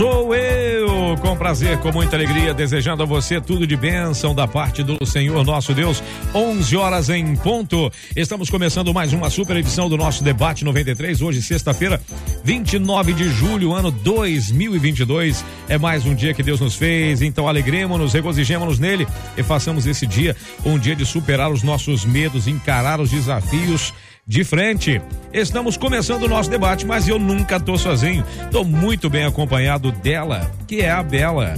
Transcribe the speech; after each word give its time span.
Sou 0.00 0.34
eu, 0.34 1.14
com 1.18 1.36
prazer, 1.36 1.76
com 1.80 1.92
muita 1.92 2.16
alegria, 2.16 2.54
desejando 2.54 3.02
a 3.02 3.06
você 3.06 3.38
tudo 3.38 3.66
de 3.66 3.76
bênção 3.76 4.34
da 4.34 4.48
parte 4.48 4.82
do 4.82 5.04
Senhor 5.04 5.44
nosso 5.44 5.74
Deus. 5.74 6.02
11 6.34 6.74
horas 6.74 7.10
em 7.10 7.36
ponto. 7.36 7.92
Estamos 8.16 8.48
começando 8.48 8.94
mais 8.94 9.12
uma 9.12 9.28
super 9.28 9.56
edição 9.56 9.90
do 9.90 9.98
nosso 9.98 10.24
debate 10.24 10.64
93. 10.64 11.20
Hoje, 11.20 11.42
sexta-feira, 11.42 12.00
29 12.42 13.12
de 13.12 13.28
julho, 13.28 13.74
ano 13.74 13.90
2022. 13.90 15.44
É 15.68 15.76
mais 15.76 16.06
um 16.06 16.14
dia 16.14 16.32
que 16.32 16.42
Deus 16.42 16.60
nos 16.60 16.76
fez. 16.76 17.20
Então, 17.20 17.46
alegremos-nos, 17.46 18.14
regozijemos-nos 18.14 18.78
nele 18.78 19.06
e 19.36 19.42
façamos 19.42 19.86
esse 19.86 20.06
dia 20.06 20.34
um 20.64 20.78
dia 20.78 20.96
de 20.96 21.04
superar 21.04 21.52
os 21.52 21.62
nossos 21.62 22.06
medos, 22.06 22.48
encarar 22.48 23.02
os 23.02 23.10
desafios 23.10 23.92
de 24.26 24.44
frente. 24.44 25.00
Estamos 25.32 25.76
começando 25.76 26.24
o 26.24 26.28
nosso 26.28 26.50
debate, 26.50 26.86
mas 26.86 27.08
eu 27.08 27.18
nunca 27.18 27.58
tô 27.58 27.76
sozinho. 27.76 28.24
Tô 28.50 28.64
muito 28.64 29.08
bem 29.10 29.24
acompanhado 29.24 29.90
dela, 29.92 30.50
que 30.66 30.80
é 30.80 30.90
a 30.90 31.02
Bela. 31.02 31.54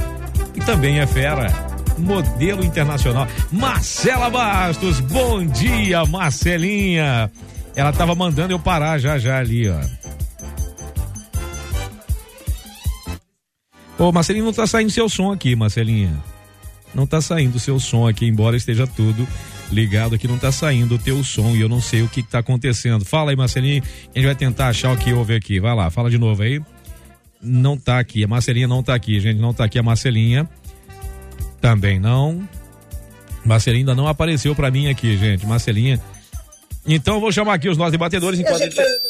E 0.54 0.60
também 0.60 1.00
é 1.00 1.06
fera. 1.06 1.48
Modelo 1.98 2.64
internacional. 2.64 3.28
Marcela 3.50 4.30
Bastos, 4.30 5.00
bom 5.00 5.44
dia, 5.44 6.04
Marcelinha. 6.06 7.30
Ela 7.76 7.92
tava 7.92 8.14
mandando 8.14 8.52
eu 8.52 8.58
parar 8.58 8.98
já 8.98 9.18
já 9.18 9.38
ali, 9.38 9.68
ó. 9.68 9.80
Ô, 13.98 14.10
Marcelinha, 14.10 14.44
não 14.44 14.52
tá 14.52 14.66
saindo 14.66 14.90
seu 14.90 15.08
som 15.08 15.30
aqui, 15.30 15.54
Marcelinha. 15.54 16.12
Não 16.94 17.06
tá 17.06 17.20
saindo 17.20 17.58
seu 17.58 17.78
som 17.78 18.06
aqui, 18.06 18.26
embora 18.26 18.56
esteja 18.56 18.86
tudo 18.86 19.26
ligado 19.72 20.14
aqui, 20.14 20.28
não 20.28 20.38
tá 20.38 20.52
saindo 20.52 20.94
o 20.94 20.98
teu 20.98 21.24
som 21.24 21.56
e 21.56 21.60
eu 21.60 21.68
não 21.68 21.80
sei 21.80 22.02
o 22.02 22.08
que, 22.08 22.22
que 22.22 22.28
tá 22.28 22.38
acontecendo. 22.38 23.04
Fala 23.04 23.30
aí, 23.30 23.36
Marcelinho, 23.36 23.82
a 23.82 24.18
gente 24.18 24.26
vai 24.26 24.34
tentar 24.34 24.68
achar 24.68 24.92
o 24.92 24.96
que 24.96 25.12
houve 25.12 25.34
aqui. 25.34 25.58
Vai 25.58 25.74
lá, 25.74 25.90
fala 25.90 26.10
de 26.10 26.18
novo 26.18 26.42
aí. 26.42 26.60
Não 27.40 27.76
tá 27.76 27.98
aqui, 27.98 28.22
a 28.22 28.28
Marcelinha 28.28 28.68
não 28.68 28.82
tá 28.82 28.94
aqui, 28.94 29.18
gente, 29.18 29.40
não 29.40 29.52
tá 29.52 29.64
aqui 29.64 29.78
a 29.78 29.82
Marcelinha. 29.82 30.48
Também 31.60 31.98
não. 31.98 32.46
Marcelinha 33.44 33.82
ainda 33.82 33.94
não 33.94 34.06
apareceu 34.06 34.54
para 34.54 34.70
mim 34.70 34.88
aqui, 34.88 35.16
gente. 35.16 35.46
Marcelinha. 35.46 36.00
Então 36.86 37.14
eu 37.14 37.20
vou 37.20 37.32
chamar 37.32 37.54
aqui 37.54 37.68
os 37.68 37.76
nossos 37.76 37.92
debatedores 37.92 38.38
enquanto. 38.38 38.62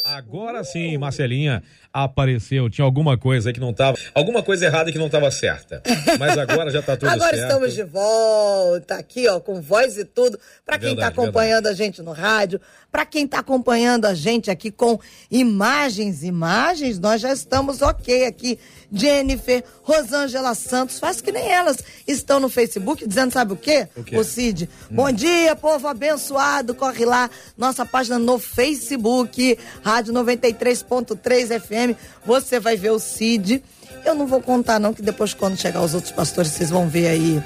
Agora 0.05 0.63
sim, 0.63 0.97
Marcelinha 0.97 1.61
apareceu. 1.93 2.69
Tinha 2.71 2.83
alguma 2.83 3.15
coisa 3.15 3.49
aí 3.49 3.53
que 3.53 3.59
não 3.59 3.69
estava, 3.69 3.95
alguma 4.15 4.41
coisa 4.41 4.65
errada 4.65 4.91
que 4.91 4.97
não 4.97 5.05
estava 5.05 5.29
certa. 5.29 5.83
Mas 6.17 6.35
agora 6.37 6.71
já 6.71 6.79
está 6.79 6.97
tudo 6.97 7.07
agora 7.07 7.37
certo. 7.37 7.51
Agora 7.51 7.67
estamos 7.67 7.73
de 7.73 7.83
volta 7.83 8.95
aqui, 8.95 9.27
ó, 9.27 9.39
com 9.39 9.61
voz 9.61 9.97
e 9.97 10.03
tudo. 10.03 10.39
Para 10.65 10.79
quem 10.79 10.93
está 10.93 11.07
acompanhando 11.07 11.65
verdade. 11.65 11.81
a 11.81 11.85
gente 11.85 12.01
no 12.01 12.11
rádio, 12.11 12.59
para 12.91 13.05
quem 13.05 13.25
está 13.25 13.39
acompanhando 13.39 14.05
a 14.05 14.13
gente 14.13 14.49
aqui 14.49 14.71
com 14.71 14.99
imagens, 15.29 16.23
imagens, 16.23 16.99
nós 16.99 17.21
já 17.21 17.31
estamos 17.31 17.81
ok 17.81 18.25
aqui. 18.25 18.57
Jennifer, 18.91 19.63
Rosângela 19.81 20.53
Santos, 20.53 20.99
faz 20.99 21.19
que 21.19 21.31
nem 21.31 21.49
elas 21.49 21.83
estão 22.07 22.39
no 22.39 22.47
Facebook 22.47 23.07
dizendo, 23.07 23.33
sabe 23.33 23.53
o 23.53 23.55
quê? 23.55 23.87
O, 23.95 24.03
quê? 24.03 24.17
o 24.17 24.23
Cid. 24.23 24.69
Hum. 24.91 24.95
Bom 24.95 25.11
dia, 25.11 25.55
povo 25.55 25.87
abençoado. 25.87 26.75
Corre 26.75 27.03
lá, 27.03 27.29
nossa 27.57 27.85
página 27.85 28.19
no 28.19 28.37
Facebook, 28.37 29.57
Rádio 29.83 30.13
93.3 30.13 31.59
FM. 31.59 31.82
Você 32.25 32.59
vai 32.59 32.75
ver 32.77 32.91
o 32.91 32.99
Cid. 32.99 33.63
Eu 34.05 34.15
não 34.15 34.27
vou 34.27 34.41
contar, 34.41 34.79
não, 34.79 34.93
que 34.93 35.01
depois, 35.01 35.33
quando 35.33 35.57
chegar 35.57 35.81
os 35.81 35.93
outros 35.93 36.11
pastores, 36.11 36.51
vocês 36.51 36.69
vão 36.69 36.89
ver 36.89 37.07
aí 37.07 37.41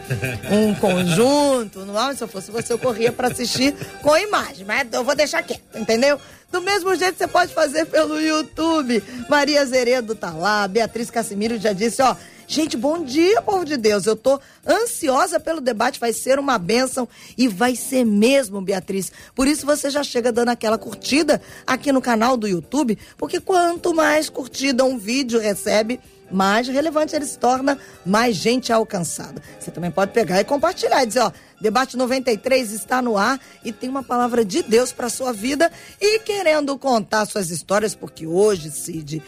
um 0.52 0.74
conjunto. 0.80 1.86
Não, 1.86 2.16
se 2.16 2.24
eu 2.24 2.28
fosse 2.28 2.50
você, 2.50 2.74
eu 2.74 2.80
corria 2.80 3.12
para 3.12 3.28
assistir 3.28 3.76
com 4.02 4.18
imagem. 4.18 4.66
Mas 4.66 4.88
eu 4.92 5.04
vou 5.04 5.16
deixar 5.16 5.44
quieto, 5.44 5.62
entendeu? 5.76 6.20
Do 6.52 6.62
mesmo 6.62 6.96
jeito 6.96 7.18
você 7.18 7.28
pode 7.28 7.54
fazer 7.54 7.86
pelo 7.86 8.20
YouTube. 8.20 9.04
Maria 9.30 9.64
Zeredo 9.66 10.16
tá 10.16 10.32
lá, 10.32 10.68
Beatriz 10.68 11.12
Cassimiro 11.12 11.60
já 11.60 11.74
disse, 11.74 12.02
ó. 12.02 12.16
Gente, 12.50 12.78
bom 12.78 13.04
dia, 13.04 13.42
povo 13.42 13.66
de 13.66 13.76
Deus. 13.76 14.06
Eu 14.06 14.16
tô 14.16 14.40
ansiosa 14.66 15.38
pelo 15.38 15.60
debate, 15.60 16.00
vai 16.00 16.14
ser 16.14 16.40
uma 16.40 16.58
bênção 16.58 17.06
e 17.38 17.46
vai 17.46 17.76
ser 17.76 18.06
mesmo, 18.06 18.62
Beatriz. 18.62 19.12
Por 19.36 19.50
isso 19.50 19.66
você 19.66 19.90
já 19.90 20.02
chega 20.02 20.32
dando 20.32 20.48
aquela 20.48 20.78
curtida 20.78 21.42
aqui 21.68 21.92
no 21.92 22.02
canal 22.02 22.38
do 22.38 22.48
YouTube, 22.48 22.98
porque 23.18 23.42
quanto 23.42 23.94
mais 23.94 24.30
curtida 24.30 24.86
um 24.86 24.98
vídeo 24.98 25.42
recebe, 25.42 26.00
mais 26.32 26.70
relevante 26.70 27.14
ele 27.14 27.26
se 27.26 27.38
torna, 27.38 27.78
mais 28.06 28.38
gente 28.38 28.72
alcançada. 28.72 29.42
Você 29.60 29.70
também 29.70 29.92
pode 29.92 30.14
pegar 30.14 30.40
e 30.40 30.46
compartilhar 30.46 31.04
e 31.04 31.08
dizer, 31.08 31.20
ó, 31.20 31.32
Debate 31.60 31.98
93 31.98 32.72
está 32.72 33.02
no 33.02 33.18
ar 33.18 33.40
e 33.64 33.74
tem 33.74 33.90
uma 33.90 34.04
palavra 34.04 34.46
de 34.46 34.62
Deus 34.64 34.94
para 34.94 35.10
sua 35.10 35.34
vida 35.34 35.70
e 36.00 36.20
querendo 36.20 36.78
contar 36.78 37.26
suas 37.26 37.50
histórias, 37.50 37.94
porque 37.94 38.26
hoje, 38.26 38.72
Cid, 38.72 39.22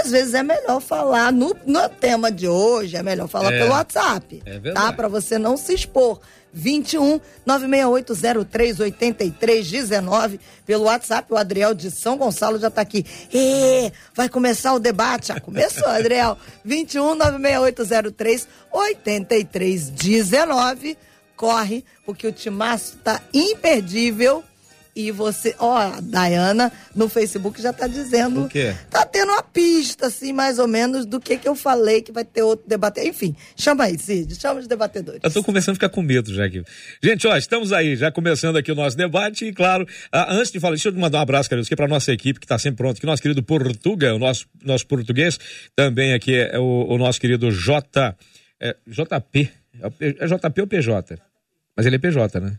às 0.00 0.10
vezes 0.10 0.34
é 0.34 0.42
melhor 0.42 0.80
falar 0.80 1.32
no, 1.32 1.56
no 1.64 1.88
tema 1.88 2.30
de 2.30 2.48
hoje, 2.48 2.96
é 2.96 3.02
melhor 3.02 3.28
falar 3.28 3.52
é, 3.52 3.58
pelo 3.58 3.70
WhatsApp, 3.70 4.42
é 4.44 4.72
tá? 4.72 4.92
Para 4.92 5.08
você 5.08 5.38
não 5.38 5.56
se 5.56 5.74
expor. 5.74 6.20
21 6.56 7.20
968038319 7.46 10.40
pelo 10.64 10.84
WhatsApp. 10.84 11.30
O 11.30 11.36
Adriel 11.36 11.74
de 11.74 11.90
São 11.90 12.16
Gonçalo 12.16 12.58
já 12.58 12.68
está 12.68 12.80
aqui. 12.80 13.04
E 13.32 13.92
vai 14.14 14.30
começar 14.30 14.72
o 14.72 14.78
debate. 14.78 15.28
Já 15.28 15.38
começou, 15.38 15.86
Adriel. 15.86 16.38
21 16.64 17.14
96803 17.14 18.48
8319. 18.72 20.96
Corre, 21.36 21.84
porque 22.06 22.26
o 22.26 22.32
timaço 22.32 22.96
está 22.96 23.20
imperdível 23.34 24.42
e 24.96 25.10
você, 25.10 25.54
ó, 25.58 25.76
a 25.76 26.00
Dayana 26.00 26.72
no 26.94 27.06
Facebook 27.06 27.60
já 27.60 27.70
tá 27.70 27.86
dizendo. 27.86 28.44
O 28.44 28.48
quê? 28.48 28.74
Tá 28.88 29.04
tendo 29.04 29.30
uma 29.30 29.42
pista, 29.42 30.06
assim, 30.06 30.32
mais 30.32 30.58
ou 30.58 30.66
menos, 30.66 31.04
do 31.04 31.20
que 31.20 31.36
que 31.36 31.46
eu 31.46 31.54
falei 31.54 32.00
que 32.00 32.10
vai 32.10 32.24
ter 32.24 32.42
outro 32.42 32.66
debate. 32.66 33.06
Enfim, 33.06 33.36
chama 33.54 33.84
aí, 33.84 33.98
Cid, 33.98 34.34
chama 34.40 34.60
os 34.60 34.66
debatedores. 34.66 35.20
Eu 35.22 35.30
tô 35.30 35.44
começando 35.44 35.72
a 35.72 35.74
ficar 35.74 35.90
com 35.90 36.00
medo 36.00 36.32
já 36.32 36.46
aqui. 36.46 36.64
Gente, 37.02 37.26
ó, 37.26 37.36
estamos 37.36 37.74
aí, 37.74 37.94
já 37.94 38.10
começando 38.10 38.56
aqui 38.56 38.72
o 38.72 38.74
nosso 38.74 38.96
debate 38.96 39.44
e, 39.44 39.52
claro, 39.52 39.86
ah, 40.10 40.32
antes 40.34 40.50
de 40.50 40.58
falar, 40.58 40.74
deixa 40.74 40.88
eu 40.88 40.94
mandar 40.94 41.18
um 41.18 41.22
abraço, 41.22 41.50
Carlos, 41.50 41.66
aqui 41.66 41.76
pra 41.76 41.86
nossa 41.86 42.10
equipe 42.10 42.40
que 42.40 42.46
tá 42.46 42.58
sempre 42.58 42.78
pronto, 42.78 42.98
que 42.98 43.06
nosso 43.06 43.20
querido 43.20 43.42
Portuga, 43.42 44.14
o 44.14 44.18
nosso, 44.18 44.46
nosso 44.64 44.86
português, 44.86 45.38
também 45.74 46.14
aqui 46.14 46.34
é 46.34 46.58
o, 46.58 46.86
o 46.88 46.96
nosso 46.96 47.20
querido 47.20 47.50
J, 47.50 48.16
é, 48.58 48.74
JP, 48.86 49.50
é 50.00 50.26
JP 50.26 50.60
ou 50.62 50.66
PJ? 50.66 51.18
Mas 51.76 51.84
ele 51.84 51.96
é 51.96 51.98
PJ, 51.98 52.40
né? 52.40 52.58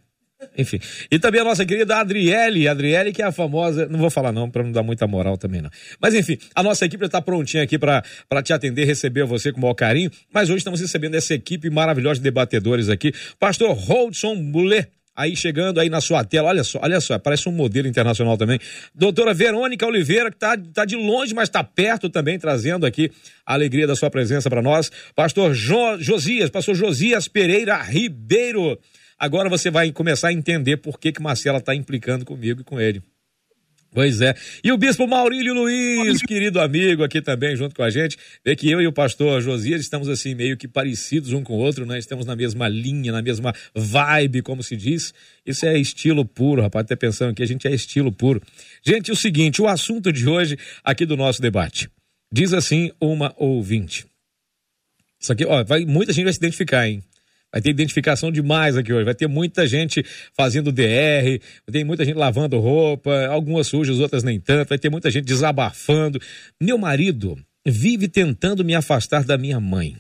Enfim. 0.58 0.80
E 1.10 1.18
também 1.18 1.42
a 1.42 1.44
nossa 1.44 1.66
querida 1.66 1.98
Adriele, 1.98 2.68
Adriele 2.68 3.12
que 3.12 3.22
é 3.22 3.26
a 3.26 3.32
famosa, 3.32 3.88
não 3.88 4.00
vou 4.00 4.10
falar 4.10 4.32
não 4.32 4.50
para 4.50 4.64
não 4.64 4.72
dar 4.72 4.84
muita 4.84 5.08
moral 5.08 5.38
também 5.38 5.62
não. 5.62 5.70
Mas 6.00 6.14
enfim, 6.14 6.38
a 6.54 6.62
nossa 6.62 6.86
equipe 6.86 7.06
está 7.06 7.22
prontinha 7.22 7.64
aqui 7.64 7.78
para 7.78 8.04
te 8.44 8.54
atender, 8.54 8.86
receber 8.86 9.24
você 9.26 9.52
com 9.52 9.58
o 9.58 9.62
maior 9.62 9.74
carinho, 9.74 10.12
mas 10.32 10.50
hoje 10.50 10.60
estamos 10.60 10.80
recebendo 10.80 11.16
essa 11.16 11.34
equipe 11.34 11.70
maravilhosa 11.70 12.20
de 12.20 12.24
debatedores 12.24 12.90
aqui. 12.90 13.12
Pastor 13.40 13.74
Holdson 13.74 14.36
Boulet, 14.52 14.88
aí 15.16 15.36
chegando 15.36 15.80
aí 15.80 15.90
na 15.90 16.00
sua 16.00 16.24
tela, 16.24 16.50
olha 16.50 16.64
só, 16.64 16.80
olha 16.84 17.02
só, 17.02 17.18
parece 17.18 17.50
um 17.50 17.52
modelo 17.52 17.88
internacional 17.88 18.38
também. 18.38 18.60
Doutora 18.94 19.34
Verônica 19.34 19.86
Oliveira, 19.88 20.30
que 20.30 20.38
tá, 20.38 20.56
tá 20.72 20.86
de 20.86 20.96
longe, 20.96 21.34
mas 21.34 21.50
está 21.50 21.64
perto 21.64 22.08
também, 22.10 22.38
trazendo 22.38 22.86
aqui 22.86 23.12
a 23.44 23.54
alegria 23.56 23.88
da 23.88 23.96
sua 23.96 24.12
presença 24.12 24.48
para 24.48 24.62
nós. 24.62 24.92
Pastor 25.16 25.56
jo, 25.56 25.98
Josias, 26.00 26.52
pastor 26.52 26.76
Josias 26.76 27.28
Pereira 27.28 27.82
Ribeiro, 27.82 28.78
Agora 29.20 29.50
você 29.50 29.72
vai 29.72 29.92
começar 29.92 30.30
a 30.30 30.34
entender 30.34 30.78
por 30.78 31.00
que, 31.00 31.12
que 31.12 31.22
Marcela 31.22 31.58
está 31.58 31.74
implicando 31.74 32.24
comigo 32.24 32.62
e 32.62 32.64
com 32.64 32.80
ele. 32.80 33.02
Pois 33.92 34.22
é. 34.22 34.36
E 34.64 34.72
o 34.72 34.78
bispo 34.78 35.08
Maurílio 35.08 35.54
Luiz, 35.54 36.22
querido 36.22 36.60
amigo 36.60 37.04
aqui 37.04 37.22
também 37.22 37.56
junto 37.56 37.74
com 37.74 37.82
a 37.82 37.90
gente, 37.90 38.18
vê 38.46 38.56
que 38.56 38.70
eu 38.70 38.82
e 38.82 38.86
o 38.86 38.92
pastor 38.92 39.42
Josias 39.42 39.82
estamos 39.82 40.08
assim 40.08 40.36
meio 40.36 40.58
que 40.58 40.68
parecidos 40.68 41.34
um 41.34 41.42
com 41.42 41.54
o 41.54 41.58
outro, 41.58 41.86
né? 41.86 41.98
Estamos 41.98 42.26
na 42.26 42.36
mesma 42.36 42.68
linha, 42.68 43.12
na 43.12 43.22
mesma 43.22 43.56
vibe, 43.74 44.42
como 44.42 44.62
se 44.62 44.76
diz. 44.76 45.14
Isso 45.46 45.66
é 45.66 45.80
estilo 45.80 46.26
puro, 46.26 46.62
rapaz, 46.62 46.84
até 46.84 46.96
pensando 46.96 47.34
que 47.34 47.42
a 47.42 47.48
gente 47.48 47.68
é 47.68 47.74
estilo 47.74 48.12
puro. 48.12 48.42
Gente, 48.86 49.12
o 49.12 49.16
seguinte, 49.16 49.62
o 49.62 49.68
assunto 49.68 50.12
de 50.12 50.28
hoje 50.28 50.58
aqui 50.84 51.06
do 51.06 51.18
nosso 51.18 51.42
debate. 51.42 51.90
Diz 52.32 52.54
assim 52.54 52.92
uma 53.02 53.34
ouvinte. 53.38 54.06
Isso 55.20 55.32
aqui, 55.32 55.46
ó, 55.46 55.64
vai, 55.64 55.86
muita 55.86 56.14
gente 56.14 56.26
vai 56.26 56.34
se 56.34 56.40
identificar, 56.40 56.88
hein? 56.88 57.02
Vai 57.52 57.62
ter 57.62 57.70
identificação 57.70 58.32
demais 58.32 58.76
aqui 58.76 58.92
hoje. 58.92 59.06
Vai 59.06 59.16
ter 59.16 59.28
muita 59.28 59.66
gente 59.66 60.04
fazendo 60.34 60.72
DR, 60.72 61.40
tem 61.72 61.84
muita 61.84 62.04
gente 62.04 62.18
lavando 62.18 62.60
roupa, 62.60 63.28
algumas 63.28 63.68
sujas, 63.68 64.00
outras 64.00 64.24
nem 64.24 64.40
tanto. 64.40 64.70
Vai 64.70 64.78
ter 64.78 64.90
muita 64.90 65.10
gente 65.10 65.26
desabafando. 65.26 66.20
Meu 66.62 66.78
marido 66.78 67.38
vive 67.66 68.08
tentando 68.08 68.64
me 68.64 68.76
afastar 68.76 69.24
da 69.24 69.38
minha 69.38 69.60
mãe. 69.60 69.98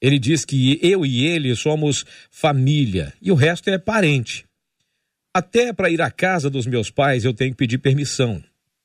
Ele 0.00 0.18
diz 0.18 0.44
que 0.44 0.78
eu 0.82 1.06
e 1.06 1.24
ele 1.24 1.54
somos 1.56 2.04
família 2.30 3.12
e 3.22 3.32
o 3.32 3.34
resto 3.34 3.70
é 3.70 3.78
parente. 3.78 4.44
Até 5.34 5.72
para 5.72 5.90
ir 5.90 6.02
à 6.02 6.10
casa 6.10 6.50
dos 6.50 6.66
meus 6.66 6.90
pais 6.90 7.24
eu 7.24 7.32
tenho 7.32 7.52
que 7.52 7.56
pedir 7.56 7.78
permissão. 7.78 8.42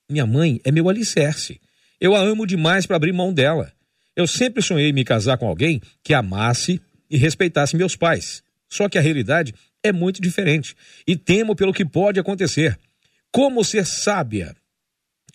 Minha 0.09 0.25
mãe 0.25 0.61
é 0.63 0.71
meu 0.71 0.89
alicerce. 0.89 1.59
Eu 1.99 2.15
a 2.15 2.19
amo 2.19 2.47
demais 2.47 2.85
para 2.85 2.95
abrir 2.95 3.11
mão 3.11 3.33
dela. 3.33 3.71
Eu 4.15 4.25
sempre 4.25 4.61
sonhei 4.61 4.93
me 4.93 5.03
casar 5.03 5.37
com 5.37 5.47
alguém 5.47 5.81
que 6.01 6.13
amasse 6.13 6.81
e 7.09 7.17
respeitasse 7.17 7.75
meus 7.75 7.95
pais. 7.95 8.43
Só 8.69 8.87
que 8.87 8.97
a 8.97 9.01
realidade 9.01 9.53
é 9.83 9.91
muito 9.91 10.21
diferente 10.21 10.75
e 11.07 11.15
temo 11.15 11.55
pelo 11.55 11.73
que 11.73 11.85
pode 11.85 12.19
acontecer. 12.19 12.77
Como 13.31 13.63
ser 13.63 13.85
sábia 13.85 14.55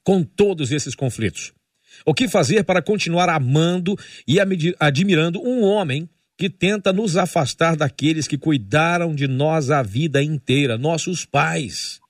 com 0.03 0.23
todos 0.23 0.71
esses 0.71 0.95
conflitos? 0.95 1.53
O 2.05 2.13
que 2.13 2.29
fazer 2.29 2.65
para 2.65 2.83
continuar 2.83 3.29
amando 3.29 3.99
e 4.27 4.39
admirando 4.79 5.41
um 5.41 5.63
homem 5.63 6.09
que 6.37 6.51
tenta 6.51 6.93
nos 6.93 7.17
afastar 7.17 7.77
daqueles 7.77 8.27
que 8.27 8.37
cuidaram 8.37 9.15
de 9.15 9.29
nós 9.29 9.71
a 9.71 9.83
vida 9.83 10.23
inteira, 10.23 10.77
nossos 10.77 11.25
pais? 11.25 12.01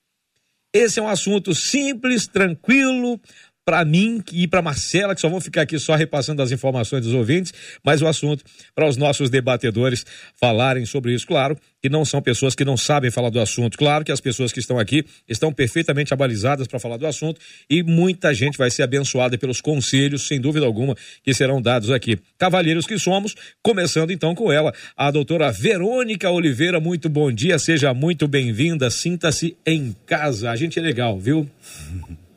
Esse 0.73 0.99
é 0.99 1.01
um 1.01 1.07
assunto 1.07 1.55
simples, 1.55 2.27
tranquilo, 2.27 3.17
para 3.65 3.83
mim 3.83 4.23
e 4.31 4.47
para 4.47 4.61
Marcela, 4.61 5.15
que 5.15 5.19
só 5.19 5.27
vão 5.27 5.41
ficar 5.41 5.63
aqui 5.63 5.79
só 5.79 5.95
repassando 5.95 6.41
as 6.41 6.51
informações 6.51 7.03
dos 7.03 7.13
ouvintes, 7.15 7.51
mas 7.83 7.99
o 8.01 8.07
assunto 8.07 8.45
para 8.75 8.87
os 8.87 8.95
nossos 8.95 9.29
debatedores 9.29 10.05
falarem 10.39 10.85
sobre 10.85 11.13
isso. 11.15 11.25
Claro 11.25 11.57
que 11.81 11.89
não 11.89 12.05
são 12.05 12.21
pessoas 12.21 12.55
que 12.55 12.63
não 12.63 12.77
sabem 12.77 13.09
falar 13.09 13.29
do 13.29 13.39
assunto. 13.39 13.77
Claro 13.77 14.05
que 14.05 14.11
as 14.11 14.21
pessoas 14.21 14.51
que 14.51 14.59
estão 14.59 14.77
aqui 14.77 15.03
estão 15.27 15.51
perfeitamente 15.51 16.13
abalizadas 16.13 16.67
para 16.67 16.79
falar 16.79 16.97
do 16.97 17.07
assunto 17.07 17.41
e 17.69 17.81
muita 17.81 18.33
gente 18.33 18.57
vai 18.57 18.69
ser 18.69 18.83
abençoada 18.83 19.37
pelos 19.37 19.61
conselhos, 19.61 20.27
sem 20.27 20.39
dúvida 20.39 20.65
alguma, 20.65 20.95
que 21.23 21.33
serão 21.33 21.61
dados 21.61 21.89
aqui. 21.89 22.19
Cavalheiros 22.37 22.85
que 22.85 22.99
somos, 22.99 23.35
começando 23.63 24.11
então 24.11 24.35
com 24.35 24.51
ela, 24.51 24.73
a 24.95 25.09
doutora 25.09 25.51
Verônica 25.51 26.29
Oliveira. 26.29 26.79
Muito 26.79 27.09
bom 27.09 27.31
dia, 27.31 27.57
seja 27.57 27.93
muito 27.93 28.27
bem-vinda, 28.27 28.91
sinta-se 28.91 29.57
em 29.65 29.95
casa. 30.05 30.51
A 30.51 30.55
gente 30.55 30.77
é 30.77 30.81
legal, 30.81 31.19
viu? 31.19 31.49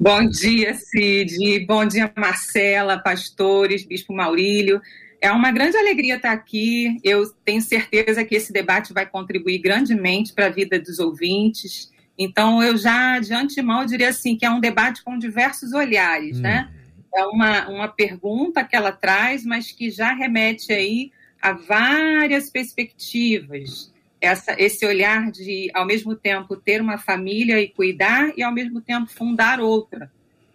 Bom 0.01 0.29
dia, 0.29 0.75
Cid. 0.75 1.67
Bom 1.67 1.85
dia, 1.85 2.11
Marcela, 2.17 2.99
pastores, 2.99 3.85
Bispo 3.85 4.13
Maurílio. 4.15 4.81
É 5.21 5.33
uma 5.33 5.51
grande 5.51 5.77
alegria 5.77 6.15
estar 6.15 6.31
aqui. 6.31 7.01
Eu 7.03 7.29
tenho 7.45 7.61
certeza 7.61 8.25
que 8.25 8.37
esse 8.37 8.53
debate 8.53 8.93
vai 8.93 9.05
contribuir 9.07 9.59
grandemente 9.59 10.33
para 10.33 10.47
a 10.47 10.51
vida 10.51 10.79
dos 10.79 11.01
ouvintes. 11.01 11.91
Então, 12.17 12.63
eu 12.63 12.77
já 12.77 13.19
de 13.19 13.35
antemão 13.35 13.85
diria 13.85 14.11
assim 14.11 14.37
que 14.37 14.47
é 14.47 14.51
um 14.51 14.61
debate 14.61 15.03
com 15.03 15.19
diversos 15.19 15.73
olhares, 15.73 16.39
né? 16.39 16.69
Uhum. 16.71 17.21
É 17.21 17.27
uma, 17.27 17.69
uma 17.69 17.89
pergunta 17.89 18.63
que 18.63 18.77
ela 18.77 18.93
traz, 18.93 19.45
mas 19.45 19.73
que 19.73 19.91
já 19.91 20.13
remete 20.13 20.73
aí 20.73 21.11
a 21.43 21.53
várias 21.53 22.49
perspectivas 22.51 23.91
essa, 24.21 24.55
esse 24.59 24.85
olhar 24.85 25.31
de, 25.31 25.71
ao 25.75 25.87
mesmo 25.87 26.15
tempo, 26.15 26.57
ter 26.57 26.81
uma 26.81 26.99
família 26.99 27.61
e 27.61 27.69
cuidar, 27.69 28.33
e 28.37 28.43
ao 28.43 28.53
mesmo 28.53 28.81
tempo 28.81 29.11
fundar 29.11 29.61
outra. 29.61 30.11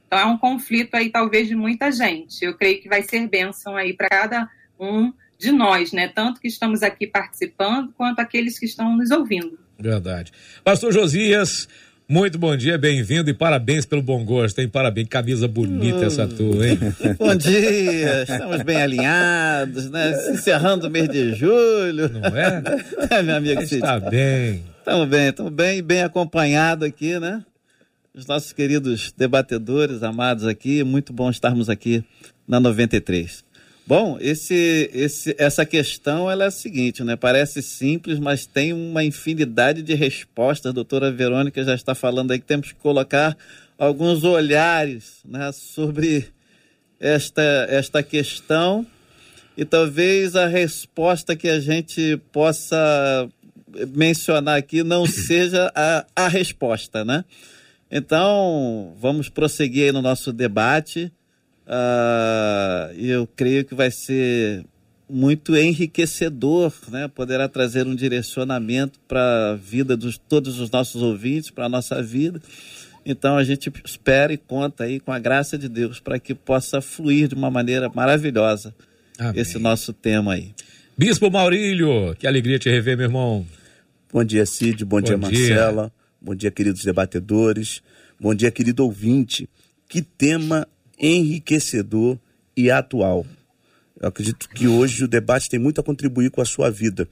Então, 0.07 0.19
é 0.19 0.25
um 0.25 0.37
conflito 0.37 0.95
aí, 0.95 1.09
talvez, 1.09 1.47
de 1.47 1.55
muita 1.55 1.91
gente. 1.91 2.43
Eu 2.43 2.55
creio 2.55 2.81
que 2.81 2.89
vai 2.89 3.01
ser 3.01 3.27
bênção 3.27 3.75
aí 3.75 3.93
para 3.93 4.09
cada 4.09 4.49
um 4.79 5.11
de 5.37 5.51
nós, 5.51 5.91
né? 5.91 6.07
Tanto 6.07 6.39
que 6.39 6.47
estamos 6.47 6.83
aqui 6.83 7.07
participando, 7.07 7.91
quanto 7.97 8.19
aqueles 8.19 8.59
que 8.59 8.65
estão 8.65 8.95
nos 8.95 9.11
ouvindo. 9.11 9.57
Verdade. 9.79 10.31
Pastor 10.63 10.93
Josias, 10.93 11.67
muito 12.13 12.37
bom 12.37 12.55
dia, 12.55 12.77
bem-vindo 12.77 13.27
e 13.27 13.33
parabéns 13.33 13.87
pelo 13.87 14.03
bom 14.03 14.23
gosto, 14.23 14.59
hein? 14.59 14.69
Parabéns, 14.69 15.07
camisa 15.07 15.47
bonita 15.47 15.97
hum. 15.97 16.03
essa 16.03 16.27
tua, 16.27 16.67
hein? 16.67 16.77
bom 17.17 17.33
dia, 17.33 18.21
estamos 18.21 18.61
bem 18.61 18.77
alinhados, 18.77 19.89
né? 19.89 20.13
Encerrando 20.31 20.85
o 20.85 20.91
mês 20.91 21.09
de 21.09 21.33
julho. 21.33 22.07
Não 22.09 22.37
é? 22.37 22.61
é 23.17 23.21
meu 23.23 23.35
amigo 23.35 23.63
Está 23.63 23.99
bem. 23.99 24.63
Estamos 24.77 25.09
bem, 25.09 25.29
estamos 25.29 25.51
bem, 25.51 25.81
bem 25.81 26.03
acompanhado 26.03 26.85
aqui, 26.85 27.19
né? 27.19 27.43
Os 28.13 28.27
nossos 28.27 28.53
queridos 28.53 29.11
debatedores 29.17 30.03
amados 30.03 30.45
aqui, 30.45 30.83
muito 30.83 31.11
bom 31.11 31.31
estarmos 31.31 31.67
aqui 31.67 32.03
na 32.47 32.59
93. 32.59 33.43
Bom, 33.85 34.17
esse, 34.21 34.89
esse, 34.93 35.35
essa 35.37 35.65
questão 35.65 36.31
ela 36.31 36.45
é 36.45 36.47
a 36.47 36.51
seguinte, 36.51 37.03
né? 37.03 37.17
Parece 37.17 37.61
simples, 37.61 38.17
mas 38.17 38.45
tem 38.45 38.71
uma 38.71 39.03
infinidade 39.03 39.81
de 39.81 39.93
respostas. 39.93 40.69
A 40.69 40.73
doutora 40.73 41.11
Verônica 41.11 41.61
já 41.63 41.75
está 41.75 41.93
falando 41.93 42.31
aí 42.31 42.39
que 42.39 42.45
temos 42.45 42.71
que 42.71 42.79
colocar 42.79 43.37
alguns 43.77 44.23
olhares 44.23 45.15
né, 45.25 45.51
sobre 45.51 46.27
esta, 46.97 47.41
esta 47.69 48.01
questão 48.01 48.87
e 49.57 49.65
talvez 49.65 50.37
a 50.37 50.47
resposta 50.47 51.35
que 51.35 51.49
a 51.49 51.59
gente 51.59 52.17
possa 52.31 53.29
mencionar 53.89 54.57
aqui 54.57 54.81
não 54.81 55.05
seja 55.07 55.69
a, 55.75 56.05
a 56.15 56.27
resposta, 56.29 57.03
né? 57.03 57.25
Então, 57.91 58.95
vamos 58.97 59.29
prosseguir 59.29 59.85
aí 59.85 59.91
no 59.91 60.01
nosso 60.01 60.31
debate. 60.33 61.11
Uh, 61.67 62.93
eu 62.97 63.27
creio 63.35 63.63
que 63.63 63.73
vai 63.73 63.89
ser 63.89 64.65
muito 65.09 65.55
enriquecedor, 65.55 66.73
né? 66.89 67.07
Poderá 67.07 67.47
trazer 67.47 67.85
um 67.85 67.95
direcionamento 67.95 68.99
para 69.07 69.51
a 69.51 69.55
vida 69.55 69.95
de 69.95 70.19
todos 70.19 70.59
os 70.59 70.69
nossos 70.69 71.01
ouvintes, 71.01 71.51
para 71.51 71.65
a 71.65 71.69
nossa 71.69 72.01
vida. 72.01 72.41
Então 73.05 73.37
a 73.37 73.43
gente 73.43 73.71
espera 73.83 74.33
e 74.33 74.37
conta 74.37 74.85
aí 74.85 74.99
com 74.99 75.11
a 75.11 75.19
graça 75.19 75.57
de 75.57 75.67
Deus 75.67 75.99
para 75.99 76.17
que 76.19 76.33
possa 76.33 76.81
fluir 76.81 77.27
de 77.27 77.35
uma 77.35 77.51
maneira 77.51 77.89
maravilhosa 77.89 78.73
Amém. 79.19 79.41
esse 79.41 79.59
nosso 79.59 79.91
tema 79.91 80.33
aí. 80.33 80.53
Bispo 80.97 81.29
Maurílio, 81.29 82.15
que 82.17 82.25
alegria 82.25 82.59
te 82.59 82.69
rever, 82.69 82.95
meu 82.95 83.07
irmão. 83.07 83.45
Bom 84.11 84.23
dia, 84.23 84.45
Cid. 84.45 84.85
Bom, 84.85 84.97
bom 84.97 85.01
dia, 85.01 85.17
dia, 85.17 85.17
Marcela. 85.17 85.91
Bom 86.21 86.35
dia, 86.35 86.51
queridos 86.51 86.83
debatedores. 86.83 87.81
Bom 88.19 88.33
dia, 88.33 88.51
querido 88.51 88.83
ouvinte. 88.85 89.49
Que 89.89 90.01
tema 90.01 90.67
enriquecedor 90.99 92.17
e 92.55 92.69
atual. 92.69 93.25
Eu 93.99 94.09
acredito 94.09 94.49
que 94.49 94.67
hoje 94.67 95.03
o 95.03 95.07
debate 95.07 95.49
tem 95.49 95.59
muito 95.59 95.79
a 95.79 95.83
contribuir 95.83 96.29
com 96.29 96.41
a 96.41 96.45
sua 96.45 96.69
vida. 96.69 97.07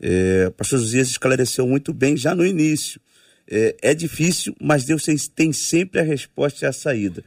É, 0.00 0.46
o 0.48 0.52
pastor 0.52 0.80
Josias 0.80 1.08
esclareceu 1.08 1.66
muito 1.66 1.92
bem 1.92 2.16
já 2.16 2.34
no 2.34 2.44
início. 2.44 3.00
É, 3.48 3.76
é 3.82 3.94
difícil, 3.94 4.54
mas 4.60 4.84
Deus 4.84 5.04
tem 5.34 5.52
sempre 5.52 6.00
a 6.00 6.02
resposta 6.02 6.64
e 6.64 6.68
a 6.68 6.72
saída. 6.72 7.22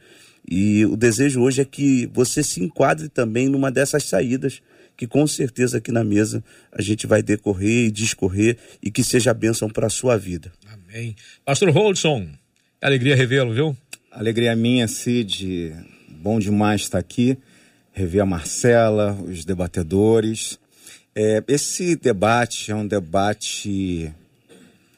E 0.48 0.84
o 0.86 0.96
desejo 0.96 1.40
hoje 1.40 1.62
é 1.62 1.64
que 1.64 2.06
você 2.12 2.42
se 2.42 2.62
enquadre 2.62 3.08
também 3.08 3.48
numa 3.48 3.70
dessas 3.70 4.04
saídas, 4.04 4.62
que 4.96 5.06
com 5.06 5.26
certeza 5.26 5.78
aqui 5.78 5.90
na 5.90 6.04
mesa 6.04 6.42
a 6.70 6.80
gente 6.80 7.06
vai 7.06 7.22
decorrer 7.22 7.86
e 7.86 7.90
discorrer 7.90 8.56
e 8.82 8.90
que 8.90 9.02
seja 9.02 9.34
bênção 9.34 9.68
para 9.68 9.86
a 9.86 9.90
sua 9.90 10.16
vida. 10.16 10.52
Amém. 10.66 11.16
Pastor 11.44 11.70
Holdson, 11.70 12.28
alegria 12.80 13.16
revê-lo, 13.16 13.52
viu? 13.52 13.76
Alegria 14.10 14.54
minha, 14.54 14.86
Cid 14.86 15.74
bom 16.20 16.38
demais 16.38 16.82
estar 16.82 16.98
aqui, 16.98 17.36
rever 17.92 18.22
a 18.22 18.26
Marcela, 18.26 19.12
os 19.12 19.44
debatedores. 19.44 20.58
É, 21.14 21.42
esse 21.48 21.96
debate 21.96 22.70
é 22.70 22.74
um 22.74 22.86
debate. 22.86 24.12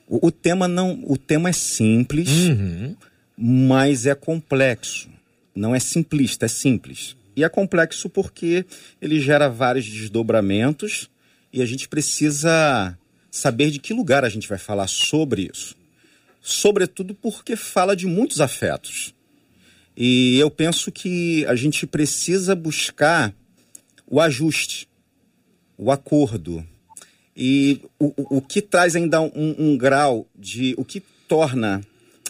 O, 0.07 0.29
o, 0.29 0.31
tema 0.31 0.67
não, 0.67 1.03
o 1.07 1.17
tema 1.17 1.51
é 1.51 1.53
simples, 1.53 2.29
uhum. 2.29 2.97
mas 3.37 4.07
é 4.07 4.15
complexo. 4.15 5.09
Não 5.55 5.75
é 5.75 5.81
simplista, 5.81 6.47
é 6.47 6.49
simples. 6.49 7.17
E 7.37 7.45
é 7.45 7.49
complexo 7.49 8.09
porque 8.09 8.65
ele 9.01 9.21
gera 9.21 9.49
vários 9.49 9.89
desdobramentos 9.89 11.09
e 11.53 11.63
a 11.63 11.67
gente 11.67 11.89
precisa 11.89 12.99
saber 13.31 13.71
de 13.71 13.79
que 13.79 13.95
lugar 13.95 14.25
a 14.25 14.29
gente 14.29 14.49
vai 14.49 14.59
falar 14.59 14.89
sobre 14.89 15.49
isso. 15.53 15.77
Sobretudo 16.41 17.15
porque 17.15 17.55
fala 17.55 17.95
de 17.95 18.07
muitos 18.07 18.41
afetos. 18.41 19.15
E 20.01 20.39
eu 20.39 20.49
penso 20.49 20.93
que 20.93 21.45
a 21.47 21.57
gente 21.57 21.85
precisa 21.85 22.55
buscar 22.55 23.35
o 24.07 24.21
ajuste, 24.21 24.89
o 25.77 25.91
acordo. 25.91 26.65
E 27.37 27.81
o, 27.99 28.37
o 28.37 28.41
que 28.41 28.63
traz 28.63 28.95
ainda 28.95 29.21
um, 29.21 29.57
um 29.59 29.77
grau 29.77 30.25
de. 30.39 30.73
O 30.79 30.85
que 30.85 31.03
torna 31.27 31.83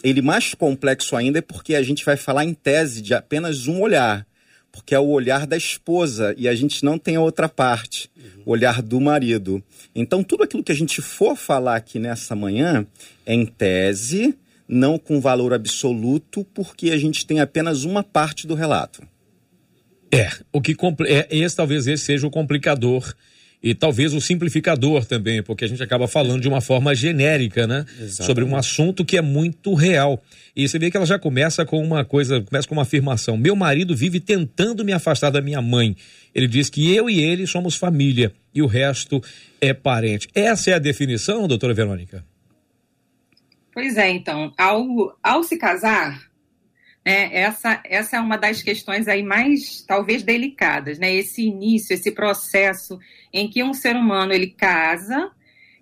ele 0.03 0.19
mais 0.19 0.55
complexo 0.55 1.15
ainda 1.15 1.37
é 1.37 1.41
porque 1.43 1.75
a 1.75 1.83
gente 1.83 2.03
vai 2.03 2.17
falar 2.17 2.43
em 2.43 2.55
tese 2.55 3.03
de 3.03 3.13
apenas 3.13 3.67
um 3.67 3.81
olhar, 3.81 4.25
porque 4.71 4.95
é 4.95 4.99
o 4.99 5.07
olhar 5.07 5.45
da 5.45 5.55
esposa 5.55 6.33
e 6.39 6.47
a 6.47 6.55
gente 6.55 6.83
não 6.83 6.97
tem 6.97 7.17
a 7.17 7.21
outra 7.21 7.47
parte, 7.47 8.09
uhum. 8.17 8.43
o 8.47 8.51
olhar 8.51 8.81
do 8.81 8.99
marido. 8.99 9.63
Então, 9.93 10.23
tudo 10.23 10.41
aquilo 10.41 10.63
que 10.63 10.71
a 10.71 10.75
gente 10.75 11.03
for 11.03 11.35
falar 11.35 11.75
aqui 11.75 11.99
nessa 11.99 12.35
manhã 12.35 12.83
é 13.27 13.33
em 13.35 13.45
tese, 13.45 14.35
não 14.69 14.99
com 14.99 15.19
valor 15.19 15.51
absoluto, 15.51 16.45
porque 16.53 16.91
a 16.91 16.97
gente 16.97 17.25
tem 17.25 17.39
apenas 17.39 17.83
uma 17.83 18.03
parte 18.03 18.45
do 18.45 18.53
relato. 18.53 19.01
É, 20.11 20.29
o 20.53 20.61
que 20.61 20.75
é, 21.07 21.27
esse 21.31 21.55
talvez 21.55 21.87
esse 21.87 22.05
seja 22.05 22.27
o 22.27 22.31
complicador 22.31 23.13
e 23.61 23.73
talvez 23.73 24.13
o 24.13 24.21
simplificador 24.21 25.05
também, 25.05 25.43
porque 25.43 25.65
a 25.65 25.67
gente 25.67 25.83
acaba 25.83 26.07
falando 26.07 26.41
de 26.41 26.47
uma 26.47 26.61
forma 26.61 26.95
genérica, 26.95 27.67
né? 27.67 27.85
Exatamente. 27.89 28.25
Sobre 28.25 28.43
um 28.43 28.55
assunto 28.55 29.03
que 29.03 29.17
é 29.17 29.21
muito 29.21 29.73
real. 29.73 30.23
E 30.55 30.67
você 30.67 30.79
vê 30.79 30.89
que 30.89 30.95
ela 30.95 31.05
já 31.05 31.19
começa 31.19 31.65
com 31.65 31.81
uma 31.83 32.05
coisa, 32.05 32.39
começa 32.41 32.67
com 32.67 32.75
uma 32.75 32.83
afirmação: 32.83 33.35
meu 33.37 33.55
marido 33.55 33.95
vive 33.95 34.19
tentando 34.19 34.85
me 34.85 34.93
afastar 34.93 35.29
da 35.29 35.41
minha 35.41 35.61
mãe. 35.61 35.95
Ele 36.33 36.47
diz 36.47 36.69
que 36.69 36.95
eu 36.95 37.09
e 37.09 37.19
ele 37.19 37.45
somos 37.45 37.75
família 37.75 38.31
e 38.53 38.61
o 38.61 38.67
resto 38.67 39.21
é 39.59 39.73
parente. 39.73 40.27
Essa 40.33 40.71
é 40.71 40.73
a 40.75 40.79
definição, 40.79 41.47
doutora 41.47 41.73
Verônica? 41.73 42.23
Pois 43.71 43.97
é, 43.97 44.09
então, 44.09 44.53
ao, 44.57 45.17
ao 45.23 45.43
se 45.43 45.57
casar, 45.57 46.29
né, 47.05 47.29
essa, 47.33 47.81
essa 47.85 48.17
é 48.17 48.19
uma 48.19 48.37
das 48.37 48.61
questões 48.61 49.07
aí 49.07 49.23
mais, 49.23 49.83
talvez, 49.87 50.23
delicadas, 50.23 50.99
né? 50.99 51.13
Esse 51.13 51.43
início, 51.43 51.93
esse 51.93 52.11
processo 52.11 52.99
em 53.31 53.49
que 53.49 53.63
um 53.63 53.73
ser 53.73 53.95
humano, 53.95 54.33
ele 54.33 54.47
casa 54.47 55.31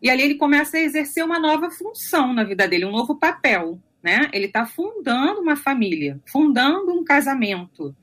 e 0.01 0.09
ali 0.09 0.23
ele 0.23 0.35
começa 0.35 0.77
a 0.77 0.81
exercer 0.81 1.23
uma 1.23 1.39
nova 1.39 1.71
função 1.71 2.33
na 2.33 2.43
vida 2.43 2.67
dele, 2.67 2.85
um 2.85 2.91
novo 2.91 3.15
papel, 3.15 3.79
né? 4.03 4.29
Ele 4.31 4.45
está 4.45 4.65
fundando 4.65 5.41
uma 5.41 5.55
família, 5.55 6.19
fundando 6.27 6.93
um 6.93 7.03
casamento. 7.03 7.95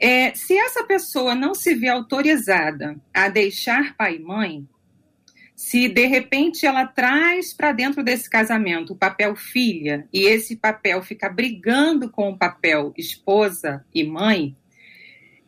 É, 0.00 0.34
se 0.34 0.56
essa 0.56 0.84
pessoa 0.84 1.34
não 1.34 1.54
se 1.54 1.74
vê 1.74 1.88
autorizada 1.88 2.96
a 3.12 3.28
deixar 3.28 3.96
pai 3.96 4.16
e 4.16 4.20
mãe, 4.20 4.68
se 5.58 5.88
de 5.88 6.06
repente 6.06 6.64
ela 6.64 6.86
traz 6.86 7.52
para 7.52 7.72
dentro 7.72 8.04
desse 8.04 8.30
casamento 8.30 8.92
o 8.92 8.96
papel 8.96 9.34
filha 9.34 10.06
e 10.12 10.22
esse 10.22 10.54
papel 10.54 11.02
fica 11.02 11.28
brigando 11.28 12.08
com 12.08 12.30
o 12.30 12.38
papel 12.38 12.94
esposa 12.96 13.84
e 13.92 14.04
mãe, 14.04 14.56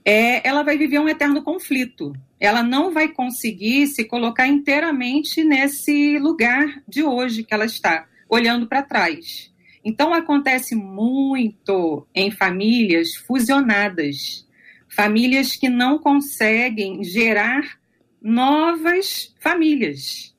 é, 0.05 0.45
ela 0.47 0.65
vai 0.65 0.77
viver 0.77 0.99
um 0.99 1.09
eterno 1.09 1.45
conflito. 1.45 2.13
Ela 2.41 2.61
não 2.61 2.91
vai 2.91 3.07
conseguir 3.07 3.87
se 3.87 4.05
colocar 4.05 4.49
inteiramente 4.49 5.45
nesse 5.45 6.19
lugar 6.19 6.83
de 6.89 7.05
hoje 7.05 7.45
que 7.45 7.55
ela 7.55 7.65
está, 7.65 8.09
olhando 8.29 8.67
para 8.67 8.83
trás. 8.83 9.55
Então, 9.85 10.13
acontece 10.13 10.75
muito 10.75 12.05
em 12.13 12.33
famílias 12.33 13.15
fusionadas, 13.15 14.45
famílias 14.89 15.55
que 15.55 15.69
não 15.69 16.01
conseguem 16.01 17.05
gerar 17.05 17.80
novas 18.21 19.35
famílias. 19.41 20.35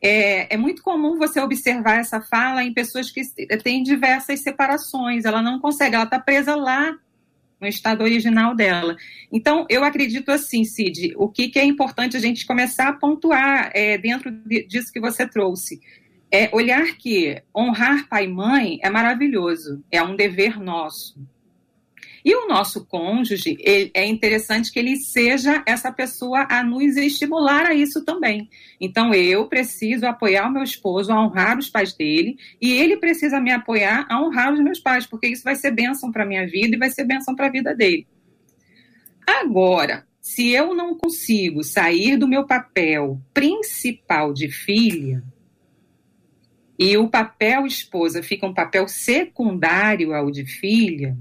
É, 0.00 0.54
é, 0.54 0.56
muito 0.56 0.82
comum 0.82 1.16
você 1.16 1.40
observar 1.40 1.98
essa 1.98 2.20
fala 2.20 2.62
em 2.62 2.72
pessoas 2.72 3.10
que 3.10 3.22
têm 3.62 3.82
diversas 3.82 4.40
separações, 4.40 5.24
ela 5.24 5.42
não 5.42 5.58
consegue, 5.58 5.94
ela 5.94 6.04
está 6.04 6.18
presa 6.18 6.54
lá 6.54 6.96
no 7.60 7.66
estado 7.66 8.02
original 8.02 8.54
dela. 8.54 8.96
Então, 9.32 9.66
eu 9.68 9.82
acredito 9.82 10.30
assim, 10.30 10.64
Cid, 10.64 11.14
o 11.16 11.28
que, 11.28 11.48
que 11.48 11.58
é 11.58 11.64
importante 11.64 12.16
a 12.16 12.20
gente 12.20 12.46
começar 12.46 12.88
a 12.88 12.92
pontuar 12.92 13.70
é, 13.74 13.96
dentro 13.96 14.30
de, 14.30 14.66
disso 14.66 14.92
que 14.92 15.00
você 15.00 15.26
trouxe. 15.26 15.80
É 16.30 16.50
olhar 16.52 16.96
que 16.98 17.40
honrar 17.56 18.08
pai 18.08 18.24
e 18.24 18.28
mãe 18.28 18.78
é 18.82 18.90
maravilhoso, 18.90 19.82
é 19.90 20.02
um 20.02 20.16
dever 20.16 20.60
nosso. 20.60 21.18
E 22.26 22.34
o 22.34 22.48
nosso 22.48 22.84
cônjuge, 22.84 23.56
ele, 23.60 23.92
é 23.94 24.04
interessante 24.04 24.72
que 24.72 24.80
ele 24.80 24.96
seja 24.96 25.62
essa 25.64 25.92
pessoa 25.92 26.44
a 26.50 26.60
nos 26.60 26.96
estimular 26.96 27.66
a 27.66 27.72
isso 27.72 28.04
também. 28.04 28.50
Então, 28.80 29.14
eu 29.14 29.46
preciso 29.46 30.06
apoiar 30.06 30.48
o 30.48 30.52
meu 30.52 30.64
esposo 30.64 31.12
a 31.12 31.24
honrar 31.24 31.56
os 31.56 31.70
pais 31.70 31.92
dele, 31.92 32.36
e 32.60 32.72
ele 32.72 32.96
precisa 32.96 33.40
me 33.40 33.52
apoiar 33.52 34.08
a 34.10 34.20
honrar 34.20 34.52
os 34.52 34.58
meus 34.58 34.80
pais, 34.80 35.06
porque 35.06 35.28
isso 35.28 35.44
vai 35.44 35.54
ser 35.54 35.70
bênção 35.70 36.10
para 36.10 36.24
a 36.24 36.26
minha 36.26 36.44
vida 36.48 36.74
e 36.74 36.78
vai 36.80 36.90
ser 36.90 37.04
bênção 37.04 37.32
para 37.36 37.46
a 37.46 37.50
vida 37.50 37.72
dele. 37.76 38.08
Agora, 39.24 40.04
se 40.20 40.50
eu 40.50 40.74
não 40.74 40.98
consigo 40.98 41.62
sair 41.62 42.16
do 42.16 42.26
meu 42.26 42.44
papel 42.44 43.20
principal 43.32 44.32
de 44.32 44.50
filha, 44.50 45.22
e 46.76 46.96
o 46.96 47.08
papel 47.08 47.66
esposa 47.66 48.20
fica 48.20 48.48
um 48.48 48.52
papel 48.52 48.88
secundário 48.88 50.12
ao 50.12 50.28
de 50.28 50.44
filha, 50.44 51.16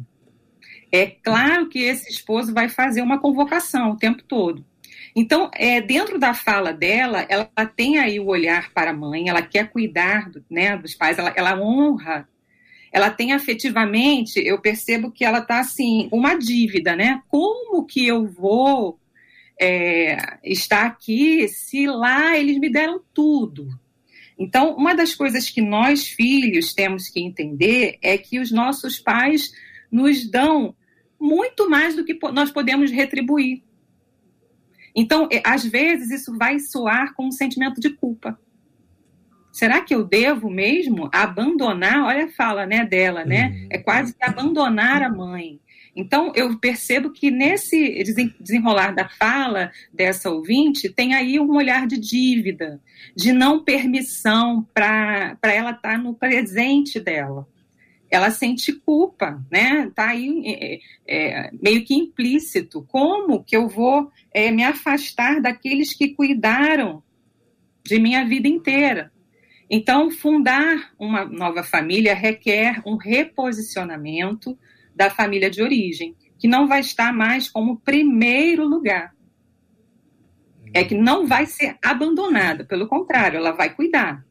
é 0.96 1.18
claro 1.24 1.68
que 1.68 1.80
esse 1.80 2.10
esposo 2.10 2.54
vai 2.54 2.70
fazer 2.70 3.02
uma 3.02 3.20
convocação 3.20 3.92
o 3.92 3.98
tempo 3.98 4.24
todo. 4.24 4.66
Então, 5.16 5.50
é, 5.54 5.80
dentro 5.80 6.20
da 6.20 6.34
fala 6.34 6.74
dela, 6.74 7.26
ela 7.30 7.46
tem 7.66 8.00
aí 8.00 8.20
o 8.20 8.28
olhar 8.28 8.74
para 8.74 8.92
a 8.92 8.94
mãe, 8.94 9.30
ela 9.30 9.42
quer 9.42 9.70
cuidar 9.70 10.30
né, 10.50 10.76
dos 10.76 10.94
pais, 10.94 11.18
ela, 11.18 11.34
ela 11.38 11.58
honra, 11.58 12.28
ela 12.92 13.10
tem 13.10 13.32
afetivamente, 13.32 14.40
eu 14.40 14.60
percebo 14.60 15.12
que 15.12 15.24
ela 15.24 15.40
está 15.40 15.60
assim, 15.60 16.10
uma 16.12 16.36
dívida, 16.36 16.96
né? 16.96 17.22
Como 17.30 17.86
que 17.86 18.06
eu 18.06 18.26
vou 18.26 19.00
é, 19.60 20.38
estar 20.44 20.86
aqui 20.86 21.48
se 21.48 21.88
lá 21.88 22.38
eles 22.38 22.58
me 22.58 22.70
deram 22.70 23.02
tudo? 23.14 23.68
Então, 24.38 24.76
uma 24.76 24.94
das 24.94 25.16
coisas 25.16 25.50
que 25.50 25.62
nós, 25.62 26.08
filhos, 26.08 26.74
temos 26.74 27.08
que 27.08 27.22
entender 27.22 27.98
é 28.02 28.18
que 28.18 28.40
os 28.40 28.52
nossos 28.52 29.00
pais 29.00 29.52
nos 29.90 30.30
dão 30.30 30.76
muito 31.20 31.70
mais 31.70 31.96
do 31.96 32.04
que 32.04 32.18
nós 32.32 32.52
podemos 32.52 32.92
retribuir. 32.92 33.64
Então, 34.96 35.28
é, 35.32 35.42
às 35.46 35.66
vezes, 35.66 36.10
isso 36.10 36.38
vai 36.38 36.60
soar 36.60 37.14
com 37.14 37.28
um 37.28 37.32
sentimento 37.32 37.82
de 37.82 37.90
culpa. 37.90 38.40
Será 39.52 39.82
que 39.82 39.94
eu 39.94 40.04
devo 40.04 40.50
mesmo 40.50 41.10
abandonar? 41.14 42.06
Olha 42.06 42.26
a 42.26 42.32
fala 42.32 42.66
né, 42.66 42.86
dela, 42.86 43.26
né? 43.26 43.48
Uhum. 43.50 43.68
É 43.72 43.78
quase 43.78 44.14
que 44.14 44.24
abandonar 44.24 45.02
a 45.02 45.10
mãe. 45.10 45.60
Então, 45.96 46.34
eu 46.36 46.58
percebo 46.60 47.10
que 47.10 47.32
nesse 47.32 48.04
desenrolar 48.40 48.94
da 48.94 49.08
fala 49.08 49.72
dessa 49.94 50.30
ouvinte, 50.30 50.90
tem 50.90 51.14
aí 51.14 51.40
um 51.40 51.56
olhar 51.56 51.88
de 51.88 51.98
dívida, 51.98 52.82
de 53.16 53.32
não 53.32 53.64
permissão 53.64 54.68
para 54.74 55.38
ela 55.44 55.72
estar 55.72 55.82
tá 55.82 55.98
no 55.98 56.14
presente 56.14 57.00
dela 57.00 57.48
ela 58.10 58.30
sente 58.30 58.72
culpa, 58.72 59.44
né? 59.52 59.92
Tá 59.96 60.10
aí 60.10 60.44
é, 60.46 60.80
é, 61.08 61.52
meio 61.62 61.84
que 61.84 61.94
implícito. 61.94 62.86
Como 62.90 63.44
que 63.44 63.56
eu 63.56 63.68
vou 63.68 64.12
é, 64.34 64.52
me 64.52 64.64
afastar 64.64 65.42
daqueles 65.42 65.94
que 65.94 66.10
cuidaram 66.10 67.04
de 67.84 68.00
minha 68.00 68.26
vida 68.26 68.48
inteira? 68.48 69.12
Então, 69.70 70.12
fundar 70.12 70.92
uma 71.00 71.26
nova 71.26 71.64
família 71.64 72.14
requer 72.14 72.82
um 72.86 72.96
reposicionamento 72.96 74.58
da 74.96 75.10
família 75.10 75.50
de 75.50 75.62
origem, 75.62 76.16
que 76.38 76.48
não 76.48 76.68
vai 76.68 76.82
estar 76.82 77.12
mais 77.12 77.50
como 77.50 77.80
primeiro 77.80 78.66
lugar. 78.66 79.14
É 80.74 80.84
que 80.84 80.94
não 80.94 81.26
vai 81.26 81.46
ser 81.46 81.78
abandonada, 81.84 82.64
pelo 82.64 82.88
contrário, 82.88 83.38
ela 83.38 83.52
vai 83.52 83.74
cuidar. 83.74 84.24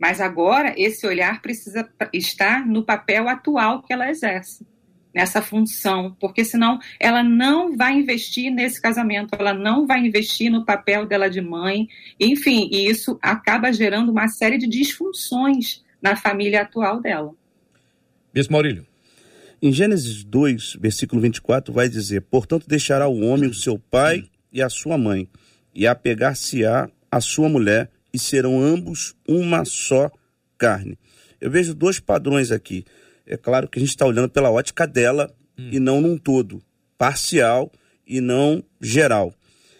Mas 0.00 0.18
agora 0.18 0.72
esse 0.78 1.06
olhar 1.06 1.42
precisa 1.42 1.86
estar 2.10 2.66
no 2.66 2.82
papel 2.82 3.28
atual 3.28 3.82
que 3.82 3.92
ela 3.92 4.08
exerce, 4.08 4.66
nessa 5.14 5.42
função, 5.42 6.16
porque 6.18 6.42
senão 6.42 6.78
ela 6.98 7.22
não 7.22 7.76
vai 7.76 7.92
investir 7.92 8.50
nesse 8.50 8.80
casamento, 8.80 9.36
ela 9.38 9.52
não 9.52 9.86
vai 9.86 10.00
investir 10.00 10.50
no 10.50 10.64
papel 10.64 11.04
dela 11.04 11.28
de 11.28 11.42
mãe, 11.42 11.86
enfim, 12.18 12.70
e 12.72 12.88
isso 12.88 13.18
acaba 13.20 13.70
gerando 13.74 14.10
uma 14.10 14.26
série 14.28 14.56
de 14.56 14.66
disfunções 14.66 15.84
na 16.00 16.16
família 16.16 16.62
atual 16.62 16.98
dela. 17.02 17.34
Bispo 18.32 18.54
Maurílio. 18.54 18.86
Em 19.60 19.70
Gênesis 19.70 20.24
2, 20.24 20.78
versículo 20.80 21.20
24, 21.20 21.74
vai 21.74 21.86
dizer: 21.86 22.22
Portanto, 22.22 22.66
deixará 22.66 23.06
o 23.06 23.20
homem 23.20 23.50
o 23.50 23.54
seu 23.54 23.78
pai 23.78 24.24
e 24.50 24.62
a 24.62 24.70
sua 24.70 24.96
mãe, 24.96 25.28
e 25.74 25.86
apegar-se-á 25.86 26.88
a 27.10 27.20
sua 27.20 27.50
mulher, 27.50 27.90
e 28.12 28.18
serão 28.18 28.60
ambos 28.60 29.14
uma 29.26 29.64
só 29.64 30.10
carne. 30.58 30.98
Eu 31.40 31.50
vejo 31.50 31.74
dois 31.74 31.98
padrões 31.98 32.50
aqui. 32.50 32.84
É 33.26 33.36
claro 33.36 33.68
que 33.68 33.78
a 33.78 33.80
gente 33.80 33.90
está 33.90 34.04
olhando 34.04 34.28
pela 34.28 34.50
ótica 34.50 34.86
dela 34.86 35.32
hum. 35.58 35.70
e 35.72 35.78
não 35.80 36.00
num 36.00 36.18
todo, 36.18 36.62
parcial 36.98 37.70
e 38.06 38.20
não 38.20 38.62
geral. 38.80 39.32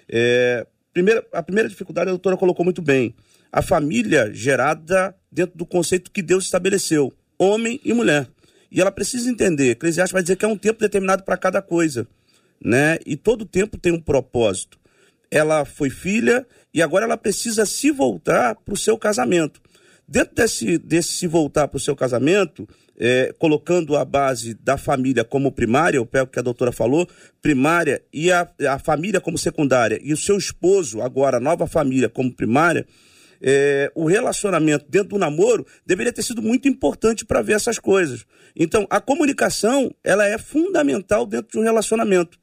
É, 0.08 0.66
primeira, 0.92 1.26
a 1.32 1.42
primeira 1.42 1.68
dificuldade 1.68 2.08
a 2.08 2.12
doutora 2.12 2.37
colocou 2.37 2.64
muito 2.64 2.80
bem. 2.80 3.14
A 3.52 3.60
família 3.60 4.32
gerada 4.32 5.14
dentro 5.30 5.58
do 5.58 5.66
conceito 5.66 6.10
que 6.10 6.22
Deus 6.22 6.44
estabeleceu, 6.44 7.12
homem 7.38 7.80
e 7.84 7.92
mulher. 7.92 8.28
E 8.70 8.80
ela 8.80 8.92
precisa 8.92 9.28
entender, 9.28 9.70
Eclesiastes 9.70 10.12
vai 10.12 10.22
dizer 10.22 10.37
que 10.37 10.44
é 10.44 10.49
um 10.49 10.56
tempo 10.56 10.78
determinado 10.78 11.25
para 11.25 11.37
cada 11.37 11.60
coisa, 11.60 12.06
né? 12.62 12.99
E 13.04 13.16
todo 13.16 13.44
tempo 13.44 13.76
tem 13.76 13.92
um 13.92 14.00
propósito. 14.00 14.78
Ela 15.30 15.64
foi 15.64 15.90
filha, 15.90 16.46
e 16.72 16.82
agora 16.82 17.04
ela 17.04 17.16
precisa 17.16 17.64
se 17.64 17.90
voltar 17.90 18.54
para 18.56 18.75
o 18.75 18.76
seu 18.76 18.96
casamento. 18.99 19.60
Dentro 20.06 20.34
desse, 20.34 20.76
desse 20.76 21.12
se 21.12 21.26
voltar 21.26 21.68
para 21.68 21.76
o 21.76 21.80
seu 21.80 21.94
casamento, 21.94 22.68
é, 22.99 23.32
colocando 23.38 23.96
a 23.96 24.04
base 24.04 24.54
da 24.54 24.76
família 24.76 25.25
como 25.25 25.52
primária, 25.52 25.99
eu 25.99 26.04
pego 26.04 26.26
o 26.26 26.30
que 26.30 26.38
a 26.38 26.42
doutora 26.42 26.72
falou, 26.72 27.08
primária, 27.40 28.02
e 28.12 28.30
a, 28.32 28.49
a 28.68 28.78
família 28.78 29.20
como 29.20 29.38
secundária, 29.38 30.00
e 30.02 30.12
o 30.12 30.16
seu 30.16 30.37
esposo, 30.37 31.00
agora, 31.00 31.37
a 31.37 31.40
nova 31.40 31.66
família 31.66 32.08
como 32.08 32.34
primária, 32.34 32.87
é, 33.40 33.90
o 33.94 34.04
relacionamento 34.06 34.84
dentro 34.88 35.10
do 35.10 35.18
namoro 35.18 35.66
deveria 35.87 36.12
ter 36.12 36.22
sido 36.22 36.42
muito 36.42 36.68
importante 36.68 37.25
para 37.25 37.40
ver 37.40 37.54
essas 37.54 37.78
coisas. 37.78 38.26
Então, 38.54 38.87
a 38.90 39.00
comunicação, 39.00 39.94
ela 40.04 40.26
é 40.26 40.37
fundamental 40.37 41.25
dentro 41.25 41.52
de 41.52 41.58
um 41.58 41.62
relacionamento. 41.62 42.38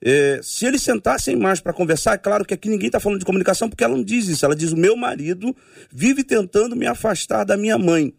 É, 0.00 0.40
se 0.42 0.64
eles 0.64 0.82
sentassem 0.82 1.36
mais 1.36 1.60
para 1.60 1.72
conversar, 1.72 2.14
é 2.14 2.18
claro 2.18 2.44
que 2.44 2.54
aqui 2.54 2.68
ninguém 2.68 2.86
está 2.86 3.00
falando 3.00 3.18
de 3.18 3.24
comunicação, 3.24 3.68
porque 3.68 3.82
ela 3.82 3.96
não 3.96 4.04
diz 4.04 4.28
isso. 4.28 4.44
Ela 4.44 4.54
diz: 4.54 4.72
o 4.72 4.76
meu 4.76 4.96
marido 4.96 5.54
vive 5.90 6.22
tentando 6.22 6.76
me 6.76 6.86
afastar 6.86 7.44
da 7.44 7.56
minha 7.56 7.76
mãe. 7.76 8.14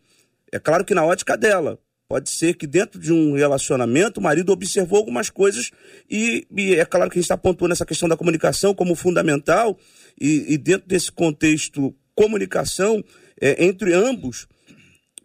É 0.51 0.59
claro 0.59 0.83
que 0.83 0.93
na 0.93 1.05
ótica 1.05 1.37
dela. 1.37 1.79
Pode 2.07 2.31
ser 2.31 2.55
que 2.55 2.65
dentro 2.65 2.99
de 2.99 3.13
um 3.13 3.35
relacionamento 3.35 4.19
o 4.19 4.23
marido 4.23 4.51
observou 4.51 4.97
algumas 4.97 5.29
coisas 5.29 5.69
e, 6.09 6.47
e 6.57 6.73
é 6.73 6.83
claro 6.83 7.07
que 7.07 7.19
a 7.19 7.21
gente 7.21 7.25
está 7.25 7.37
pontuando 7.37 7.71
essa 7.71 7.85
questão 7.85 8.09
da 8.09 8.17
comunicação 8.17 8.73
como 8.73 8.95
fundamental 8.95 9.77
e, 10.19 10.51
e 10.51 10.57
dentro 10.57 10.87
desse 10.87 11.11
contexto 11.11 11.95
comunicação 12.15 13.03
é, 13.39 13.63
entre 13.63 13.93
ambos 13.93 14.47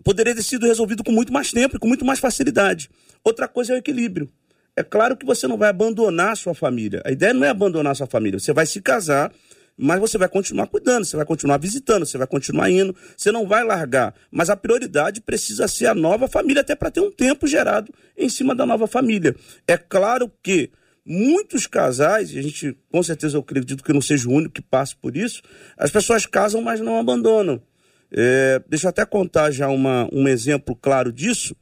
poderia 0.05 0.35
ter 0.35 0.43
sido 0.43 0.67
resolvido 0.67 1.03
com 1.03 1.11
muito 1.11 1.33
mais 1.33 1.51
tempo 1.51 1.77
e 1.77 1.79
com 1.79 1.89
muito 1.89 2.05
mais 2.05 2.19
facilidade. 2.19 2.91
Outra 3.25 3.49
coisa 3.49 3.73
é 3.73 3.77
o 3.77 3.79
equilíbrio. 3.79 4.31
É 4.77 4.83
claro 4.83 5.17
que 5.17 5.25
você 5.25 5.47
não 5.47 5.57
vai 5.57 5.69
abandonar 5.69 6.37
sua 6.37 6.55
família. 6.55 7.01
A 7.05 7.13
ideia 7.13 7.33
não 7.33 7.45
é 7.45 7.49
abandonar 7.49 7.95
sua 7.95 8.07
família. 8.07 8.41
Você 8.41 8.53
vai 8.53 8.67
se 8.67 8.81
casar, 8.81 9.33
mas 9.77 10.01
você 10.01 10.19
vai 10.19 10.29
continuar 10.29 10.67
cuidando, 10.67 11.05
você 11.05 11.17
vai 11.17 11.25
continuar 11.25 11.59
visitando, 11.59 12.05
você 12.05 12.19
vai 12.19 12.27
continuar 12.27 12.71
indo, 12.71 12.95
você 13.17 13.31
não 13.31 13.47
vai 13.47 13.63
largar. 13.65 14.15
Mas 14.31 14.51
a 14.51 14.57
prioridade 14.57 15.21
precisa 15.21 15.69
ser 15.69 15.87
a 15.87 15.95
nova 15.95 16.27
família, 16.27 16.63
até 16.63 16.75
para 16.75 16.91
ter 16.91 17.01
um 17.01 17.11
tempo 17.11 17.47
gerado 17.47 17.93
em 18.17 18.29
cima 18.29 18.55
da 18.55 18.67
nova 18.67 18.87
família. 18.87 19.35
É 19.67 19.77
claro 19.77 20.31
que 20.43 20.71
muitos 21.07 21.67
casais, 21.67 22.33
e 22.33 22.39
a 22.39 22.43
gente 22.43 22.77
com 22.91 23.03
certeza 23.03 23.37
eu 23.37 23.43
acredito 23.43 23.85
que 23.85 23.93
não 23.93 24.01
seja 24.01 24.29
o 24.29 24.33
único 24.33 24.55
que 24.55 24.63
passe 24.63 24.97
por 24.97 25.17
isso, 25.17 25.43
as 25.77 25.91
pessoas 25.91 26.25
casam, 26.27 26.63
mas 26.63 26.81
não 26.81 26.99
abandonam. 26.99 27.61
É, 28.11 28.63
deixa 28.69 28.87
eu 28.87 28.91
até 28.91 29.05
contar 29.05 29.51
já 29.51 29.69
uma, 29.69 30.09
um 30.13 30.29
exemplo 30.29 30.75
claro 30.75 31.13
disso. 31.13 31.57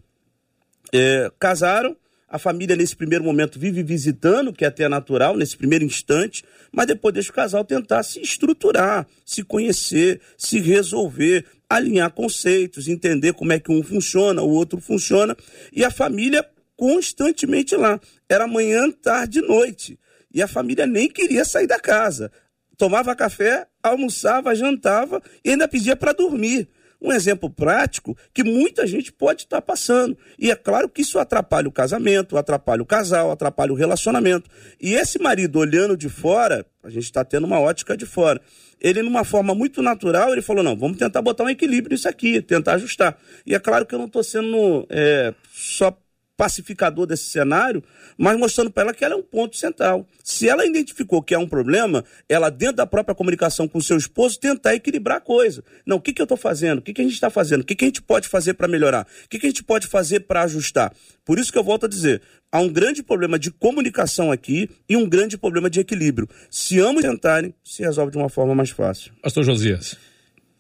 É, 0.93 1.31
casaram, 1.39 1.97
a 2.33 2.39
família, 2.39 2.75
nesse 2.75 2.97
primeiro 2.97 3.23
momento, 3.23 3.59
vive 3.59 3.83
visitando, 3.83 4.55
que 4.55 4.65
é 4.65 4.69
até 4.69 4.89
natural, 4.89 5.37
nesse 5.37 5.55
primeiro 5.55 5.85
instante, 5.85 6.43
mas 6.73 6.87
depois 6.87 7.13
deixa 7.13 7.31
o 7.31 7.35
casal 7.35 7.63
tentar 7.63 8.03
se 8.03 8.23
estruturar, 8.23 9.07
se 9.23 9.43
conhecer, 9.43 10.19
se 10.39 10.59
resolver, 10.59 11.45
alinhar 11.69 12.11
conceitos, 12.11 12.89
entender 12.89 13.35
como 13.35 13.53
é 13.53 13.61
que 13.61 13.71
um 13.71 13.83
funciona, 13.83 14.41
o 14.41 14.49
outro 14.49 14.81
funciona, 14.81 15.37
e 15.71 15.85
a 15.85 15.91
família 15.91 16.43
constantemente 16.75 17.77
lá. 17.77 18.01
Era 18.27 18.47
manhã, 18.47 18.91
tarde 18.91 19.41
e 19.41 19.43
noite. 19.43 19.99
E 20.33 20.41
a 20.41 20.49
família 20.49 20.87
nem 20.87 21.11
queria 21.11 21.45
sair 21.45 21.67
da 21.67 21.79
casa. 21.79 22.33
Tomava 22.79 23.15
café, 23.15 23.67
almoçava, 23.83 24.55
jantava 24.55 25.23
e 25.45 25.51
ainda 25.51 25.69
pedia 25.69 25.95
para 25.95 26.15
dormir 26.15 26.67
um 27.03 27.13
exemplo 27.13 27.51
prático 27.51 28.17
que 28.33 28.45
muita 28.45 28.87
gente 28.87 29.13
pode 29.13 29.43
estar 29.43 29.61
passando. 29.61 30.17
E 30.39 30.51
é 30.51 30.55
claro 30.55 30.89
que 30.89 31.03
isso 31.03 31.19
atrapalha 31.19 31.69
o 31.69 31.73
casamento, 31.73 32.39
atrapalha 32.39 32.83
o 32.83 32.87
casal, 32.87 33.31
atrapalha 33.31 33.73
o 33.73 33.77
relacionamento. 33.77 34.49
E 34.81 34.95
esse 34.95 35.19
marido 35.19 35.59
olhando 35.59 35.97
de 35.97 36.09
fora, 36.09 36.65
a 36.83 36.89
gente 36.89 37.05
está 37.05 37.25
tendo 37.25 37.45
uma 37.45 37.59
ótica 37.59 37.97
de 37.97 38.07
fora. 38.07 38.41
Ele, 38.81 39.01
numa 39.01 39.23
forma 39.23 39.55
muito 39.55 39.81
natural, 39.81 40.33
ele 40.33 40.43
falou: 40.43 40.63
não, 40.63 40.77
vamos 40.77 40.99
tentar 40.99 41.23
botar 41.23 41.45
um 41.45 41.51
equilíbrio 41.51 41.95
nisso 41.95 42.09
aqui, 42.09 42.41
tentar 42.43 42.75
ajustar. 42.75 43.17
E 43.47 43.55
é 43.55 43.59
claro 43.59 43.87
que 43.87 43.95
eu 43.95 43.99
não 43.99 44.07
estou 44.07 44.25
sendo 44.25 44.87
é, 44.91 45.33
só 45.53 45.97
pacificador 46.43 47.07
desse 47.07 47.27
cenário, 47.27 47.85
mas 48.19 48.37
mostrando 48.37 48.69
para 48.69 48.83
ela 48.83 48.93
que 48.93 49.05
ela 49.05 49.15
é 49.15 49.17
um 49.17 49.23
ponto 49.23 49.57
central. 49.57 50.05
Se 50.25 50.49
ela 50.49 50.67
identificou 50.67 51.23
que 51.23 51.37
há 51.37 51.39
um 51.39 51.47
problema, 51.47 52.05
ela, 52.29 52.51
dentro 52.51 52.75
da 52.79 52.87
própria 52.87 53.15
comunicação 53.15 53.69
com 53.69 53.79
o 53.79 53.83
seu 53.83 53.97
esposo, 53.97 54.41
tentar 54.41 54.75
equilibrar 54.75 55.19
a 55.19 55.21
coisa. 55.21 55.63
Não, 55.87 55.99
o 55.99 56.01
que, 56.01 56.13
que 56.13 56.21
eu 56.21 56.25
estou 56.25 56.37
fazendo? 56.37 56.81
O 56.81 56.83
que, 56.83 56.93
que 56.93 57.01
a 57.01 57.05
gente 57.05 57.15
está 57.15 57.31
fazendo? 57.31 57.61
O 57.61 57.65
que, 57.65 57.77
que 57.77 57.85
a 57.85 57.87
gente 57.87 58.03
pode 58.03 58.27
fazer 58.27 58.55
para 58.55 58.67
melhorar? 58.67 59.07
O 59.25 59.29
que, 59.29 59.39
que 59.39 59.47
a 59.47 59.51
gente 59.51 59.63
pode 59.63 59.87
fazer 59.87 60.21
para 60.21 60.43
ajustar? 60.43 60.93
Por 61.25 61.39
isso 61.39 61.53
que 61.53 61.59
eu 61.59 61.63
volto 61.63 61.87
a 61.87 61.89
dizer, 61.89 62.21
há 62.51 62.59
um 62.59 62.69
grande 62.69 63.05
problema 63.05 63.39
de 63.39 63.53
comunicação 63.53 64.33
aqui 64.33 64.69
e 64.89 64.97
um 64.97 65.09
grande 65.09 65.39
problema 65.39 65.71
de 65.71 65.79
equilíbrio. 65.79 66.29
Se 66.51 66.81
ambos 66.81 67.03
tentarem, 67.03 67.55
se 67.63 67.85
resolve 67.85 68.11
de 68.11 68.19
uma 68.19 68.29
forma 68.29 68.53
mais 68.53 68.71
fácil. 68.71 69.13
Pastor 69.23 69.45
Josias. 69.45 69.97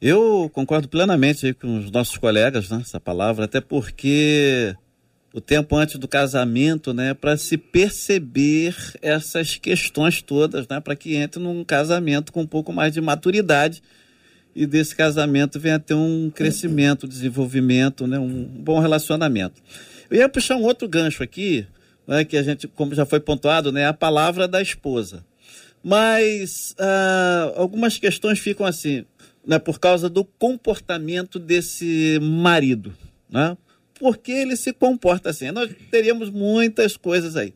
Eu 0.00 0.48
concordo 0.52 0.88
plenamente 0.88 1.54
com 1.54 1.78
os 1.78 1.90
nossos 1.90 2.18
colegas 2.18 2.70
nessa 2.70 2.98
né, 2.98 3.02
palavra, 3.04 3.46
até 3.46 3.60
porque 3.60 4.76
o 5.32 5.40
tempo 5.40 5.76
antes 5.76 5.98
do 5.98 6.06
casamento, 6.06 6.92
né, 6.92 7.14
para 7.14 7.36
se 7.36 7.56
perceber 7.56 8.76
essas 9.00 9.56
questões 9.56 10.20
todas, 10.20 10.68
né, 10.68 10.78
para 10.78 10.94
que 10.94 11.14
entre 11.14 11.40
num 11.42 11.64
casamento 11.64 12.32
com 12.32 12.42
um 12.42 12.46
pouco 12.46 12.72
mais 12.72 12.92
de 12.92 13.00
maturidade 13.00 13.82
e 14.54 14.66
desse 14.66 14.94
casamento 14.94 15.58
venha 15.58 15.78
ter 15.78 15.94
um 15.94 16.30
crescimento, 16.30 17.08
desenvolvimento, 17.08 18.06
né, 18.06 18.18
um 18.18 18.44
bom 18.44 18.78
relacionamento. 18.78 19.62
Eu 20.10 20.18
ia 20.18 20.28
puxar 20.28 20.56
um 20.56 20.62
outro 20.62 20.86
gancho 20.86 21.22
aqui, 21.22 21.66
né, 22.06 22.24
que 22.24 22.36
a 22.36 22.42
gente, 22.42 22.68
como 22.68 22.94
já 22.94 23.06
foi 23.06 23.18
pontuado, 23.18 23.72
né, 23.72 23.86
a 23.86 23.94
palavra 23.94 24.46
da 24.46 24.60
esposa. 24.60 25.24
Mas 25.82 26.74
ah, 26.78 27.54
algumas 27.56 27.96
questões 27.96 28.38
ficam 28.38 28.66
assim, 28.66 29.04
né, 29.46 29.58
por 29.58 29.80
causa 29.80 30.08
do 30.08 30.24
comportamento 30.24 31.38
desse 31.38 32.18
marido, 32.20 32.94
né? 33.28 33.56
Por 34.02 34.18
que 34.18 34.32
ele 34.32 34.56
se 34.56 34.72
comporta 34.72 35.30
assim. 35.30 35.52
Nós 35.52 35.70
teríamos 35.88 36.28
muitas 36.28 36.96
coisas 36.96 37.36
aí. 37.36 37.54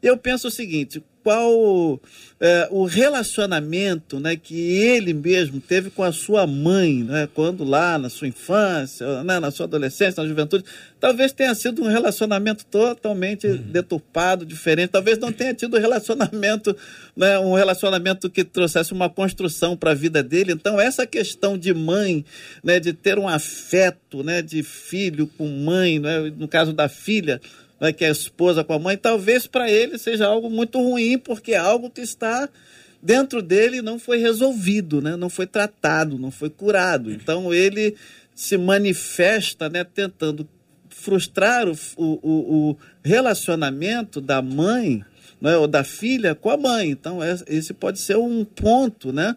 Eu 0.00 0.16
penso 0.16 0.46
o 0.46 0.50
seguinte: 0.50 1.02
qual 1.22 2.00
é, 2.40 2.68
o 2.70 2.84
relacionamento 2.84 4.18
né, 4.18 4.34
que 4.36 4.54
ele 4.54 5.12
mesmo 5.12 5.60
teve 5.60 5.90
com 5.90 6.02
a 6.02 6.12
sua 6.12 6.46
mãe, 6.46 7.04
né, 7.04 7.28
quando 7.34 7.64
lá 7.64 7.98
na 7.98 8.08
sua 8.08 8.28
infância, 8.28 9.22
né, 9.22 9.38
na 9.38 9.50
sua 9.50 9.66
adolescência, 9.66 10.22
na 10.22 10.28
juventude, 10.28 10.64
talvez 10.98 11.32
tenha 11.32 11.54
sido 11.54 11.82
um 11.82 11.88
relacionamento 11.88 12.64
totalmente 12.64 13.46
uhum. 13.46 13.56
deturpado, 13.56 14.46
diferente. 14.46 14.90
Talvez 14.90 15.18
não 15.18 15.32
tenha 15.32 15.52
tido 15.52 15.76
relacionamento, 15.78 16.74
né, 17.14 17.38
um 17.38 17.54
relacionamento 17.54 18.30
que 18.30 18.42
trouxesse 18.42 18.92
uma 18.92 19.10
construção 19.10 19.76
para 19.76 19.90
a 19.90 19.94
vida 19.94 20.22
dele. 20.22 20.52
Então, 20.52 20.80
essa 20.80 21.06
questão 21.06 21.58
de 21.58 21.74
mãe, 21.74 22.24
né, 22.64 22.80
de 22.80 22.92
ter 22.92 23.18
um 23.18 23.28
afeto 23.28 24.22
né, 24.22 24.40
de 24.40 24.62
filho 24.62 25.26
com 25.36 25.46
mãe, 25.46 25.98
né, 25.98 26.32
no 26.36 26.48
caso 26.48 26.72
da 26.72 26.88
filha, 26.88 27.40
né, 27.80 27.92
que 27.92 28.04
é 28.04 28.08
a 28.08 28.12
esposa 28.12 28.62
com 28.62 28.74
a 28.74 28.78
mãe, 28.78 28.96
talvez 28.96 29.46
para 29.46 29.70
ele 29.70 29.98
seja 29.98 30.26
algo 30.26 30.50
muito 30.50 30.80
ruim, 30.80 31.18
porque 31.18 31.52
é 31.52 31.56
algo 31.56 31.90
que 31.90 32.00
está 32.00 32.48
dentro 33.02 33.40
dele 33.40 33.78
e 33.78 33.82
não 33.82 33.98
foi 33.98 34.18
resolvido, 34.18 35.00
né, 35.00 35.16
não 35.16 35.30
foi 35.30 35.46
tratado, 35.46 36.18
não 36.18 36.30
foi 36.30 36.50
curado. 36.50 37.10
Então 37.10 37.52
ele 37.52 37.96
se 38.34 38.56
manifesta 38.58 39.68
né, 39.68 39.84
tentando 39.84 40.48
frustrar 40.88 41.66
o, 41.68 41.76
o, 41.96 42.70
o 42.70 42.76
relacionamento 43.02 44.20
da 44.20 44.42
mãe 44.42 45.02
né, 45.40 45.56
ou 45.56 45.66
da 45.66 45.82
filha 45.82 46.34
com 46.34 46.50
a 46.50 46.56
mãe. 46.56 46.90
Então, 46.90 47.22
é, 47.22 47.36
esse 47.46 47.72
pode 47.72 47.98
ser 47.98 48.16
um 48.16 48.44
ponto, 48.44 49.12
né? 49.12 49.34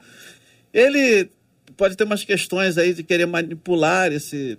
Ele 0.74 1.30
pode 1.78 1.96
ter 1.96 2.04
umas 2.04 2.24
questões 2.24 2.78
aí 2.78 2.94
de 2.94 3.04
querer 3.04 3.26
manipular 3.26 4.12
esse 4.12 4.58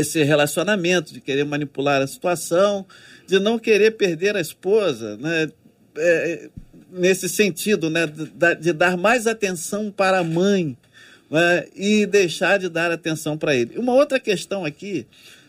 esse 0.00 0.22
relacionamento, 0.22 1.12
de 1.12 1.20
querer 1.20 1.44
manipular 1.44 2.00
a 2.02 2.06
situação, 2.06 2.86
de 3.26 3.38
não 3.38 3.58
querer 3.58 3.92
perder 3.92 4.36
a 4.36 4.40
esposa, 4.40 5.16
né? 5.16 5.50
É, 5.96 6.48
nesse 6.90 7.28
sentido, 7.28 7.90
né? 7.90 8.06
De, 8.06 8.54
de, 8.60 8.72
dar 8.72 8.96
mais 8.96 9.26
atenção 9.26 9.90
para 9.90 10.18
a 10.18 10.24
mãe 10.24 10.76
né? 11.30 11.66
e 11.74 12.06
deixar 12.06 12.58
de 12.58 12.68
dar 12.68 12.90
atenção 12.90 13.36
para 13.36 13.54
ele. 13.54 13.78
Uma 13.78 13.94
outra 13.94 14.18
questão 14.18 14.64
aqui, 14.64 15.06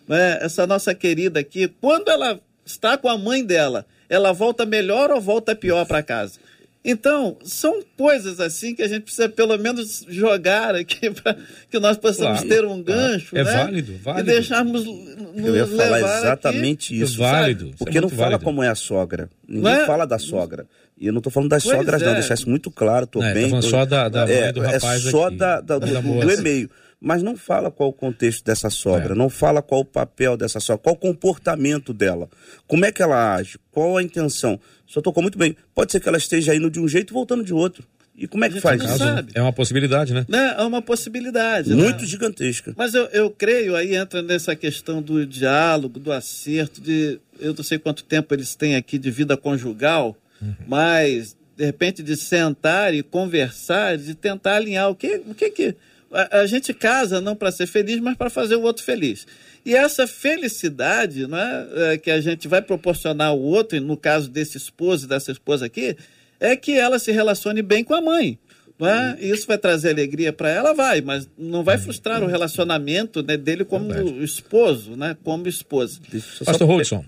né? 0.07 0.39
essa 0.41 0.67
nossa 0.67 0.93
querida 0.93 1.39
aqui, 1.39 1.67
quando 1.79 2.09
ela 2.09 2.39
está 2.65 2.97
com 2.97 3.09
a 3.09 3.17
mãe 3.17 3.43
dela, 3.43 3.85
ela 4.09 4.31
volta 4.31 4.65
melhor 4.65 5.11
ou 5.11 5.21
volta 5.21 5.55
pior 5.55 5.85
para 5.85 6.03
casa? 6.03 6.39
Então, 6.83 7.37
são 7.43 7.81
coisas 7.97 8.39
assim 8.39 8.73
que 8.73 8.81
a 8.81 8.87
gente 8.87 9.03
precisa 9.03 9.27
pelo 9.27 9.57
menos 9.57 10.05
jogar 10.07 10.75
aqui 10.75 11.11
para 11.21 11.35
que 11.69 11.77
nós 11.77 11.97
possamos 11.97 12.39
claro, 12.39 12.47
ter 12.47 12.65
um 12.65 12.81
gancho. 12.81 13.35
É 13.35 13.43
né? 13.43 13.51
válido, 13.51 13.97
válido. 14.01 14.29
E 14.29 14.33
deixarmos 14.33 14.85
Eu 14.85 15.55
ia 15.55 15.67
falar 15.67 15.99
exatamente 15.99 16.93
aqui. 16.93 17.03
isso. 17.03 17.21
É 17.21 17.31
válido. 17.31 17.65
Sabe? 17.65 17.77
Porque 17.77 17.97
é 17.97 18.01
não 18.01 18.09
fala 18.09 18.21
válido. 18.21 18.43
como 18.45 18.63
é 18.63 18.69
a 18.69 18.75
sogra. 18.75 19.29
Ninguém 19.47 19.73
é? 19.73 19.85
fala 19.85 20.07
da 20.07 20.17
sogra. 20.17 20.65
E 20.97 21.07
eu 21.07 21.13
não 21.13 21.19
estou 21.19 21.31
falando 21.31 21.49
das 21.49 21.63
pois 21.63 21.77
sogras, 21.77 22.01
é. 22.01 22.05
não, 22.05 22.13
deixar 22.13 22.33
isso 22.33 22.49
muito 22.49 22.71
claro. 22.71 23.05
Tô 23.05 23.21
é, 23.21 23.33
bem. 23.33 23.49
Tô 23.49 23.61
só 23.61 23.85
da, 23.85 24.07
da 24.07 24.25
mãe 24.25 24.35
é, 24.35 24.51
do 24.51 24.61
rapaz 24.61 25.05
É 25.05 25.11
só 25.11 25.27
aqui, 25.27 25.37
da, 25.37 25.61
da, 25.61 25.79
do, 25.79 26.01
do 26.01 26.31
e-mail 26.31 26.69
mas 27.01 27.23
não 27.23 27.35
fala 27.35 27.71
qual 27.71 27.89
o 27.89 27.93
contexto 27.93 28.43
dessa 28.43 28.69
sogra, 28.69 29.13
é. 29.13 29.17
não 29.17 29.29
fala 29.29 29.61
qual 29.61 29.81
o 29.81 29.85
papel 29.85 30.35
dessa 30.35 30.59
sogra, 30.59 30.83
qual 30.83 30.95
o 30.95 30.97
comportamento 30.97 31.93
dela, 31.93 32.29
como 32.67 32.85
é 32.85 32.91
que 32.91 33.01
ela 33.01 33.35
age, 33.35 33.57
qual 33.71 33.97
a 33.97 34.03
intenção. 34.03 34.59
Só 34.85 35.01
tocou 35.01 35.21
muito 35.21 35.37
bem. 35.37 35.55
Pode 35.73 35.91
ser 35.91 35.99
que 35.99 36.09
ela 36.09 36.17
esteja 36.17 36.55
indo 36.55 36.69
de 36.69 36.79
um 36.79 36.87
jeito 36.87 37.11
e 37.11 37.13
voltando 37.13 37.43
de 37.43 37.53
outro. 37.53 37.87
E 38.19 38.27
como 38.27 38.43
é 38.43 38.49
que 38.49 38.59
faz 38.59 38.83
isso? 38.83 39.03
É 39.33 39.41
uma 39.41 39.53
possibilidade, 39.53 40.13
né? 40.13 40.25
né? 40.27 40.55
É 40.57 40.63
uma 40.63 40.81
possibilidade. 40.81 41.73
Muito 41.73 42.01
né? 42.01 42.05
gigantesca. 42.05 42.73
Mas 42.75 42.93
eu, 42.93 43.05
eu 43.05 43.29
creio, 43.29 43.77
aí 43.77 43.95
entra 43.95 44.21
nessa 44.21 44.57
questão 44.57 45.01
do 45.01 45.25
diálogo, 45.25 45.99
do 45.99 46.11
acerto, 46.11 46.81
de 46.81 47.17
eu 47.39 47.53
não 47.53 47.63
sei 47.63 47.79
quanto 47.79 48.03
tempo 48.03 48.33
eles 48.33 48.55
têm 48.55 48.75
aqui 48.75 48.97
de 48.97 49.09
vida 49.09 49.37
conjugal, 49.37 50.17
uhum. 50.41 50.53
mas 50.67 51.37
de 51.55 51.63
repente 51.63 52.03
de 52.03 52.17
sentar 52.17 52.93
e 52.93 53.01
conversar, 53.01 53.97
de 53.97 54.13
tentar 54.15 54.57
alinhar 54.57 54.89
o 54.89 54.95
que, 54.95 55.21
o 55.25 55.33
que 55.33 55.49
que 55.49 55.75
a, 56.11 56.39
a 56.39 56.47
gente 56.47 56.73
casa 56.73 57.21
não 57.21 57.35
para 57.35 57.51
ser 57.51 57.67
feliz, 57.67 57.99
mas 57.99 58.15
para 58.15 58.29
fazer 58.29 58.55
o 58.55 58.61
outro 58.61 58.83
feliz. 58.83 59.25
E 59.65 59.75
essa 59.75 60.07
felicidade 60.07 61.27
né, 61.27 61.67
é, 61.75 61.97
que 61.97 62.09
a 62.09 62.21
gente 62.21 62.47
vai 62.47 62.61
proporcionar 62.61 63.29
ao 63.29 63.39
outro, 63.39 63.77
e 63.77 63.79
no 63.79 63.97
caso 63.97 64.29
desse 64.29 64.57
esposo 64.57 65.05
e 65.05 65.09
dessa 65.09 65.31
esposa 65.31 65.65
aqui, 65.65 65.95
é 66.39 66.55
que 66.55 66.71
ela 66.71 66.97
se 66.97 67.11
relacione 67.11 67.61
bem 67.61 67.83
com 67.83 67.93
a 67.93 68.01
mãe. 68.01 68.39
Né? 68.79 69.17
Isso 69.19 69.45
vai 69.45 69.57
trazer 69.57 69.89
alegria 69.89 70.31
para 70.31 70.49
ela, 70.49 70.73
vai, 70.73 71.01
mas 71.01 71.29
não 71.37 71.63
vai 71.63 71.77
frustrar 71.77 72.23
o 72.23 72.27
relacionamento 72.27 73.21
né, 73.21 73.35
dele 73.35 73.65
como 73.65 73.89
Verdade. 73.89 74.23
esposo, 74.23 74.95
né, 74.95 75.17
como 75.21 75.47
esposa. 75.49 75.99
Pastor 76.45 76.69
Hudson. 76.69 77.03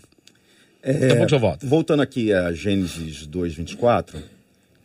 É, 0.83 1.25
voltando 1.61 2.01
aqui 2.01 2.33
a 2.33 2.51
Gênesis 2.51 3.25
2, 3.27 3.53
24, 3.53 4.21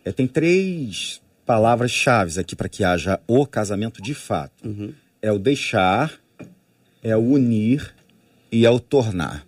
é, 0.05 0.13
tem 0.13 0.27
três 0.27 1.21
palavras-chave 1.47 2.41
aqui 2.41 2.57
para 2.57 2.69
que 2.69 2.85
haja 2.85 3.21
o 3.27 3.47
casamento 3.47 4.03
de 4.03 4.13
fato. 4.13 4.67
Uhum. 4.69 4.93
É 5.23 5.31
o 5.33 5.39
deixar, 5.39 6.13
é 7.03 7.17
unir 7.17 7.95
e 8.51 8.67
ao 8.67 8.81
tornar. 8.81 9.47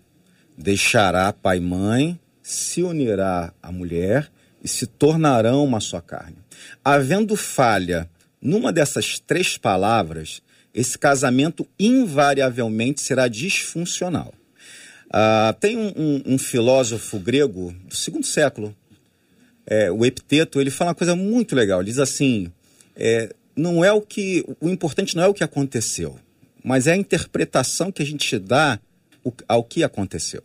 Deixará 0.57 1.33
pai 1.33 1.59
e 1.59 1.61
mãe, 1.61 2.19
se 2.43 2.83
unirá 2.83 3.53
a 3.63 3.71
mulher 3.71 4.31
e 4.63 4.69
se 4.69 4.87
tornarão 4.87 5.65
uma 5.65 5.81
só 5.81 6.01
carne. 6.01 6.37
Havendo 6.85 7.37
falha 7.37 8.09
numa 8.41 8.73
dessas 8.73 9.19
três 9.19 9.59
palavras, 9.59 10.41
esse 10.73 10.97
casamento 10.97 11.67
invariavelmente 11.79 13.01
será 13.01 13.29
disfuncional. 13.29 14.33
Ah, 15.11 15.55
tem 15.59 15.77
um, 15.77 15.93
um, 15.97 16.23
um, 16.35 16.39
filósofo 16.39 17.19
grego 17.19 17.75
do 17.87 17.95
segundo 17.95 18.27
século, 18.27 18.77
é, 19.69 19.93
o 19.93 20.05
Epiteto, 20.05 20.61
ele 20.61 20.71
fala 20.71 20.91
uma 20.91 20.95
coisa 20.95 21.15
muito 21.15 21.55
legal. 21.55 21.81
Ele 21.81 21.91
diz 21.91 21.99
assim: 21.99 22.51
é, 22.97 23.35
não 23.55 23.85
é 23.85 23.93
o 23.93 24.01
que 24.01 24.45
o 24.61 24.69
importante 24.69 25.15
não 25.15 25.25
é 25.25 25.29
o 25.29 25.35
que 25.35 25.45
aconteceu, 25.45 26.19
mas 26.65 26.87
é 26.87 26.93
a 26.93 26.97
interpretação 26.97 27.93
que 27.93 28.03
a 28.03 28.07
gente 28.07 28.39
dá 28.39 28.81
ao 29.47 29.63
que 29.63 29.85
aconteceu. 29.85 30.43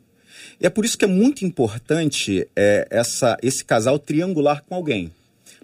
E 0.60 0.66
é 0.66 0.70
por 0.70 0.84
isso 0.84 0.98
que 0.98 1.06
é 1.06 1.08
muito 1.08 1.46
importante 1.46 2.48
é, 2.54 2.86
essa, 2.90 3.38
esse 3.42 3.64
casal 3.64 3.98
triangular 3.98 4.62
com 4.64 4.76
alguém. 4.76 5.12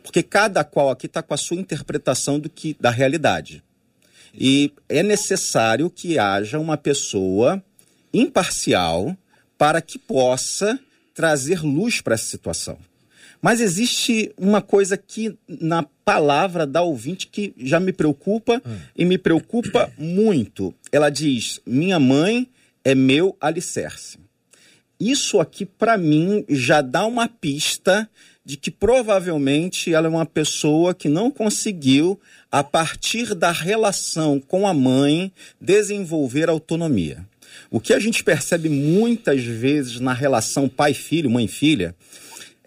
Porque 0.01 0.23
cada 0.23 0.63
qual 0.63 0.89
aqui 0.89 1.07
está 1.07 1.21
com 1.21 1.33
a 1.33 1.37
sua 1.37 1.57
interpretação 1.57 2.39
do 2.39 2.49
que 2.49 2.77
da 2.79 2.89
realidade. 2.89 3.61
E 4.33 4.71
é 4.87 5.03
necessário 5.03 5.89
que 5.89 6.17
haja 6.17 6.59
uma 6.59 6.77
pessoa 6.77 7.61
imparcial 8.13 9.17
para 9.57 9.81
que 9.81 9.99
possa 9.99 10.79
trazer 11.13 11.61
luz 11.61 11.99
para 11.99 12.13
essa 12.13 12.25
situação. 12.25 12.77
Mas 13.41 13.61
existe 13.61 14.31
uma 14.37 14.61
coisa 14.61 14.97
que 14.97 15.37
na 15.47 15.83
palavra 16.03 16.67
da 16.67 16.81
ouvinte 16.81 17.27
que 17.27 17.53
já 17.57 17.79
me 17.79 17.93
preocupa 17.93 18.61
hum. 18.65 18.77
e 18.95 19.05
me 19.05 19.17
preocupa 19.17 19.91
muito. 19.97 20.73
Ela 20.91 21.09
diz: 21.09 21.61
Minha 21.65 21.99
mãe 21.99 22.49
é 22.83 22.93
meu 22.93 23.35
alicerce. 23.39 24.17
Isso 24.99 25.39
aqui, 25.39 25.65
para 25.65 25.97
mim, 25.97 26.43
já 26.49 26.81
dá 26.81 27.05
uma 27.05 27.27
pista 27.29 28.09
de 28.43 28.57
que 28.57 28.69
provavelmente 28.69 29.93
ela 29.93 30.07
é 30.07 30.09
uma 30.09 30.25
pessoa 30.25 30.93
que 30.93 31.07
não 31.07 31.31
conseguiu, 31.31 32.19
a 32.51 32.63
partir 32.63 33.35
da 33.35 33.51
relação 33.51 34.39
com 34.39 34.67
a 34.67 34.73
mãe, 34.73 35.31
desenvolver 35.61 36.49
autonomia. 36.49 37.25
O 37.69 37.79
que 37.79 37.93
a 37.93 37.99
gente 37.99 38.23
percebe 38.23 38.67
muitas 38.67 39.43
vezes 39.43 39.99
na 39.99 40.13
relação 40.13 40.67
pai-filho, 40.67 41.29
mãe-filha, 41.29 41.95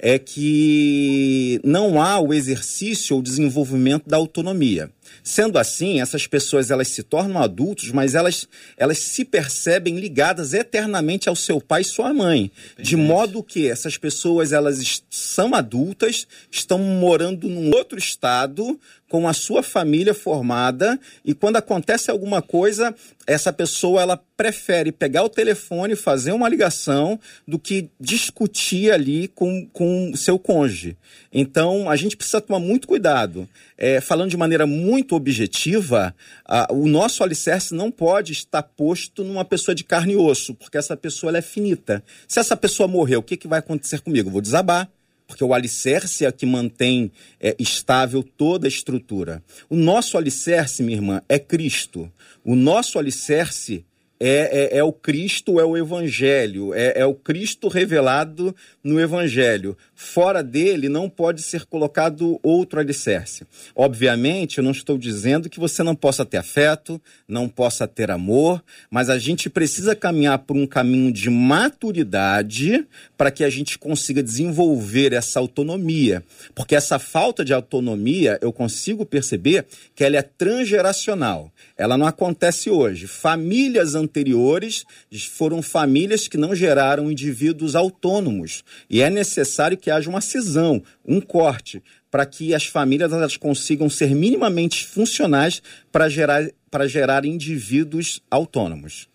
é 0.02 0.18
que 0.18 1.60
não 1.62 2.02
há 2.02 2.18
o 2.18 2.34
exercício 2.34 3.14
ou 3.14 3.22
desenvolvimento 3.22 4.08
da 4.08 4.16
autonomia. 4.16 4.90
Sendo 5.22 5.58
assim, 5.58 6.00
essas 6.00 6.26
pessoas 6.26 6.70
elas 6.70 6.88
se 6.88 7.02
tornam 7.02 7.42
adultos, 7.42 7.90
mas 7.90 8.14
elas, 8.14 8.48
elas 8.76 8.98
se 8.98 9.24
percebem 9.24 9.98
ligadas 9.98 10.52
eternamente 10.54 11.28
ao 11.28 11.36
seu 11.36 11.60
pai 11.60 11.82
e 11.82 11.84
sua 11.84 12.12
mãe, 12.12 12.50
de 12.78 12.96
modo 12.96 13.42
que 13.42 13.68
essas 13.68 13.96
pessoas 13.96 14.52
elas 14.52 15.02
são 15.10 15.54
adultas, 15.54 16.26
estão 16.50 16.78
morando 16.78 17.48
num 17.48 17.70
outro 17.74 17.98
estado, 17.98 18.78
com 19.12 19.28
a 19.28 19.34
sua 19.34 19.62
família 19.62 20.14
formada 20.14 20.98
e 21.22 21.34
quando 21.34 21.56
acontece 21.56 22.10
alguma 22.10 22.40
coisa, 22.40 22.94
essa 23.26 23.52
pessoa 23.52 24.00
ela 24.00 24.16
prefere 24.38 24.90
pegar 24.90 25.22
o 25.22 25.28
telefone, 25.28 25.94
fazer 25.94 26.32
uma 26.32 26.48
ligação 26.48 27.20
do 27.46 27.58
que 27.58 27.90
discutir 28.00 28.90
ali 28.90 29.28
com, 29.28 29.68
com 29.70 30.16
seu 30.16 30.38
cônjuge. 30.38 30.96
Então, 31.30 31.90
a 31.90 31.94
gente 31.94 32.16
precisa 32.16 32.40
tomar 32.40 32.58
muito 32.58 32.88
cuidado. 32.88 33.46
É, 33.76 34.00
falando 34.00 34.30
de 34.30 34.36
maneira 34.36 34.66
muito 34.66 35.01
objetiva, 35.10 36.14
a, 36.44 36.72
o 36.72 36.86
nosso 36.86 37.22
alicerce 37.22 37.74
não 37.74 37.90
pode 37.90 38.32
estar 38.32 38.62
posto 38.62 39.24
numa 39.24 39.44
pessoa 39.44 39.74
de 39.74 39.84
carne 39.84 40.14
e 40.14 40.16
osso, 40.16 40.54
porque 40.54 40.78
essa 40.78 40.96
pessoa 40.96 41.36
é 41.36 41.42
finita. 41.42 42.02
Se 42.28 42.38
essa 42.40 42.56
pessoa 42.56 42.88
morrer, 42.88 43.16
o 43.16 43.22
que, 43.22 43.36
que 43.36 43.48
vai 43.48 43.58
acontecer 43.58 44.00
comigo? 44.00 44.28
Eu 44.28 44.32
vou 44.32 44.40
desabar 44.40 44.90
porque 45.26 45.44
o 45.44 45.54
alicerce 45.54 46.26
é 46.26 46.32
que 46.32 46.44
mantém 46.44 47.10
é, 47.40 47.56
estável 47.58 48.22
toda 48.22 48.66
a 48.66 48.68
estrutura. 48.68 49.42
O 49.70 49.76
nosso 49.76 50.18
alicerce, 50.18 50.82
minha 50.82 50.98
irmã, 50.98 51.22
é 51.26 51.38
Cristo. 51.38 52.12
O 52.44 52.54
nosso 52.54 52.98
alicerce 52.98 53.82
é, 54.24 54.74
é, 54.74 54.78
é, 54.78 54.84
o 54.84 54.92
Cristo, 54.92 55.58
é 55.58 55.64
o 55.64 55.76
Evangelho, 55.76 56.72
é, 56.74 57.00
é, 57.00 57.04
o 57.04 57.12
Cristo 57.12 57.66
revelado 57.66 58.54
no 58.84 59.00
Evangelho. 59.00 59.76
Fora 60.02 60.42
dele 60.42 60.88
não 60.88 61.08
pode 61.08 61.42
ser 61.42 61.64
colocado 61.64 62.38
outro 62.42 62.80
alicerce. 62.80 63.46
Obviamente, 63.74 64.58
eu 64.58 64.64
não 64.64 64.72
estou 64.72 64.98
dizendo 64.98 65.48
que 65.48 65.60
você 65.60 65.82
não 65.82 65.94
possa 65.94 66.26
ter 66.26 66.38
afeto, 66.38 67.00
não 67.26 67.48
possa 67.48 67.86
ter 67.86 68.10
amor, 68.10 68.62
mas 68.90 69.08
a 69.08 69.16
gente 69.16 69.48
precisa 69.48 69.94
caminhar 69.94 70.40
por 70.40 70.56
um 70.56 70.66
caminho 70.66 71.12
de 71.12 71.30
maturidade 71.30 72.84
para 73.16 73.30
que 73.30 73.44
a 73.44 73.48
gente 73.48 73.78
consiga 73.78 74.22
desenvolver 74.22 75.12
essa 75.12 75.38
autonomia. 75.38 76.22
Porque 76.52 76.74
essa 76.74 76.98
falta 76.98 77.44
de 77.44 77.54
autonomia, 77.54 78.38
eu 78.42 78.52
consigo 78.52 79.06
perceber 79.06 79.66
que 79.94 80.02
ela 80.02 80.16
é 80.16 80.22
transgeracional. 80.22 81.50
Ela 81.78 81.96
não 81.96 82.06
acontece 82.06 82.68
hoje. 82.68 83.06
Famílias 83.06 83.94
anteriores 83.94 84.84
foram 85.30 85.62
famílias 85.62 86.26
que 86.26 86.36
não 86.36 86.54
geraram 86.54 87.10
indivíduos 87.10 87.76
autônomos. 87.76 88.64
E 88.90 89.00
é 89.00 89.08
necessário 89.08 89.78
que 89.78 89.91
haja 89.92 90.10
uma 90.10 90.20
cisão, 90.20 90.82
um 91.04 91.20
corte, 91.20 91.82
para 92.10 92.26
que 92.26 92.54
as 92.54 92.66
famílias 92.66 93.12
elas 93.12 93.36
consigam 93.36 93.88
ser 93.88 94.14
minimamente 94.14 94.86
funcionais 94.86 95.62
para 95.90 96.08
gerar, 96.08 96.48
para 96.70 96.88
gerar 96.88 97.24
indivíduos 97.24 98.20
autônomos. 98.30 99.08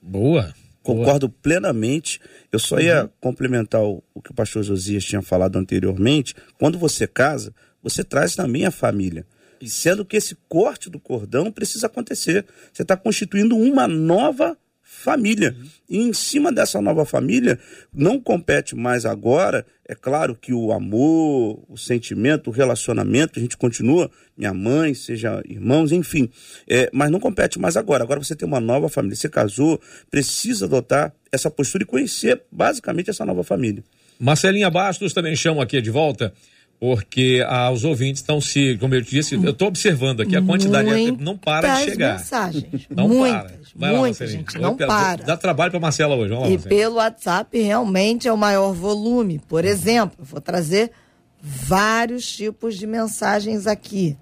Boa. 0.00 0.52
Concordo 0.82 1.28
Boa. 1.28 1.38
plenamente. 1.40 2.20
Eu 2.50 2.58
só 2.58 2.80
ia 2.80 3.04
uhum. 3.04 3.10
complementar 3.20 3.82
o, 3.82 4.02
o 4.12 4.20
que 4.20 4.32
o 4.32 4.34
pastor 4.34 4.62
Josias 4.62 5.04
tinha 5.04 5.22
falado 5.22 5.56
anteriormente. 5.56 6.34
Quando 6.58 6.76
você 6.76 7.06
casa, 7.06 7.54
você 7.82 8.02
traz 8.02 8.34
também 8.34 8.66
a 8.66 8.70
família. 8.70 9.24
E 9.60 9.70
sendo 9.70 10.04
que 10.04 10.16
esse 10.16 10.36
corte 10.48 10.90
do 10.90 10.98
cordão 10.98 11.52
precisa 11.52 11.86
acontecer. 11.86 12.44
Você 12.72 12.82
está 12.82 12.96
constituindo 12.96 13.56
uma 13.56 13.86
nova 13.86 14.58
família. 14.92 15.56
Uhum. 15.58 15.68
E 15.88 15.98
em 15.98 16.12
cima 16.12 16.52
dessa 16.52 16.80
nova 16.80 17.04
família, 17.04 17.58
não 17.92 18.20
compete 18.20 18.76
mais 18.76 19.06
agora, 19.06 19.66
é 19.88 19.94
claro 19.94 20.36
que 20.36 20.52
o 20.52 20.70
amor, 20.70 21.64
o 21.68 21.76
sentimento, 21.76 22.48
o 22.48 22.52
relacionamento, 22.52 23.38
a 23.38 23.42
gente 23.42 23.56
continua, 23.56 24.10
minha 24.36 24.54
mãe, 24.54 24.94
seja 24.94 25.42
irmãos, 25.46 25.92
enfim, 25.92 26.30
é, 26.68 26.88
mas 26.92 27.10
não 27.10 27.18
compete 27.18 27.58
mais 27.58 27.76
agora. 27.76 28.04
Agora 28.04 28.22
você 28.22 28.36
tem 28.36 28.46
uma 28.46 28.60
nova 28.60 28.88
família, 28.88 29.16
você 29.16 29.28
casou, 29.28 29.80
precisa 30.10 30.66
adotar 30.66 31.12
essa 31.32 31.50
postura 31.50 31.82
e 31.82 31.86
conhecer 31.86 32.42
basicamente 32.50 33.10
essa 33.10 33.24
nova 33.24 33.42
família. 33.42 33.82
Marcelinha 34.20 34.70
Bastos 34.70 35.12
também 35.12 35.34
chama 35.34 35.62
aqui 35.62 35.80
de 35.80 35.90
volta 35.90 36.32
porque 36.82 37.44
ah, 37.46 37.70
os 37.70 37.84
ouvintes 37.84 38.20
estão 38.20 38.40
se, 38.40 38.76
como 38.78 38.92
eu 38.92 39.00
disse, 39.00 39.36
eu 39.36 39.50
estou 39.50 39.68
observando 39.68 40.20
aqui 40.20 40.34
a 40.34 40.42
quantidade 40.42 40.90
Muitas 40.90 41.24
não 41.24 41.38
para 41.38 41.76
de 41.76 41.84
chegar. 41.84 42.18
mensagens, 42.18 42.88
não 42.90 43.06
muitas, 43.06 43.52
para. 43.78 43.96
muitas, 43.96 44.28
gente, 44.28 44.58
não 44.58 44.76
para. 44.76 45.22
Dá 45.22 45.36
trabalho 45.36 45.70
para 45.70 45.78
Marcela 45.78 46.16
hoje, 46.16 46.30
vamos 46.34 46.48
lá, 46.48 46.52
E 46.52 46.58
pelo 46.58 46.96
WhatsApp 46.96 47.56
realmente 47.56 48.26
é 48.26 48.32
o 48.32 48.36
maior 48.36 48.72
volume. 48.72 49.38
Por 49.46 49.64
exemplo, 49.64 50.24
vou 50.24 50.40
trazer 50.40 50.90
vários 51.40 52.26
tipos 52.26 52.76
de 52.76 52.84
mensagens 52.84 53.68
aqui. 53.68 54.16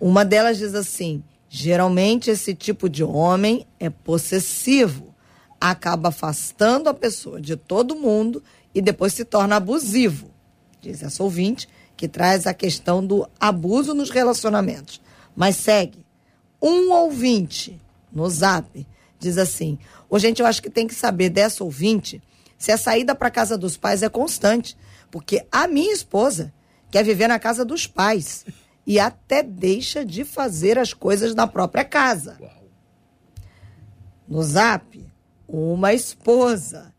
Uma 0.00 0.24
delas 0.24 0.56
diz 0.56 0.74
assim: 0.74 1.22
geralmente 1.50 2.30
esse 2.30 2.54
tipo 2.54 2.88
de 2.88 3.04
homem 3.04 3.66
é 3.78 3.90
possessivo, 3.90 5.14
acaba 5.60 6.08
afastando 6.08 6.88
a 6.88 6.94
pessoa 6.94 7.38
de 7.38 7.56
todo 7.56 7.94
mundo 7.94 8.42
e 8.74 8.80
depois 8.80 9.12
se 9.12 9.22
torna 9.22 9.56
abusivo 9.56 10.37
diz 10.80 11.02
essa 11.02 11.22
ouvinte, 11.22 11.68
que 11.96 12.08
traz 12.08 12.46
a 12.46 12.54
questão 12.54 13.04
do 13.04 13.28
abuso 13.40 13.94
nos 13.94 14.10
relacionamentos. 14.10 15.00
Mas 15.34 15.56
segue. 15.56 16.04
Um 16.60 16.92
ouvinte 16.92 17.80
no 18.12 18.28
zap 18.28 18.86
diz 19.18 19.38
assim: 19.38 19.78
Ô, 20.08 20.18
gente, 20.18 20.40
eu 20.40 20.46
acho 20.46 20.62
que 20.62 20.70
tem 20.70 20.86
que 20.86 20.94
saber 20.94 21.28
dessa 21.28 21.64
ouvinte 21.64 22.22
se 22.56 22.72
a 22.72 22.76
saída 22.76 23.14
para 23.14 23.30
casa 23.30 23.56
dos 23.56 23.76
pais 23.76 24.02
é 24.02 24.08
constante. 24.08 24.76
Porque 25.10 25.46
a 25.50 25.66
minha 25.66 25.92
esposa 25.92 26.52
quer 26.90 27.04
viver 27.04 27.28
na 27.28 27.38
casa 27.38 27.64
dos 27.64 27.86
pais 27.86 28.44
e 28.86 28.98
até 28.98 29.42
deixa 29.42 30.04
de 30.04 30.24
fazer 30.24 30.78
as 30.78 30.92
coisas 30.92 31.34
na 31.34 31.46
própria 31.46 31.84
casa. 31.84 32.38
No 34.26 34.42
zap, 34.42 35.04
uma 35.46 35.94
esposa 35.94 36.92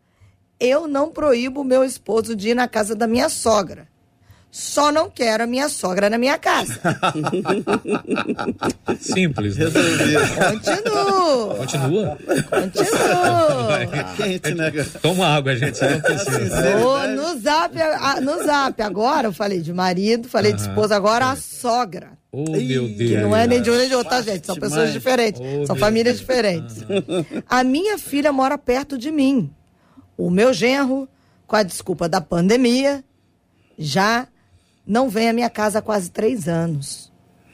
eu 0.60 0.86
não 0.86 1.10
proíbo 1.10 1.62
o 1.62 1.64
meu 1.64 1.82
esposo 1.82 2.36
de 2.36 2.50
ir 2.50 2.54
na 2.54 2.68
casa 2.68 2.94
da 2.94 3.06
minha 3.06 3.28
sogra. 3.28 3.88
Só 4.50 4.90
não 4.90 5.08
quero 5.08 5.44
a 5.44 5.46
minha 5.46 5.68
sogra 5.68 6.10
na 6.10 6.18
minha 6.18 6.36
casa. 6.36 6.80
Simples. 8.98 9.56
Né? 9.56 9.66
Continua. 10.50 11.54
Continua? 11.54 12.18
Continua. 12.50 14.14
Quente, 14.16 14.54
né? 14.54 14.72
Toma 15.00 15.26
água, 15.28 15.54
gente. 15.54 15.78
Você 15.78 15.88
não 15.88 16.00
precisa. 16.00 17.06
no, 17.14 17.38
zap, 17.40 17.74
no 18.22 18.44
zap 18.44 18.82
agora, 18.82 19.28
eu 19.28 19.32
falei 19.32 19.60
de 19.60 19.72
marido, 19.72 20.28
falei 20.28 20.52
de 20.52 20.62
esposa, 20.62 20.96
agora 20.96 21.30
a 21.30 21.36
sogra 21.36 22.18
Oh, 22.32 22.44
meu 22.48 22.86
Deus. 22.86 23.10
Que 23.10 23.16
não 23.16 23.34
é 23.34 23.46
nem 23.46 23.60
de 23.60 23.70
um 23.70 23.76
nem 23.76 23.88
de 23.88 23.94
outro, 23.94 24.10
tá, 24.10 24.22
gente? 24.22 24.46
São 24.46 24.54
pessoas 24.54 24.92
diferentes. 24.92 25.40
Oh, 25.40 25.66
são 25.66 25.74
famílias 25.74 26.16
Deus. 26.16 26.20
diferentes. 26.20 26.76
A 27.48 27.64
minha 27.64 27.98
filha 27.98 28.32
mora 28.32 28.56
perto 28.56 28.96
de 28.96 29.10
mim. 29.10 29.50
O 30.20 30.28
meu 30.28 30.52
genro, 30.52 31.08
com 31.46 31.56
a 31.56 31.62
desculpa 31.62 32.06
da 32.06 32.20
pandemia, 32.20 33.02
já 33.78 34.28
não 34.86 35.08
vem 35.08 35.30
à 35.30 35.32
minha 35.32 35.48
casa 35.48 35.78
há 35.78 35.82
quase 35.82 36.10
três 36.10 36.46
anos. 36.46 37.10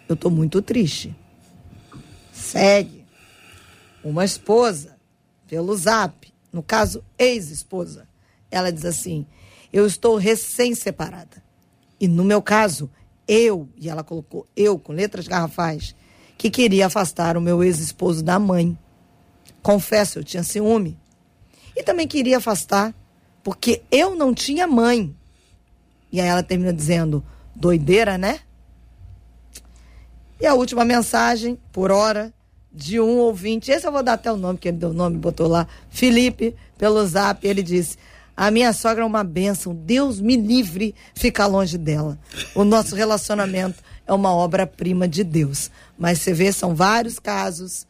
Eu 0.08 0.14
estou 0.14 0.32
muito 0.32 0.60
triste. 0.60 1.14
Segue. 2.32 3.06
Uma 4.02 4.24
esposa, 4.24 4.96
pelo 5.46 5.76
zap, 5.76 6.34
no 6.52 6.60
caso, 6.60 7.04
ex-esposa, 7.16 8.08
ela 8.50 8.72
diz 8.72 8.84
assim: 8.84 9.24
Eu 9.72 9.86
estou 9.86 10.16
recém-separada. 10.16 11.40
E 12.00 12.08
no 12.08 12.24
meu 12.24 12.42
caso, 12.42 12.90
eu, 13.28 13.68
e 13.76 13.88
ela 13.88 14.02
colocou 14.02 14.44
eu 14.56 14.76
com 14.76 14.92
letras 14.92 15.28
garrafais, 15.28 15.94
que 16.36 16.50
queria 16.50 16.86
afastar 16.86 17.36
o 17.36 17.40
meu 17.40 17.62
ex-esposo 17.62 18.24
da 18.24 18.40
mãe. 18.40 18.76
Confesso, 19.62 20.18
eu 20.18 20.24
tinha 20.24 20.42
ciúme. 20.42 20.98
E 21.76 21.82
também 21.82 22.08
queria 22.08 22.38
afastar 22.38 22.94
porque 23.44 23.82
eu 23.92 24.16
não 24.16 24.34
tinha 24.34 24.66
mãe. 24.66 25.14
E 26.10 26.20
aí 26.20 26.26
ela 26.26 26.42
termina 26.42 26.72
dizendo: 26.72 27.22
doideira, 27.54 28.16
né? 28.16 28.40
E 30.40 30.46
a 30.46 30.54
última 30.54 30.84
mensagem, 30.84 31.58
por 31.72 31.92
hora, 31.92 32.32
de 32.72 32.98
um 32.98 33.18
ouvinte. 33.18 33.70
Esse 33.70 33.86
eu 33.86 33.92
vou 33.92 34.02
dar 34.02 34.14
até 34.14 34.32
o 34.32 34.36
nome, 34.36 34.58
que 34.58 34.68
ele 34.68 34.78
deu 34.78 34.90
o 34.90 34.94
nome, 34.94 35.16
botou 35.16 35.46
lá. 35.46 35.66
Felipe, 35.88 36.56
pelo 36.76 37.06
zap, 37.06 37.46
ele 37.46 37.62
disse: 37.62 37.96
a 38.36 38.50
minha 38.50 38.72
sogra 38.74 39.02
é 39.02 39.06
uma 39.06 39.24
bênção. 39.24 39.74
Deus 39.74 40.20
me 40.20 40.36
livre 40.36 40.94
ficar 41.14 41.46
longe 41.46 41.78
dela. 41.78 42.18
O 42.54 42.64
nosso 42.64 42.94
relacionamento 42.94 43.82
é 44.06 44.12
uma 44.12 44.34
obra-prima 44.34 45.08
de 45.08 45.24
Deus. 45.24 45.70
Mas 45.98 46.20
você 46.20 46.34
vê, 46.34 46.52
são 46.52 46.74
vários 46.74 47.18
casos. 47.18 47.86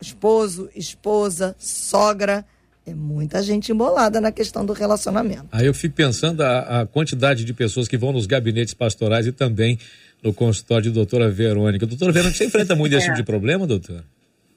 Esposo, 0.00 0.68
esposa, 0.74 1.54
sogra. 1.56 2.44
É 2.86 2.94
muita 2.94 3.42
gente 3.42 3.70
embolada 3.72 4.20
na 4.20 4.32
questão 4.32 4.64
do 4.64 4.72
relacionamento. 4.72 5.48
Aí 5.52 5.66
eu 5.66 5.74
fico 5.74 5.94
pensando 5.94 6.40
a, 6.40 6.80
a 6.80 6.86
quantidade 6.86 7.44
de 7.44 7.52
pessoas 7.52 7.86
que 7.86 7.96
vão 7.96 8.12
nos 8.12 8.26
gabinetes 8.26 8.74
pastorais 8.74 9.26
e 9.26 9.32
também 9.32 9.78
no 10.22 10.32
consultório 10.32 10.84
de 10.84 10.90
doutora 10.90 11.30
Verônica. 11.30 11.86
Doutora 11.86 12.12
Verônica, 12.12 12.36
você 12.36 12.46
enfrenta 12.46 12.74
muito 12.74 12.94
é. 12.94 12.98
esse 12.98 13.06
tipo 13.06 13.16
de 13.16 13.22
problema, 13.22 13.66
doutora? 13.66 14.04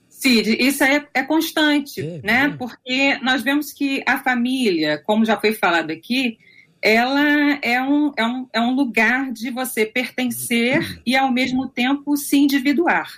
Cid, 0.09 0.55
isso 0.57 0.83
é, 0.83 1.05
é 1.13 1.23
constante, 1.23 1.99
é, 1.99 2.21
né? 2.23 2.45
É. 2.45 2.49
Porque 2.49 3.17
nós 3.21 3.41
vemos 3.41 3.73
que 3.73 4.01
a 4.07 4.19
família, 4.23 4.97
como 4.97 5.25
já 5.25 5.38
foi 5.38 5.51
falado 5.53 5.91
aqui, 5.91 6.38
ela 6.81 7.59
é 7.62 7.81
um, 7.81 8.12
é 8.17 8.25
um, 8.25 8.47
é 8.53 8.62
um 8.62 8.73
lugar 8.73 9.31
de 9.31 9.49
você 9.49 9.86
pertencer 9.86 11.01
e, 11.05 11.15
ao 11.15 11.31
mesmo 11.31 11.67
tempo, 11.67 12.15
se 12.17 12.38
individuar. 12.38 13.09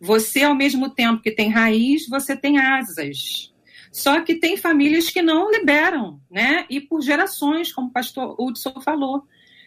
Você, 0.00 0.42
ao 0.42 0.54
mesmo 0.54 0.90
tempo 0.90 1.22
que 1.22 1.30
tem 1.30 1.48
raiz, 1.48 2.08
você 2.08 2.36
tem 2.36 2.58
asas. 2.58 3.51
Só 3.92 4.22
que 4.22 4.34
tem 4.34 4.56
famílias 4.56 5.10
que 5.10 5.20
não 5.20 5.50
liberam, 5.50 6.18
né? 6.30 6.64
E 6.70 6.80
por 6.80 7.02
gerações, 7.02 7.70
como 7.70 7.88
o 7.88 7.92
pastor 7.92 8.34
Hudson 8.40 8.80
falou, 8.80 9.24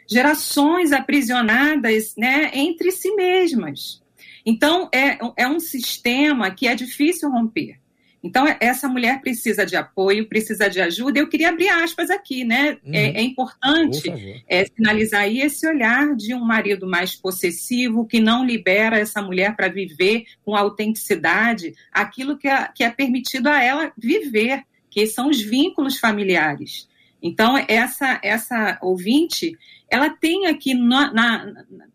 gerações 0.09 0.91
aprisionadas 0.91 2.15
né, 2.17 2.49
entre 2.53 2.91
si 2.91 3.13
mesmas. 3.15 4.01
Então, 4.43 4.89
é, 4.93 5.19
é 5.37 5.47
um 5.47 5.59
sistema 5.59 6.49
que 6.51 6.67
é 6.67 6.75
difícil 6.75 7.29
romper. 7.29 7.79
Então, 8.25 8.43
essa 8.59 8.89
mulher 8.89 9.21
precisa 9.21 9.63
de 9.63 9.75
apoio, 9.75 10.27
precisa 10.27 10.67
de 10.67 10.81
ajuda. 10.81 11.19
Eu 11.19 11.29
queria 11.29 11.49
abrir 11.49 11.69
aspas 11.69 12.09
aqui, 12.09 12.43
né? 12.43 12.69
É, 12.69 12.87
uhum. 12.87 12.95
É, 12.95 13.07
é, 13.17 13.21
importante 13.21 14.43
é, 14.47 14.65
sinalizar 14.65 15.21
aí 15.21 15.41
esse 15.41 15.67
olhar 15.67 16.15
de 16.15 16.33
um 16.33 16.43
marido 16.43 16.87
mais 16.87 17.15
possessivo, 17.15 18.03
que 18.03 18.19
não 18.19 18.43
libera 18.43 18.97
essa 18.97 19.21
mulher 19.21 19.55
para 19.55 19.67
viver 19.67 20.25
com 20.43 20.55
autenticidade 20.55 21.75
aquilo 21.91 22.35
que 22.35 22.47
é, 22.47 22.67
que 22.73 22.83
é 22.83 22.89
permitido 22.89 23.45
a 23.45 23.61
ela 23.61 23.93
viver, 23.95 24.63
que 24.89 25.05
são 25.05 25.29
os 25.29 25.39
vínculos 25.39 25.99
familiares. 25.99 26.89
Então, 27.21 27.63
essa, 27.67 28.19
essa 28.23 28.79
ouvinte, 28.81 29.55
ela 29.87 30.09
tem 30.09 30.47
aqui, 30.47 30.73
na, 30.73 31.13
na, 31.13 31.53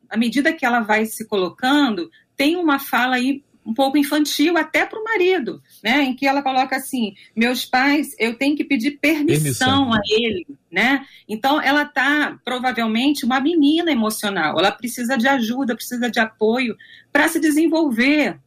na 0.08 0.16
medida 0.16 0.52
que 0.52 0.64
ela 0.64 0.78
vai 0.78 1.06
se 1.06 1.26
colocando, 1.26 2.08
tem 2.36 2.54
uma 2.54 2.78
fala 2.78 3.16
aí 3.16 3.42
um 3.64 3.74
pouco 3.74 3.98
infantil 3.98 4.56
até 4.56 4.86
para 4.86 4.98
o 4.98 5.04
marido, 5.04 5.62
né? 5.82 6.02
Em 6.02 6.14
que 6.14 6.26
ela 6.26 6.42
coloca 6.42 6.76
assim: 6.76 7.14
meus 7.34 7.64
pais, 7.64 8.14
eu 8.18 8.34
tenho 8.34 8.56
que 8.56 8.64
pedir 8.64 8.92
permissão, 8.92 9.90
permissão. 9.90 9.92
a 9.92 10.00
ele, 10.10 10.46
né? 10.70 11.06
Então 11.28 11.60
ela 11.60 11.82
está 11.82 12.38
provavelmente 12.44 13.24
uma 13.24 13.40
menina 13.40 13.90
emocional, 13.90 14.58
ela 14.58 14.72
precisa 14.72 15.16
de 15.16 15.28
ajuda, 15.28 15.74
precisa 15.74 16.10
de 16.10 16.20
apoio 16.20 16.76
para 17.12 17.28
se 17.28 17.40
desenvolver, 17.40 18.38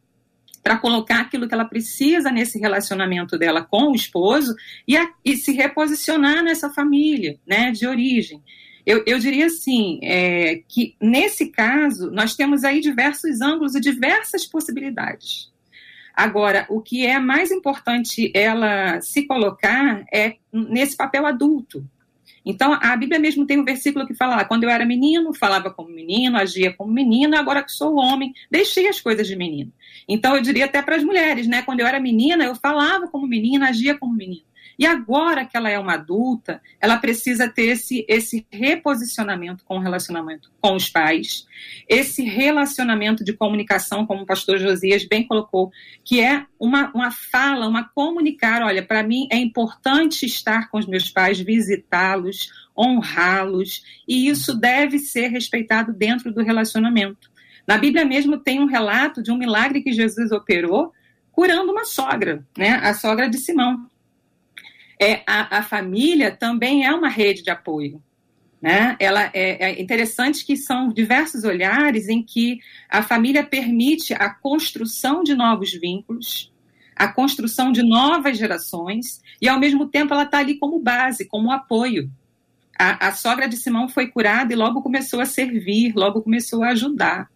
para 0.62 0.78
colocar 0.78 1.20
aquilo 1.20 1.46
que 1.46 1.54
ela 1.54 1.64
precisa 1.64 2.30
nesse 2.30 2.58
relacionamento 2.58 3.38
dela 3.38 3.62
com 3.62 3.90
o 3.90 3.94
esposo 3.94 4.54
e, 4.88 4.96
a, 4.96 5.10
e 5.24 5.36
se 5.36 5.52
reposicionar 5.52 6.42
nessa 6.42 6.70
família, 6.70 7.38
né? 7.46 7.70
De 7.70 7.86
origem. 7.86 8.42
Eu, 8.86 9.02
eu 9.06 9.18
diria 9.18 9.46
assim, 9.46 9.98
é, 10.02 10.62
que 10.68 10.94
nesse 11.00 11.46
caso, 11.46 12.10
nós 12.10 12.36
temos 12.36 12.64
aí 12.64 12.80
diversos 12.80 13.40
ângulos 13.40 13.74
e 13.74 13.80
diversas 13.80 14.44
possibilidades. 14.44 15.53
Agora, 16.16 16.64
o 16.68 16.80
que 16.80 17.04
é 17.04 17.18
mais 17.18 17.50
importante 17.50 18.30
ela 18.34 19.00
se 19.00 19.26
colocar 19.26 20.04
é 20.12 20.36
nesse 20.52 20.96
papel 20.96 21.26
adulto. 21.26 21.84
Então, 22.46 22.78
a 22.80 22.94
Bíblia 22.94 23.18
mesmo 23.18 23.46
tem 23.46 23.58
um 23.58 23.64
versículo 23.64 24.06
que 24.06 24.14
fala: 24.14 24.44
quando 24.44 24.64
eu 24.64 24.70
era 24.70 24.84
menino, 24.84 25.34
falava 25.34 25.70
como 25.70 25.88
menino, 25.88 26.36
agia 26.36 26.72
como 26.72 26.92
menino, 26.92 27.36
agora 27.36 27.62
que 27.62 27.72
sou 27.72 27.96
homem, 27.96 28.32
deixei 28.50 28.86
as 28.86 29.00
coisas 29.00 29.26
de 29.26 29.34
menino. 29.34 29.72
Então, 30.06 30.36
eu 30.36 30.42
diria 30.42 30.66
até 30.66 30.82
para 30.82 30.96
as 30.96 31.02
mulheres, 31.02 31.46
né? 31.46 31.62
Quando 31.62 31.80
eu 31.80 31.86
era 31.86 31.98
menina, 31.98 32.44
eu 32.44 32.54
falava 32.54 33.08
como 33.08 33.26
menina, 33.26 33.70
agia 33.70 33.96
como 33.96 34.14
menino. 34.14 34.44
E 34.78 34.86
agora 34.86 35.44
que 35.44 35.56
ela 35.56 35.70
é 35.70 35.78
uma 35.78 35.94
adulta, 35.94 36.60
ela 36.80 36.96
precisa 36.96 37.48
ter 37.48 37.66
esse, 37.66 38.04
esse 38.08 38.46
reposicionamento 38.50 39.64
com 39.64 39.78
o 39.78 39.80
relacionamento 39.80 40.50
com 40.60 40.74
os 40.74 40.88
pais, 40.88 41.46
esse 41.88 42.22
relacionamento 42.22 43.24
de 43.24 43.32
comunicação, 43.32 44.06
como 44.06 44.22
o 44.22 44.26
pastor 44.26 44.58
Josias 44.58 45.06
bem 45.06 45.26
colocou, 45.26 45.70
que 46.02 46.20
é 46.20 46.46
uma, 46.58 46.90
uma 46.94 47.10
fala, 47.10 47.68
uma 47.68 47.84
comunicar. 47.84 48.62
Olha, 48.62 48.84
para 48.84 49.02
mim 49.02 49.28
é 49.30 49.36
importante 49.36 50.26
estar 50.26 50.70
com 50.70 50.78
os 50.78 50.86
meus 50.86 51.10
pais, 51.10 51.38
visitá-los, 51.38 52.50
honrá-los, 52.76 53.82
e 54.08 54.28
isso 54.28 54.54
deve 54.58 54.98
ser 54.98 55.28
respeitado 55.28 55.92
dentro 55.92 56.32
do 56.32 56.42
relacionamento. 56.42 57.32
Na 57.66 57.78
Bíblia 57.78 58.04
mesmo 58.04 58.38
tem 58.38 58.60
um 58.60 58.66
relato 58.66 59.22
de 59.22 59.30
um 59.30 59.38
milagre 59.38 59.82
que 59.82 59.92
Jesus 59.92 60.32
operou 60.32 60.92
curando 61.32 61.72
uma 61.72 61.84
sogra, 61.84 62.46
né? 62.56 62.80
A 62.82 62.94
sogra 62.94 63.28
de 63.28 63.38
Simão 63.38 63.88
é, 65.04 65.22
a, 65.26 65.58
a 65.58 65.62
família 65.62 66.30
também 66.30 66.86
é 66.86 66.92
uma 66.92 67.08
rede 67.08 67.42
de 67.42 67.50
apoio. 67.50 68.02
Né? 68.60 68.96
Ela 68.98 69.30
é, 69.34 69.72
é, 69.72 69.82
interessante 69.82 70.46
que 70.46 70.56
são 70.56 70.88
diversos 70.88 71.44
olhares 71.44 72.08
em 72.08 72.22
que 72.22 72.58
a 72.88 73.02
família 73.02 73.44
permite 73.44 74.14
a 74.14 74.30
construção 74.30 75.22
de 75.22 75.34
novos 75.34 75.72
vínculos, 75.72 76.50
a 76.96 77.08
construção 77.08 77.70
de 77.70 77.82
novas 77.82 78.38
gerações 78.38 79.20
e 79.42 79.48
ao 79.48 79.60
mesmo 79.60 79.86
tempo 79.86 80.14
ela 80.14 80.22
está 80.22 80.38
ali 80.38 80.58
como 80.58 80.80
base, 80.80 81.26
como 81.26 81.52
apoio. 81.52 82.10
A, 82.78 83.08
a, 83.08 83.12
sogra 83.12 83.46
de 83.46 83.58
Simão 83.58 83.86
foi 83.86 84.06
curada 84.06 84.52
e 84.52 84.56
logo 84.56 84.80
começou 84.80 85.20
a 85.20 85.26
servir, 85.26 85.92
logo 85.94 86.22
começou 86.22 86.62
a 86.62 86.70
ajudar. 86.70 87.28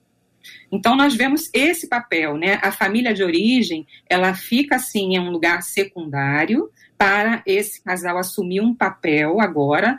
Então 0.73 0.97
nós 0.97 1.15
vemos 1.15 1.51
esse 1.53 1.89
papel, 1.89 2.39
né? 2.39 2.59
A 2.63 2.73
família 2.73 3.13
de 3.13 3.23
origem, 3.23 3.87
ela 4.09 4.33
fica 4.33 4.77
assim 4.77 5.15
em 5.15 5.21
um 5.21 5.31
lugar 5.31 5.63
secundário, 5.63 6.71
para 6.99 7.43
esse 7.47 7.83
casal 7.83 8.19
assumir 8.19 8.61
um 8.61 8.75
papel 8.75 9.41
agora, 9.41 9.99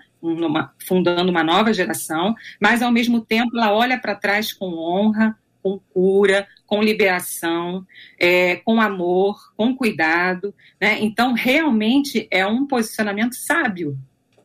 fundando 0.86 1.32
uma 1.32 1.44
nova 1.44 1.74
geração, 1.74 2.36
mas 2.60 2.82
ao 2.82 2.92
mesmo 2.92 3.22
tempo 3.22 3.58
ela 3.58 3.74
olha 3.74 3.98
para 3.98 4.14
trás 4.14 4.52
com 4.52 4.68
honra, 4.78 5.36
com 5.64 5.80
cura, 5.94 6.48
com 6.66 6.84
liberação, 6.84 7.86
é, 8.20 8.58
com 8.58 8.82
amor, 8.82 9.54
com 9.56 9.76
cuidado. 9.76 10.54
Né? 10.80 11.00
Então, 11.02 11.34
realmente 11.34 12.28
é 12.30 12.46
um 12.46 12.66
posicionamento 12.66 13.34
sábio, 13.34 13.98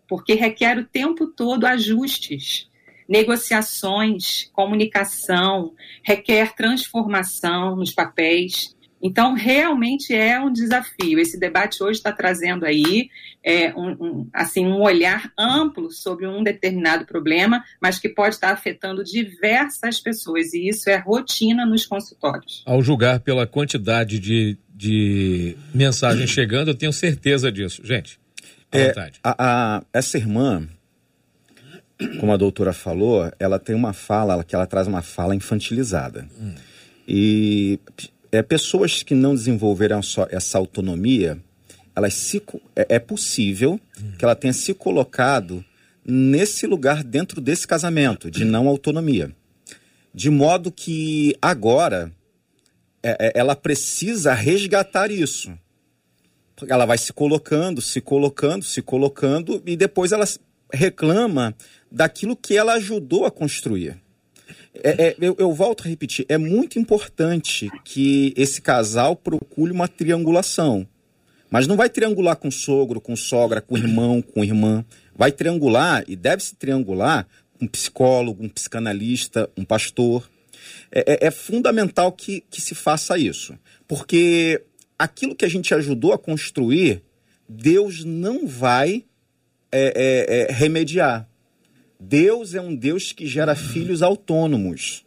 porque 0.08 0.34
requer 0.34 0.78
o 0.78 0.84
tempo 0.84 1.26
todo 1.26 1.66
ajustes, 1.66 2.68
negociações, 3.08 4.50
comunicação, 4.52 5.74
requer 6.02 6.54
transformação 6.54 7.76
nos 7.76 7.92
papéis. 7.92 8.73
Então, 9.06 9.34
realmente 9.34 10.14
é 10.14 10.40
um 10.40 10.50
desafio. 10.50 11.18
Esse 11.18 11.38
debate 11.38 11.82
hoje 11.82 11.98
está 11.98 12.10
trazendo 12.10 12.64
aí 12.64 13.10
é, 13.44 13.70
um, 13.74 13.90
um, 13.90 14.28
assim, 14.32 14.64
um 14.64 14.80
olhar 14.80 15.30
amplo 15.38 15.90
sobre 15.90 16.26
um 16.26 16.42
determinado 16.42 17.04
problema, 17.04 17.62
mas 17.78 17.98
que 17.98 18.08
pode 18.08 18.36
estar 18.36 18.50
afetando 18.50 19.04
diversas 19.04 20.00
pessoas, 20.00 20.54
e 20.54 20.70
isso 20.70 20.88
é 20.88 20.96
rotina 20.96 21.66
nos 21.66 21.84
consultórios. 21.84 22.62
Ao 22.64 22.80
julgar 22.80 23.20
pela 23.20 23.46
quantidade 23.46 24.18
de, 24.18 24.56
de 24.74 25.54
mensagens 25.74 26.30
chegando, 26.32 26.68
eu 26.68 26.74
tenho 26.74 26.92
certeza 26.92 27.52
disso. 27.52 27.84
Gente, 27.84 28.18
à 28.72 28.78
é, 28.78 28.86
vontade. 28.86 29.20
A, 29.22 29.34
a, 29.38 29.82
essa 29.92 30.16
irmã, 30.16 30.66
como 32.20 32.32
a 32.32 32.38
doutora 32.38 32.72
falou, 32.72 33.30
ela 33.38 33.58
tem 33.58 33.76
uma 33.76 33.92
fala, 33.92 34.42
que 34.42 34.54
ela 34.54 34.66
traz 34.66 34.86
uma 34.86 35.02
fala 35.02 35.34
infantilizada. 35.34 36.26
Hum. 36.40 36.54
E 37.06 37.78
é, 38.34 38.42
pessoas 38.42 39.02
que 39.02 39.14
não 39.14 39.34
desenvolveram 39.34 40.02
só 40.02 40.26
essa 40.30 40.58
autonomia, 40.58 41.38
elas 41.94 42.14
se, 42.14 42.42
é, 42.74 42.96
é 42.96 42.98
possível 42.98 43.80
que 44.18 44.24
ela 44.24 44.34
tenha 44.34 44.52
se 44.52 44.74
colocado 44.74 45.64
nesse 46.04 46.66
lugar 46.66 47.04
dentro 47.04 47.40
desse 47.40 47.66
casamento 47.66 48.30
de 48.30 48.44
não 48.44 48.66
autonomia. 48.68 49.30
De 50.12 50.30
modo 50.30 50.72
que 50.72 51.36
agora 51.40 52.12
é, 53.02 53.16
é 53.28 53.32
ela 53.36 53.54
precisa 53.54 54.34
resgatar 54.34 55.10
isso. 55.10 55.52
Ela 56.68 56.86
vai 56.86 56.98
se 56.98 57.12
colocando, 57.12 57.80
se 57.80 58.00
colocando, 58.00 58.64
se 58.64 58.82
colocando, 58.82 59.62
e 59.64 59.76
depois 59.76 60.12
ela 60.12 60.24
reclama 60.72 61.54
daquilo 61.90 62.36
que 62.36 62.56
ela 62.56 62.74
ajudou 62.74 63.26
a 63.26 63.30
construir. 63.30 64.03
É, 64.82 65.08
é, 65.08 65.16
eu, 65.20 65.36
eu, 65.38 65.52
volto 65.52 65.84
a 65.84 65.88
repetir, 65.88 66.26
é 66.28 66.36
muito 66.36 66.78
importante 66.78 67.70
que 67.84 68.34
esse 68.36 68.60
casal 68.60 69.14
procure 69.14 69.70
uma 69.70 69.86
triangulação. 69.86 70.86
Mas 71.50 71.68
não 71.68 71.76
vai 71.76 71.88
triangular 71.88 72.36
com 72.36 72.50
sogro, 72.50 73.00
com 73.00 73.14
sogra, 73.14 73.60
com 73.60 73.78
irmão, 73.78 74.20
com 74.20 74.42
irmã. 74.42 74.84
Vai 75.14 75.30
triangular, 75.30 76.02
e 76.08 76.16
deve 76.16 76.42
se 76.42 76.56
triangular, 76.56 77.28
um 77.60 77.68
psicólogo, 77.68 78.42
um 78.42 78.48
psicanalista, 78.48 79.48
um 79.56 79.64
pastor. 79.64 80.28
É, 80.90 81.12
é, 81.12 81.26
é 81.28 81.30
fundamental 81.30 82.10
que, 82.10 82.42
que 82.50 82.60
se 82.60 82.74
faça 82.74 83.16
isso. 83.16 83.56
Porque 83.86 84.62
aquilo 84.98 85.36
que 85.36 85.44
a 85.44 85.48
gente 85.48 85.72
ajudou 85.72 86.12
a 86.12 86.18
construir, 86.18 87.02
Deus 87.48 88.04
não 88.04 88.46
vai 88.46 89.04
é, 89.70 90.48
é, 90.48 90.52
remediar. 90.52 91.28
Deus 92.08 92.54
é 92.54 92.60
um 92.60 92.74
Deus 92.74 93.12
que 93.12 93.26
gera 93.26 93.54
filhos 93.54 94.02
autônomos. 94.02 95.04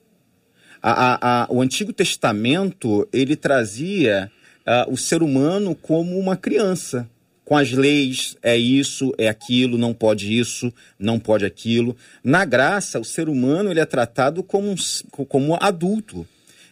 A, 0.82 0.92
a, 0.92 1.44
a, 1.44 1.48
o 1.52 1.62
Antigo 1.62 1.94
Testamento 1.94 3.08
ele 3.14 3.36
trazia 3.36 4.32
uh, 4.66 4.92
o 4.92 4.98
ser 4.98 5.22
humano 5.22 5.76
como 5.76 6.18
uma 6.18 6.36
criança, 6.36 7.08
com 7.46 7.56
as 7.56 7.72
leis, 7.72 8.36
é 8.42 8.58
isso, 8.58 9.14
é 9.18 9.28
aquilo, 9.28 9.78
não 9.78 9.94
pode 9.94 10.38
isso, 10.38 10.74
não 11.00 11.20
pode 11.20 11.46
aquilo. 11.46 11.96
Na 12.24 12.44
graça, 12.44 13.00
o 13.00 13.06
ser 13.06 13.30
humano 13.30 13.72
ele 13.72 13.80
é 13.80 13.86
tratado 13.86 14.42
como, 14.44 14.72
um, 14.72 14.76
como 15.26 15.56
adulto. 15.62 16.28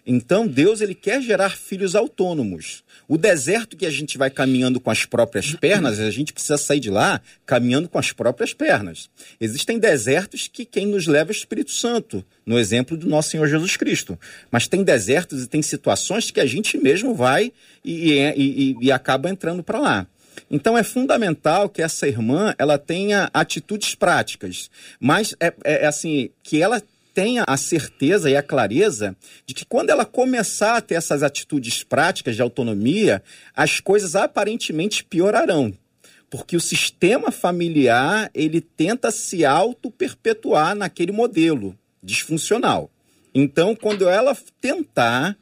Então, 0.06 0.46
Deus 0.46 0.82
ele 0.82 0.94
quer 0.94 1.22
gerar 1.22 1.50
filhos 1.50 1.96
autônomos. 1.96 2.84
O 3.08 3.18
deserto 3.18 3.76
que 3.76 3.86
a 3.86 3.90
gente 3.90 4.18
vai 4.18 4.30
caminhando 4.30 4.80
com 4.80 4.92
as 4.92 5.04
próprias 5.04 5.54
pernas, 5.54 6.00
a 6.00 6.12
gente 6.12 6.32
precisa 6.32 6.58
sair 6.58 6.80
de 6.80 6.92
lá 6.92 7.20
caminhando 7.46 7.90
com 7.90 7.98
as 7.98 8.12
próprias 8.12 8.54
pernas. 8.54 9.10
Existem 9.42 9.80
desertos 9.80 10.48
que 10.48 10.64
quem 10.64 10.86
nos 10.86 11.08
leva 11.08 11.32
é 11.32 11.34
o 11.34 11.36
Espírito 11.36 11.72
Santo, 11.72 12.24
no 12.46 12.60
exemplo 12.60 12.96
do 12.96 13.08
nosso 13.08 13.32
Senhor 13.32 13.48
Jesus 13.48 13.76
Cristo. 13.78 14.18
Mas 14.52 14.68
tem 14.68 14.84
desertos 14.84 15.44
e 15.44 15.48
tem 15.48 15.62
situações 15.62 16.30
que 16.30 16.40
a 16.40 16.46
gente 16.46 16.78
mesmo 16.78 17.16
vai 17.16 17.52
e, 17.84 18.14
e, 18.14 18.32
e, 18.36 18.78
e 18.82 18.92
acaba 18.92 19.30
entrando 19.30 19.64
para 19.64 19.80
lá. 19.80 20.08
Então 20.50 20.78
é 20.78 20.84
fundamental 20.84 21.70
que 21.70 21.82
essa 21.82 22.08
irmã 22.08 22.54
ela 22.58 22.78
tenha 22.78 23.30
atitudes 23.34 23.96
práticas, 23.96 24.70
mas 25.00 25.36
é, 25.40 25.48
é, 25.64 25.84
é 25.84 25.88
assim 25.88 26.30
que 26.44 26.62
ela 26.62 26.82
tenha 27.16 27.46
a 27.48 27.56
certeza 27.56 28.30
e 28.30 28.36
a 28.36 28.44
clareza 28.44 29.16
de 29.46 29.54
que 29.54 29.66
quando 29.66 29.90
ela 29.90 30.06
começar 30.06 30.76
a 30.76 30.82
ter 30.82 30.96
essas 30.96 31.24
atitudes 31.24 31.82
práticas 31.82 32.36
de 32.36 32.42
autonomia, 32.42 33.24
as 33.56 33.80
coisas 33.80 34.16
aparentemente 34.16 35.04
piorarão. 35.04 35.74
Porque 36.30 36.58
o 36.58 36.60
sistema 36.60 37.32
familiar, 37.32 38.30
ele 38.34 38.60
tenta 38.60 39.10
se 39.12 39.46
auto-perpetuar 39.46 40.76
naquele 40.76 41.14
modelo 41.14 41.78
disfuncional. 42.04 42.92
Então, 43.34 43.76
quando 43.76 44.10
ela 44.10 44.36
tentar 44.60 45.38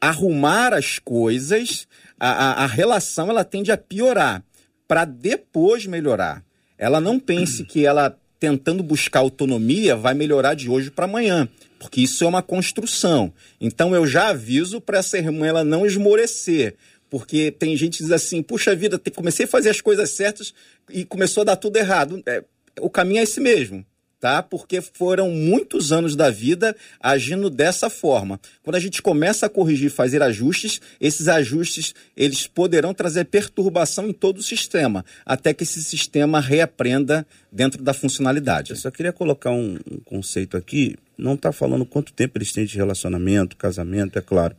arrumar 0.00 0.74
as 0.74 0.98
coisas, 0.98 1.86
a, 2.18 2.30
a, 2.30 2.64
a 2.64 2.66
relação 2.66 3.30
ela 3.30 3.44
tende 3.44 3.70
a 3.70 3.78
piorar 3.78 4.42
para 4.88 5.04
depois 5.04 5.86
melhorar. 5.86 6.44
Ela 6.76 7.00
não 7.00 7.20
pense 7.20 7.64
que 7.64 7.86
ela 7.86 8.18
tentando 8.38 8.82
buscar 8.82 9.20
autonomia 9.20 9.96
vai 9.96 10.14
melhorar 10.14 10.54
de 10.54 10.68
hoje 10.68 10.90
para 10.90 11.04
amanhã, 11.04 11.48
porque 11.78 12.00
isso 12.00 12.24
é 12.24 12.26
uma 12.26 12.42
construção. 12.42 13.32
Então 13.60 13.94
eu 13.94 14.06
já 14.06 14.28
aviso 14.28 14.80
para 14.80 14.98
essa 14.98 15.18
irmã 15.18 15.46
ela 15.46 15.64
não 15.64 15.86
esmorecer, 15.86 16.74
porque 17.08 17.50
tem 17.50 17.76
gente 17.76 17.98
que 17.98 18.04
diz 18.04 18.12
assim: 18.12 18.42
puxa 18.42 18.74
vida, 18.74 19.00
comecei 19.14 19.44
a 19.46 19.48
fazer 19.48 19.70
as 19.70 19.80
coisas 19.80 20.10
certas 20.10 20.52
e 20.90 21.04
começou 21.04 21.42
a 21.42 21.44
dar 21.44 21.56
tudo 21.56 21.76
errado. 21.76 22.22
É, 22.26 22.44
o 22.80 22.90
caminho 22.90 23.20
é 23.20 23.22
esse 23.22 23.40
mesmo 23.40 23.84
tá? 24.24 24.42
Porque 24.42 24.80
foram 24.80 25.30
muitos 25.30 25.92
anos 25.92 26.16
da 26.16 26.30
vida 26.30 26.74
agindo 26.98 27.50
dessa 27.50 27.90
forma. 27.90 28.40
Quando 28.62 28.76
a 28.76 28.80
gente 28.80 29.02
começa 29.02 29.44
a 29.44 29.50
corrigir, 29.50 29.90
fazer 29.90 30.22
ajustes, 30.22 30.80
esses 30.98 31.28
ajustes 31.28 31.94
eles 32.16 32.46
poderão 32.46 32.94
trazer 32.94 33.26
perturbação 33.26 34.08
em 34.08 34.14
todo 34.14 34.38
o 34.38 34.42
sistema, 34.42 35.04
até 35.26 35.52
que 35.52 35.64
esse 35.64 35.84
sistema 35.84 36.40
reaprenda 36.40 37.26
dentro 37.52 37.82
da 37.82 37.92
funcionalidade. 37.92 38.70
Eu 38.70 38.76
só 38.78 38.90
queria 38.90 39.12
colocar 39.12 39.50
um, 39.50 39.76
um 39.90 39.98
conceito 39.98 40.56
aqui. 40.56 40.96
Não 41.18 41.34
está 41.34 41.52
falando 41.52 41.84
quanto 41.84 42.10
tempo 42.10 42.38
eles 42.38 42.50
têm 42.50 42.64
de 42.64 42.78
relacionamento, 42.78 43.58
casamento, 43.58 44.18
é 44.18 44.22
claro. 44.22 44.56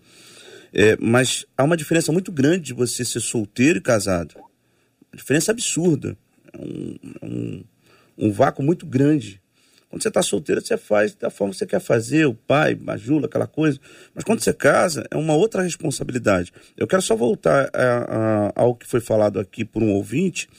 É, 0.71 0.95
mas 1.01 1.43
há 1.57 1.63
uma 1.63 1.75
diferença 1.75 2.11
muito 2.11 2.31
grande 2.31 2.65
de 2.65 2.73
você 2.73 3.03
ser 3.03 3.19
solteiro 3.19 3.79
e 3.79 3.81
casado. 3.81 4.35
Uma 4.35 5.17
diferença 5.17 5.51
absurda. 5.51 6.15
É 6.53 6.57
um, 6.59 6.95
um, 7.23 7.63
um 8.15 8.31
vácuo 8.31 8.61
muito 8.61 8.85
grande 8.85 9.43
quando 9.95 10.03
você 10.03 10.09
está 10.09 10.21
solteiro, 10.21 10.59
você 10.59 10.75
faz 10.75 11.15
da 11.15 11.29
forma 11.29 11.53
que 11.53 11.59
você 11.59 11.65
quer 11.65 11.79
fazer, 11.79 12.25
o 12.25 12.33
pai, 12.33 12.75
majula, 12.75 13.27
aquela 13.27 13.47
coisa. 13.47 13.79
Mas 14.13 14.25
quando 14.25 14.41
você 14.41 14.51
casa, 14.51 15.07
é 15.09 15.15
uma 15.15 15.33
outra 15.33 15.61
responsabilidade. 15.61 16.51
Eu 16.75 16.85
quero 16.85 17.01
só 17.01 17.15
voltar 17.15 17.69
a, 17.73 18.49
a, 18.57 18.61
ao 18.61 18.75
que 18.75 18.85
foi 18.85 18.99
falado 18.99 19.39
aqui 19.39 19.63
por 19.63 19.81
um 19.81 19.93
ouvinte 19.93 20.49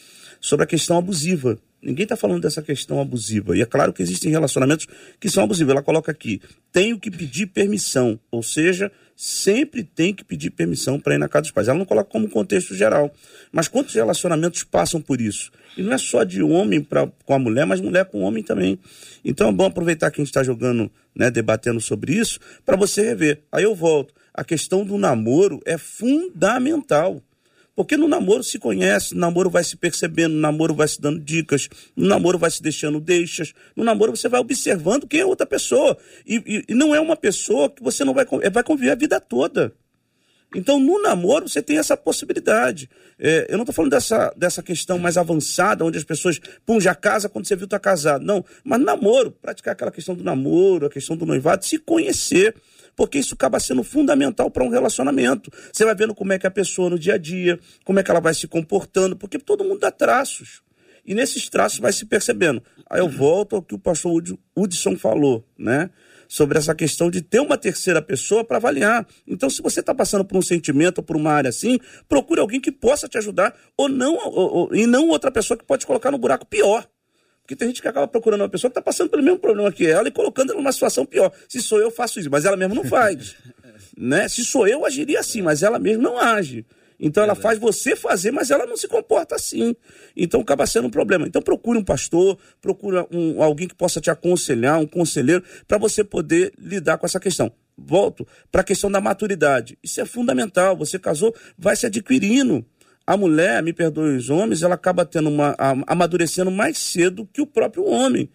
sobre 0.41 0.65
a 0.65 0.67
questão 0.67 0.97
abusiva. 0.97 1.59
Ninguém 1.83 2.05
está 2.05 2.17
falando 2.17 2.41
dessa 2.41 2.63
questão 2.63 2.99
abusiva. 2.99 3.55
E 3.55 3.61
é 3.61 3.67
claro 3.67 3.93
que 3.93 4.03
existem 4.03 4.31
relacionamentos 4.31 4.87
que 5.21 5.29
são 5.29 5.45
abusivos. 5.45 5.71
Ela 5.71 5.83
coloca 5.83 6.11
aqui: 6.11 6.41
tenho 6.73 6.99
que 6.99 7.11
pedir 7.11 7.49
permissão. 7.49 8.19
Ou 8.31 8.43
seja, 8.43 8.91
sempre 9.17 9.83
tem 9.83 10.13
que 10.13 10.23
pedir 10.23 10.51
permissão 10.51 11.01
para 11.01 11.15
ir 11.15 11.19
na 11.19 11.29
casa 11.29 11.43
dos 11.43 11.51
pais. 11.51 11.69
Ela 11.69 11.79
não 11.79 11.87
coloca 11.87 12.11
como 12.11 12.29
contexto 12.29 12.75
geral. 12.75 13.13
Mas 13.51 13.67
quantos 13.67 13.95
relacionamentos 13.95 14.63
passam 14.63 15.01
por 15.01 15.21
isso? 15.21 15.51
E 15.77 15.83
não 15.83 15.93
é 15.93 15.99
só 15.99 16.23
de 16.23 16.43
homem 16.43 16.83
pra, 16.83 17.09
com 17.25 17.35
a 17.35 17.39
mulher, 17.39 17.65
mas 17.65 17.81
mulher 17.81 18.05
com 18.05 18.21
homem 18.21 18.43
também. 18.43 18.79
Então 19.25 19.49
é 19.49 19.53
bom 19.53 19.65
aproveitar 19.65 20.11
que 20.11 20.21
a 20.21 20.23
gente 20.23 20.31
está 20.31 20.43
jogando, 20.43 20.91
né, 21.15 21.31
debatendo 21.31 21.81
sobre 21.81 22.13
isso, 22.13 22.39
para 22.65 22.77
você 22.77 23.03
rever. 23.03 23.41
Aí 23.51 23.65
eu 23.65 23.75
volto. 23.75 24.15
A 24.35 24.45
questão 24.45 24.85
do 24.85 24.99
namoro 24.99 25.61
é 25.65 25.79
fundamental. 25.79 27.23
Porque 27.77 27.95
no 27.95 28.09
namoro 28.09 28.43
se 28.43 28.59
conhece, 28.59 29.15
no 29.15 29.21
namoro 29.21 29.51
vai 29.51 29.63
se 29.63 29.77
percebendo, 29.77 30.35
no 30.35 30.41
namoro 30.41 30.75
vai 30.75 30.89
se 30.89 30.99
dando 30.99 31.21
dicas, 31.21 31.69
no 31.95 32.09
namoro 32.09 32.39
vai 32.39 32.51
se 32.51 32.63
deixando 32.63 32.99
deixas, 32.99 33.53
no 33.77 33.85
namoro 33.85 34.17
você 34.17 34.31
vai 34.31 34.41
observando 34.41 35.07
quem 35.07 35.21
é 35.21 35.27
outra 35.27 35.47
pessoa. 35.47 35.97
E, 36.27 36.37
e, 36.47 36.65
e 36.73 36.75
não 36.75 36.95
é 36.95 36.99
uma 36.99 37.17
pessoa 37.17 37.69
que 37.69 37.83
você 37.83 38.03
não 38.03 38.15
vai, 38.15 38.25
vai 38.51 38.65
conviver 38.65 38.93
a 38.93 38.95
vida 38.95 39.21
toda. 39.21 39.75
Então, 40.55 40.81
no 40.81 41.03
namoro, 41.03 41.47
você 41.47 41.61
tem 41.61 41.77
essa 41.77 41.97
possibilidade. 41.97 42.89
É, 43.19 43.47
eu 43.51 43.59
não 43.59 43.63
estou 43.65 43.75
falando 43.75 43.91
dessa, 43.91 44.33
dessa 44.37 44.63
questão 44.63 44.99
mais 44.99 45.19
avançada, 45.19 45.85
onde 45.85 45.99
as 45.99 46.05
pessoas, 46.05 46.41
pum, 46.65 46.81
já 46.81 46.95
casa 46.95 47.29
quando 47.29 47.47
você 47.47 47.57
viu 47.57 47.67
está 47.67 47.79
casado. 47.79 48.25
Não, 48.25 48.43
mas 48.65 48.81
namoro, 48.81 49.33
praticar 49.33 49.73
aquela 49.73 49.91
questão 49.91 50.15
do 50.15 50.25
namoro, 50.25 50.87
a 50.87 50.91
questão 50.91 51.15
do 51.15 51.27
noivado, 51.27 51.65
se 51.65 51.79
conhecer, 51.79 52.55
porque 52.97 53.19
isso 53.19 53.35
acaba 53.35 53.61
sendo 53.61 53.85
fundamental 53.85 54.51
para 54.51 54.65
um 54.65 54.69
relacionamento. 54.69 55.53
Você 55.73 55.85
vai 55.85 55.95
vendo 55.95 56.15
como 56.15 56.33
é 56.33 56.39
que 56.39 56.47
a 56.47 56.51
pessoa 56.51 56.91
no 56.91 56.99
dia 56.99 57.15
a 57.15 57.19
dia, 57.19 57.61
como 57.85 58.01
é 58.01 58.03
que 58.03 58.11
ela 58.11 58.21
vai 58.21 58.35
se 58.35 58.49
comportando, 58.49 59.15
porque 59.15 59.39
todo 59.39 59.63
mundo 59.63 59.81
dá 59.81 59.91
traços. 59.91 60.63
E 61.05 61.15
nesses 61.15 61.49
traços 61.49 61.79
vai 61.79 61.93
se 61.93 62.05
percebendo. 62.07 62.61
Aí 62.91 62.99
eu 62.99 63.09
volto 63.09 63.55
ao 63.55 63.63
que 63.63 63.75
o 63.75 63.79
pastor 63.79 64.21
Hudson 64.57 64.97
falou, 64.97 65.47
né? 65.57 65.91
sobre 66.29 66.59
essa 66.59 66.75
questão 66.75 67.11
de 67.11 67.23
ter 67.23 67.41
uma 67.41 67.57
terceira 67.57 68.03
pessoa 68.03 68.45
para 68.45 68.57
avaliar. 68.57 69.07
Então, 69.27 69.49
se 69.49 69.63
você 69.63 69.81
está 69.81 69.95
passando 69.95 70.25
por 70.25 70.37
um 70.37 70.43
sentimento 70.43 70.99
ou 70.99 71.05
por 71.05 71.17
uma 71.17 71.33
área 71.33 71.49
assim, 71.49 71.79
procure 72.09 72.41
alguém 72.41 72.61
que 72.61 72.73
possa 72.73 73.09
te 73.09 73.19
ajudar 73.19 73.55
ou 73.77 73.89
não, 73.89 74.17
ou, 74.17 74.55
ou, 74.55 74.75
e 74.75 74.87
não 74.87 75.09
outra 75.09 75.31
pessoa 75.31 75.57
que 75.57 75.65
pode 75.65 75.81
te 75.81 75.87
colocar 75.87 76.11
no 76.11 76.19
buraco 76.19 76.47
pior. 76.47 76.87
Porque 77.47 77.55
tem 77.55 77.69
gente 77.69 77.81
que 77.81 77.87
acaba 77.87 78.09
procurando 78.09 78.41
uma 78.41 78.49
pessoa 78.49 78.69
que 78.69 78.73
está 78.73 78.83
passando 78.83 79.09
pelo 79.09 79.23
mesmo 79.23 79.39
problema 79.39 79.71
que 79.71 79.87
ela 79.87 80.09
e 80.09 80.11
colocando 80.11 80.51
ela 80.51 80.59
numa 80.61 80.73
situação 80.73 81.07
pior. 81.07 81.33
Se 81.49 81.63
sou 81.63 81.79
eu, 81.79 81.93
faço 81.93 82.19
isso, 82.19 82.29
mas 82.29 82.45
ela 82.45 82.57
mesmo 82.57 82.75
não 82.75 82.83
faz. 82.91 83.37
né? 83.97 84.29
Se 84.29 84.45
sou 84.45 84.67
eu, 84.67 84.85
agiria 84.85 85.21
assim, 85.21 85.43
mas 85.43 85.63
ela 85.63 85.79
mesmo 85.79 86.03
não 86.03 86.19
age. 86.19 86.67
Então 86.99 87.23
ela 87.23 87.37
faz 87.37 87.57
você 87.57 87.95
fazer, 87.95 88.33
mas 88.33 88.51
ela 88.51 88.67
não 88.67 88.77
se 88.77 88.89
comporta 88.89 89.37
assim. 89.37 89.77
Então 90.17 90.41
acaba 90.41 90.67
sendo 90.67 90.89
um 90.89 90.91
problema. 90.91 91.25
Então 91.25 91.41
procure 91.41 91.79
um 91.79 91.85
pastor, 91.85 92.37
procure 92.61 93.07
um, 93.13 93.41
alguém 93.41 93.69
que 93.69 93.77
possa 93.77 94.01
te 94.01 94.11
aconselhar, 94.11 94.81
um 94.81 94.87
conselheiro, 94.87 95.45
para 95.69 95.79
você 95.79 96.03
poder 96.03 96.53
lidar 96.59 96.99
com 96.99 97.07
essa 97.07 97.21
questão. 97.21 97.53
Volto 97.79 98.27
para 98.51 98.63
a 98.63 98.65
questão 98.65 98.91
da 98.91 99.01
maturidade. 99.01 99.79
Isso 99.85 100.01
é 100.01 100.05
fundamental. 100.05 100.77
Você 100.77 100.99
casou, 100.99 101.33
vai 101.57 101.77
se 101.77 101.87
adquirindo. 101.87 102.67
A 103.07 103.17
mulher, 103.17 103.63
me 103.63 103.73
perdoe 103.73 104.17
os 104.17 104.29
homens, 104.31 104.63
ela 104.63 104.75
acaba 104.75 105.05
tendo 105.05 105.29
uma 105.29 105.55
amadurecendo 105.87 106.51
mais 106.51 106.77
cedo 106.77 107.29
que 107.33 107.41
o 107.41 107.47
próprio 107.47 107.85
homem. 107.85 108.29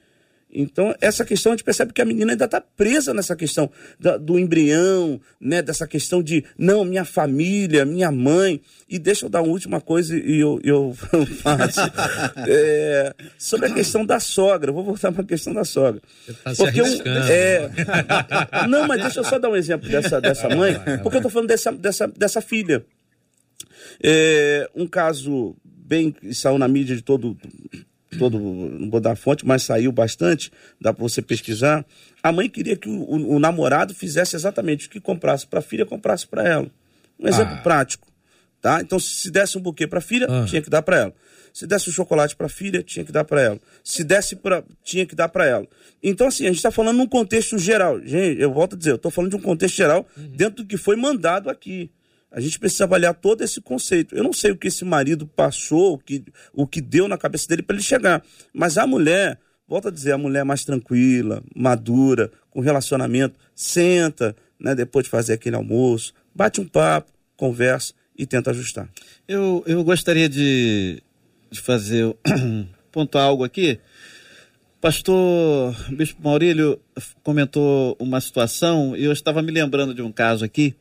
Então, 0.54 0.94
essa 1.00 1.24
questão 1.24 1.52
a 1.52 1.56
gente 1.56 1.64
percebe 1.64 1.94
que 1.94 2.02
a 2.02 2.06
menina 2.06 2.34
ainda 2.34 2.46
está 2.46 2.60
presa 2.60 3.14
nessa 3.14 3.36
questão 3.36 3.70
da, 4.00 4.18
do 4.18 4.38
embrião, 4.38 5.20
né? 5.40 5.62
dessa 5.62 5.88
questão 5.88 6.22
de, 6.22 6.44
não, 6.58 6.84
minha 6.84 7.06
família, 7.06 7.86
minha 7.86 8.12
mãe. 8.12 8.62
E 8.90 9.00
deixa 9.00 9.26
eu 9.26 9.30
dar 9.30 9.42
uma 9.42 9.52
última 9.52 9.80
coisa 9.80 10.16
e 10.16 10.40
eu, 10.40 10.60
eu 10.64 10.96
faço. 11.42 11.80
é, 12.48 13.14
sobre 13.38 13.68
a 13.68 13.74
questão 13.74 14.06
da 14.06 14.20
sogra. 14.20 14.72
vou 14.72 14.84
voltar 14.84 15.12
para 15.12 15.22
a 15.22 15.26
questão 15.26 15.54
da 15.54 15.64
sogra. 15.64 16.02
Você 16.26 16.34
tá 16.34 16.54
porque 16.56 16.86
se 16.86 17.00
eu, 17.00 17.08
é, 17.08 17.70
Não, 18.68 18.86
mas 18.88 19.02
deixa 19.02 19.22
eu 19.22 19.24
só 19.24 19.40
dar 19.40 19.50
um 19.50 19.56
exemplo 19.56 19.90
dessa, 19.90 20.20
dessa 20.20 20.50
mãe, 20.50 20.76
porque 21.02 21.16
eu 21.16 21.20
estou 21.20 21.32
falando 21.32 21.48
dessa, 21.48 21.72
dessa, 21.72 22.08
dessa 22.08 22.42
filha. 22.42 22.86
É, 24.01 24.70
um 24.76 24.88
caso 24.88 25.55
bem 25.64 26.12
que 26.12 26.34
saiu 26.34 26.57
na 26.57 26.68
mídia 26.68 26.95
de 26.95 27.01
todo 27.01 27.38
todo, 28.18 28.39
não 28.39 28.89
vou 28.89 28.99
dar 28.99 29.16
fonte, 29.16 29.45
mas 29.45 29.64
saiu 29.64 29.91
bastante, 29.91 30.51
dá 30.80 30.93
para 30.93 31.01
você 31.01 31.22
pesquisar. 31.22 31.86
A 32.22 32.32
mãe 32.32 32.49
queria 32.49 32.76
que 32.76 32.89
o, 32.89 33.01
o, 33.01 33.36
o, 33.36 33.39
namorado 33.39 33.93
fizesse 33.93 34.36
exatamente 34.36 34.88
o 34.88 34.89
que 34.89 34.99
comprasse 34.99 35.47
para 35.47 35.59
a 35.59 35.62
filha, 35.62 35.86
comprasse 35.86 36.28
para 36.28 36.47
ela. 36.47 36.68
Um 37.20 37.28
exemplo 37.28 37.55
ah. 37.55 37.62
prático, 37.62 38.07
tá? 38.62 38.82
Então, 38.82 38.99
se 38.99 39.30
desse 39.30 39.57
um 39.57 39.62
buquê 39.62 39.88
para 39.88 39.99
a 39.99 40.01
filha, 40.01 40.28
ah. 40.30 40.45
tinha 40.45 40.62
que 40.62 40.70
dar 40.70 40.82
para 40.82 40.97
ela. 40.97 41.14
Se 41.53 41.68
desse 41.68 41.89
um 41.89 41.93
chocolate 41.93 42.36
para 42.36 42.45
a 42.45 42.49
filha, 42.49 42.82
tinha 42.82 43.03
que 43.03 43.12
dar 43.12 43.26
para 43.26 43.41
ela. 43.41 43.59
Se 43.84 44.03
desse 44.03 44.36
para, 44.38 44.64
tinha 44.84 45.05
que 45.05 45.16
dar 45.16 45.28
para 45.28 45.45
ela. 45.45 45.68
Então, 46.01 46.28
assim, 46.28 46.45
a 46.45 46.47
gente 46.47 46.57
está 46.57 46.72
falando 46.72 46.97
num 46.97 47.07
contexto 47.07 47.57
geral. 47.57 47.99
Gente, 47.99 48.41
eu 48.41 48.53
volto 48.53 48.76
a 48.76 48.78
dizer, 48.78 48.91
eu 48.91 48.95
estou 48.95 49.12
falando 49.12 49.32
de 49.32 49.38
um 49.38 49.41
contexto 49.41 49.76
geral 49.76 50.07
uhum. 50.18 50.30
dentro 50.30 50.64
do 50.64 50.66
que 50.66 50.78
foi 50.78 50.95
mandado 50.95 51.49
aqui. 51.49 51.91
A 52.32 52.40
gente 52.40 52.58
precisa 52.58 52.86
avaliar 52.86 53.14
todo 53.14 53.44
esse 53.44 53.60
conceito. 53.60 54.16
Eu 54.16 54.24
não 54.24 54.32
sei 54.32 54.52
o 54.52 54.58
que 54.58 54.70
esse 54.70 54.86
marido 54.86 55.28
passou, 55.28 55.96
o 55.96 55.98
que, 55.98 56.24
o 56.54 56.66
que 56.66 56.80
deu 56.80 57.08
na 57.08 57.18
cabeça 57.18 57.48
dele 57.48 57.62
para 57.62 57.76
ele 57.76 57.84
chegar. 57.84 58.24
Mas 58.54 58.78
a 58.78 58.88
mulher, 58.88 59.38
volta 59.68 59.90
a 59.90 59.92
dizer, 59.92 60.14
a 60.14 60.18
mulher 60.18 60.46
mais 60.46 60.64
tranquila, 60.64 61.44
madura, 61.54 62.32
com 62.50 62.62
relacionamento, 62.62 63.38
senta, 63.54 64.34
né, 64.58 64.74
depois 64.74 65.04
de 65.04 65.10
fazer 65.10 65.34
aquele 65.34 65.58
almoço, 65.58 66.14
bate 66.34 66.62
um 66.62 66.68
papo, 66.68 67.12
conversa 67.36 67.94
e 68.18 68.26
tenta 68.26 68.52
ajustar. 68.52 68.88
Eu, 69.28 69.62
eu 69.68 69.84
gostaria 69.84 70.30
de, 70.30 71.04
de 71.50 71.60
fazer, 71.60 72.16
pontuar 72.94 73.26
algo 73.26 73.44
aqui. 73.44 73.78
Pastor 74.80 75.76
Bispo 75.92 76.24
Maurílio 76.24 76.80
comentou 77.24 77.96
uma 78.00 78.22
situação 78.22 78.96
e 78.96 79.04
eu 79.04 79.12
estava 79.12 79.42
me 79.42 79.52
lembrando 79.52 79.94
de 79.94 80.02
um 80.02 80.12
caso 80.12 80.46
aqui 80.46 80.76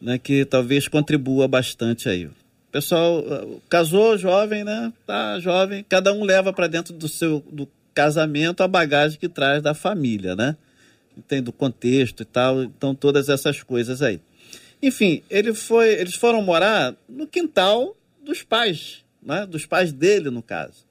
né, 0.00 0.18
que 0.18 0.44
talvez 0.44 0.88
contribua 0.88 1.46
bastante 1.46 2.08
aí. 2.08 2.26
O 2.26 2.34
pessoal 2.72 3.18
uh, 3.18 3.62
casou 3.68 4.16
jovem, 4.16 4.62
né? 4.64 4.92
Tá 5.06 5.40
jovem, 5.40 5.84
cada 5.88 6.12
um 6.12 6.24
leva 6.24 6.52
para 6.52 6.68
dentro 6.68 6.94
do 6.94 7.08
seu 7.08 7.40
do 7.50 7.68
casamento 7.92 8.62
a 8.62 8.68
bagagem 8.68 9.18
que 9.18 9.28
traz 9.28 9.62
da 9.62 9.74
família, 9.74 10.36
né? 10.36 10.56
Tem 11.26 11.42
do 11.42 11.52
contexto 11.52 12.22
e 12.22 12.24
tal, 12.24 12.62
então 12.62 12.94
todas 12.94 13.28
essas 13.28 13.62
coisas 13.62 14.00
aí. 14.00 14.20
Enfim, 14.82 15.22
ele 15.28 15.52
foi, 15.52 15.94
eles 15.94 16.14
foram 16.14 16.40
morar 16.40 16.94
no 17.08 17.26
quintal 17.26 17.96
dos 18.24 18.42
pais, 18.42 19.04
né? 19.22 19.44
Dos 19.44 19.66
pais 19.66 19.92
dele, 19.92 20.30
no 20.30 20.42
caso. 20.42 20.88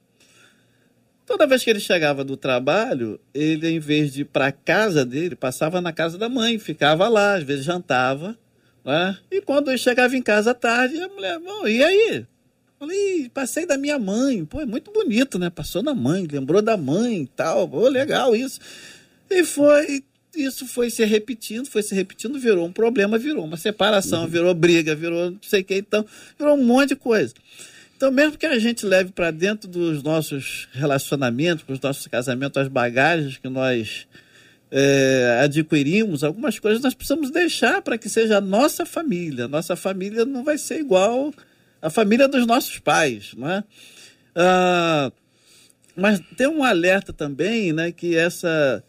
Toda 1.26 1.46
vez 1.46 1.64
que 1.64 1.70
ele 1.70 1.80
chegava 1.80 2.24
do 2.24 2.36
trabalho, 2.36 3.18
ele, 3.32 3.68
em 3.68 3.78
vez 3.78 4.12
de 4.12 4.22
ir 4.22 4.24
para 4.24 4.48
a 4.48 4.52
casa 4.52 5.04
dele, 5.04 5.34
passava 5.36 5.80
na 5.80 5.92
casa 5.92 6.18
da 6.18 6.28
mãe, 6.28 6.58
ficava 6.58 7.08
lá, 7.08 7.34
às 7.34 7.44
vezes 7.44 7.64
jantava, 7.64 8.36
né? 8.84 9.16
E 9.30 9.40
quando 9.40 9.70
eu 9.70 9.78
chegava 9.78 10.16
em 10.16 10.22
casa 10.22 10.52
à 10.52 10.54
tarde, 10.54 11.00
a 11.00 11.08
mulher, 11.08 11.38
bom, 11.38 11.66
e 11.66 11.82
aí? 11.82 12.26
Falei, 12.78 13.30
passei 13.34 13.66
da 13.66 13.76
minha 13.76 13.98
mãe. 13.98 14.42
Pô, 14.44 14.60
é 14.60 14.66
muito 14.66 14.90
bonito, 14.90 15.38
né? 15.38 15.50
Passou 15.50 15.82
da 15.82 15.94
mãe, 15.94 16.26
lembrou 16.26 16.62
da 16.62 16.78
mãe 16.78 17.22
e 17.22 17.26
tal. 17.26 17.68
Pô, 17.68 17.86
legal 17.88 18.34
isso. 18.34 18.58
E 19.28 19.44
foi, 19.44 20.02
isso 20.34 20.66
foi 20.66 20.88
se 20.88 21.04
repetindo, 21.04 21.66
foi 21.66 21.82
se 21.82 21.94
repetindo, 21.94 22.38
virou 22.38 22.66
um 22.66 22.72
problema, 22.72 23.18
virou 23.18 23.44
uma 23.44 23.58
separação, 23.58 24.22
uhum. 24.22 24.28
virou 24.28 24.54
briga, 24.54 24.94
virou 24.94 25.30
não 25.30 25.38
sei 25.42 25.60
o 25.60 25.64
que, 25.64 25.76
então, 25.76 26.06
virou 26.38 26.56
um 26.56 26.64
monte 26.64 26.90
de 26.90 26.96
coisa. 26.96 27.34
Então, 27.96 28.10
mesmo 28.10 28.38
que 28.38 28.46
a 28.46 28.58
gente 28.58 28.86
leve 28.86 29.12
para 29.12 29.30
dentro 29.30 29.68
dos 29.68 30.02
nossos 30.02 30.66
relacionamentos, 30.72 31.62
para 31.62 31.74
os 31.74 31.80
nossos 31.80 32.06
casamentos, 32.06 32.56
as 32.56 32.68
bagagens 32.68 33.36
que 33.36 33.48
nós 33.50 34.06
é, 34.70 35.40
adquirimos, 35.42 36.22
algumas 36.22 36.58
coisas 36.58 36.82
nós 36.82 36.94
precisamos 36.94 37.30
deixar 37.30 37.82
para 37.82 37.98
que 37.98 38.08
seja 38.08 38.38
a 38.38 38.40
nossa 38.40 38.86
família. 38.86 39.48
Nossa 39.48 39.74
família 39.74 40.24
não 40.24 40.44
vai 40.44 40.58
ser 40.58 40.78
igual 40.80 41.32
à 41.82 41.90
família 41.90 42.28
dos 42.28 42.46
nossos 42.46 42.78
pais, 42.78 43.32
não 43.36 43.50
é? 43.50 43.64
Ah, 44.34 45.12
mas 45.96 46.20
tem 46.36 46.46
um 46.46 46.62
alerta 46.62 47.12
também, 47.12 47.72
né, 47.72 47.90
que 47.90 48.16
essa 48.16 48.82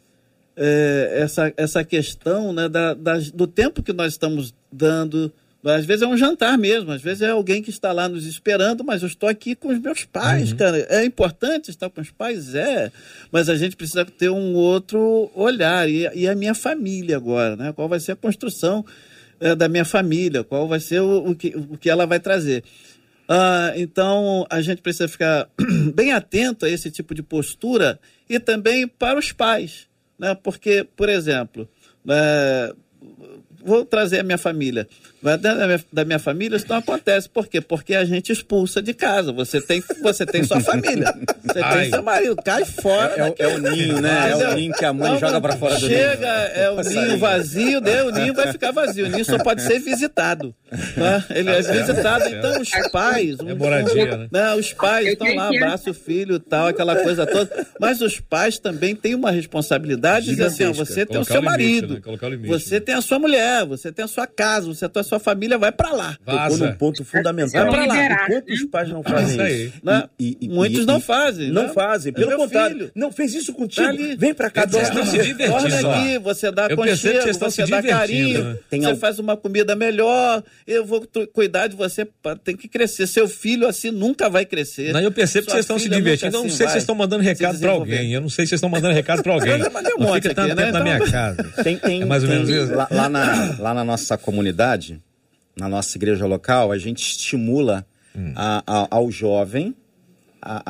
é, 0.55 1.13
essa, 1.15 1.53
essa 1.57 1.83
questão 1.83 2.53
né, 2.53 2.69
da, 2.69 2.93
da, 2.93 3.17
do 3.33 3.47
tempo 3.47 3.81
que 3.81 3.93
nós 3.93 4.13
estamos 4.13 4.53
dando 4.71 5.31
às 5.63 5.85
vezes 5.85 6.01
é 6.01 6.07
um 6.07 6.17
jantar 6.17 6.57
mesmo, 6.57 6.91
às 6.91 7.01
vezes 7.01 7.21
é 7.21 7.29
alguém 7.29 7.61
que 7.61 7.69
está 7.69 7.91
lá 7.91 8.09
nos 8.09 8.25
esperando, 8.25 8.83
mas 8.83 9.03
eu 9.03 9.07
estou 9.07 9.29
aqui 9.29 9.55
com 9.55 9.67
os 9.67 9.79
meus 9.79 10.03
pais, 10.05 10.51
uhum. 10.51 10.57
cara. 10.57 10.77
É 10.89 11.05
importante 11.05 11.69
estar 11.69 11.89
com 11.89 12.01
os 12.01 12.09
pais? 12.09 12.55
É. 12.55 12.91
Mas 13.31 13.47
a 13.47 13.55
gente 13.55 13.75
precisa 13.75 14.03
ter 14.03 14.29
um 14.29 14.55
outro 14.55 15.29
olhar. 15.35 15.87
E, 15.87 16.09
e 16.15 16.27
a 16.27 16.33
minha 16.33 16.55
família 16.55 17.15
agora, 17.15 17.55
né? 17.55 17.71
Qual 17.73 17.87
vai 17.87 17.99
ser 17.99 18.13
a 18.13 18.15
construção 18.15 18.83
é, 19.39 19.53
da 19.53 19.69
minha 19.69 19.85
família? 19.85 20.43
Qual 20.43 20.67
vai 20.67 20.79
ser 20.79 21.01
o, 21.01 21.29
o, 21.29 21.35
que, 21.35 21.49
o 21.49 21.77
que 21.77 21.89
ela 21.89 22.07
vai 22.07 22.19
trazer? 22.19 22.63
Ah, 23.29 23.73
então, 23.75 24.45
a 24.49 24.61
gente 24.61 24.81
precisa 24.81 25.07
ficar 25.07 25.47
bem 25.93 26.11
atento 26.11 26.65
a 26.65 26.69
esse 26.69 26.89
tipo 26.89 27.13
de 27.13 27.21
postura 27.21 27.99
e 28.27 28.39
também 28.39 28.87
para 28.87 29.19
os 29.19 29.31
pais, 29.31 29.87
né? 30.17 30.33
Porque, 30.33 30.85
por 30.95 31.07
exemplo, 31.07 31.69
é, 32.09 32.73
vou 33.63 33.85
trazer 33.85 34.19
a 34.19 34.23
minha 34.23 34.37
família. 34.37 34.87
Da 35.21 35.37
minha, 35.37 35.83
da 35.93 36.05
minha 36.05 36.19
família 36.19 36.57
isso 36.57 36.65
não 36.67 36.77
acontece. 36.77 37.29
Por 37.29 37.47
quê? 37.47 37.61
Porque 37.61 37.93
a 37.93 38.03
gente 38.03 38.31
expulsa 38.31 38.81
de 38.81 38.93
casa. 38.93 39.31
Você 39.31 39.61
tem, 39.61 39.83
você 40.01 40.25
tem 40.25 40.43
sua 40.43 40.59
família. 40.59 41.13
Você 41.43 41.59
Ai. 41.59 41.81
tem 41.81 41.89
seu 41.91 42.03
marido. 42.03 42.35
Cai 42.43 42.65
fora. 42.65 43.13
É, 43.15 43.43
é, 43.43 43.45
é 43.45 43.47
o 43.47 43.57
ninho, 43.59 44.01
né? 44.01 44.31
É 44.31 44.35
o 44.35 44.55
ninho 44.55 44.73
que 44.73 44.83
a 44.83 44.91
mãe 44.91 45.11
não, 45.11 45.19
joga 45.19 45.39
para 45.39 45.55
fora 45.57 45.75
do 45.75 45.87
chega, 45.87 45.97
ninho. 45.97 46.09
Chega, 46.09 46.27
é 46.27 46.69
o 46.71 46.81
ninho 46.81 47.17
vazio, 47.19 47.81
né? 47.81 48.03
o 48.03 48.11
ninho 48.11 48.33
vai 48.33 48.51
ficar 48.51 48.71
vazio. 48.71 49.05
O 49.05 49.09
ninho 49.09 49.25
só 49.25 49.37
pode 49.37 49.61
ser 49.61 49.79
visitado. 49.79 50.55
Né? 50.71 51.23
Ele 51.29 51.49
é 51.49 51.61
visitado. 51.61 52.27
Então, 52.27 52.61
os 52.61 52.69
pais. 52.91 53.37
É 53.39 53.53
moradia, 53.53 54.17
né? 54.17 54.27
Não, 54.31 54.57
os 54.57 54.73
pais 54.73 55.07
estão 55.07 55.35
lá, 55.35 55.49
abraça 55.49 55.91
o 55.91 55.93
filho 55.93 56.35
e 56.35 56.39
tal, 56.39 56.67
aquela 56.67 56.95
coisa 56.95 57.25
toda. 57.25 57.67
Mas 57.79 58.01
os 58.01 58.19
pais 58.19 58.57
também 58.57 58.95
têm 58.95 59.13
uma 59.13 59.31
responsabilidade 59.31 60.25
de 60.25 60.31
dizer 60.31 60.45
assim: 60.45 60.65
ó, 60.65 60.73
você 60.73 61.05
tem 61.05 61.19
o 61.19 61.25
seu 61.25 61.41
marido, 61.41 62.01
limite, 62.21 62.41
né? 62.41 62.47
você 62.47 62.79
tem 62.79 62.95
a 62.95 63.01
sua 63.01 63.19
mulher, 63.19 63.50
você 63.67 63.91
tem 63.91 64.05
a 64.05 64.07
sua 64.07 64.27
casa, 64.27 64.67
você 64.67 64.87
tem 64.87 65.01
a 65.01 65.03
sua 65.03 65.19
família, 65.19 65.57
vai 65.57 65.71
para 65.71 65.91
lá. 65.91 66.17
Tocou 66.25 66.57
num 66.57 66.73
ponto 66.73 67.05
fundamental. 67.05 67.65
Vai 67.65 67.71
pra 67.71 67.85
lá. 67.85 68.25
Enquanto 68.25 68.49
os 68.51 68.63
pais 68.65 68.89
não 68.89 69.03
fazem 69.03 69.65
isso. 69.65 69.73
Né? 69.83 70.03
E, 70.19 70.37
e, 70.41 70.49
Muitos 70.49 70.83
e, 70.83 70.85
não 70.85 70.99
fazem. 70.99 71.51
Não 71.51 71.63
né? 71.63 71.73
fazem. 71.73 72.13
Pelo 72.13 72.35
contrário. 72.35 72.77
Filho. 72.77 72.91
Não 72.95 73.11
fez 73.11 73.33
isso 73.33 73.53
contigo. 73.53 73.85
Tá 73.87 74.15
Vem 74.17 74.33
pra 74.33 74.49
cá. 74.49 74.65
Vocês 74.65 74.87
estão 74.87 75.05
se 75.05 75.17
divertindo. 75.19 75.89
aqui, 75.89 76.17
você 76.19 76.51
dá 76.51 76.75
conchego, 76.75 77.33
você 77.33 77.65
dá 77.65 77.83
carinho, 77.83 78.43
né? 78.43 78.57
você 78.71 78.95
faz 78.95 79.19
uma 79.19 79.35
comida 79.35 79.75
melhor, 79.75 80.43
eu 80.65 80.85
vou 80.85 81.05
cuidar 81.33 81.67
de 81.67 81.75
você, 81.75 82.07
tem 82.43 82.55
que 82.55 82.67
crescer. 82.67 83.07
Seu 83.07 83.27
filho 83.27 83.67
assim 83.67 83.91
nunca 83.91 84.29
vai 84.29 84.45
crescer. 84.45 84.93
Não, 84.93 84.99
eu 84.99 85.11
percebo 85.11 85.45
que 85.45 85.51
vocês 85.51 85.65
estão 85.65 85.79
se 85.79 85.89
divertindo. 85.89 86.37
Eu 86.37 86.43
não 86.43 86.49
sei 86.49 86.67
se 86.67 86.71
vocês 86.71 86.83
estão 86.83 86.95
mandando 86.95 87.23
recado 87.23 87.59
para 87.59 87.71
alguém. 87.71 88.13
Eu 88.13 88.21
não 88.21 88.29
sei 88.29 88.45
se 88.45 88.49
vocês 88.49 88.57
estão 88.59 88.69
mandando 88.69 88.93
recado 88.93 89.23
para 89.23 89.33
alguém. 89.33 89.57
Não 89.97 90.13
fica 90.13 90.33
tanto 90.33 90.55
tempo 90.55 90.71
na 90.71 90.79
minha 90.81 90.99
casa. 90.99 91.43
Tem, 91.63 91.77
tem, 91.77 92.01
é 92.01 92.05
mais 92.05 92.23
ou 92.23 92.29
menos 92.29 92.49
isso. 92.49 92.73
Lá, 92.73 93.09
na, 93.09 93.40
lá 93.59 93.73
na 93.73 93.83
nossa 93.83 94.17
comunidade, 94.17 95.01
na 95.55 95.67
nossa 95.67 95.97
igreja 95.97 96.25
local, 96.25 96.71
a 96.71 96.77
gente 96.77 97.01
estimula 97.01 97.85
hum. 98.15 98.33
a, 98.35 98.63
a, 98.65 98.87
ao 98.91 99.11
jovem 99.11 99.75
a, 100.41 100.63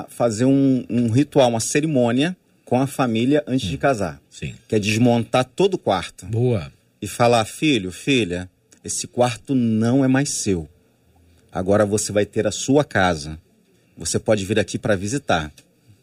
a 0.00 0.06
fazer 0.08 0.44
um, 0.44 0.84
um, 0.88 1.10
ritual, 1.10 1.48
uma 1.48 1.60
cerimônia 1.60 2.36
com 2.64 2.80
a 2.80 2.86
família 2.86 3.42
antes 3.46 3.66
hum. 3.66 3.70
de 3.70 3.78
casar. 3.78 4.20
Sim. 4.30 4.54
Que 4.68 4.76
é 4.76 4.78
desmontar 4.78 5.44
todo 5.44 5.74
o 5.74 5.78
quarto. 5.78 6.26
Boa. 6.26 6.70
E 7.00 7.06
falar, 7.06 7.44
filho, 7.44 7.90
filha, 7.90 8.48
esse 8.82 9.06
quarto 9.06 9.54
não 9.54 10.04
é 10.04 10.08
mais 10.08 10.30
seu. 10.30 10.68
Agora 11.52 11.86
você 11.86 12.12
vai 12.12 12.26
ter 12.26 12.46
a 12.46 12.50
sua 12.50 12.84
casa. 12.84 13.38
Você 13.96 14.18
pode 14.18 14.44
vir 14.44 14.58
aqui 14.58 14.76
para 14.76 14.96
visitar, 14.96 15.52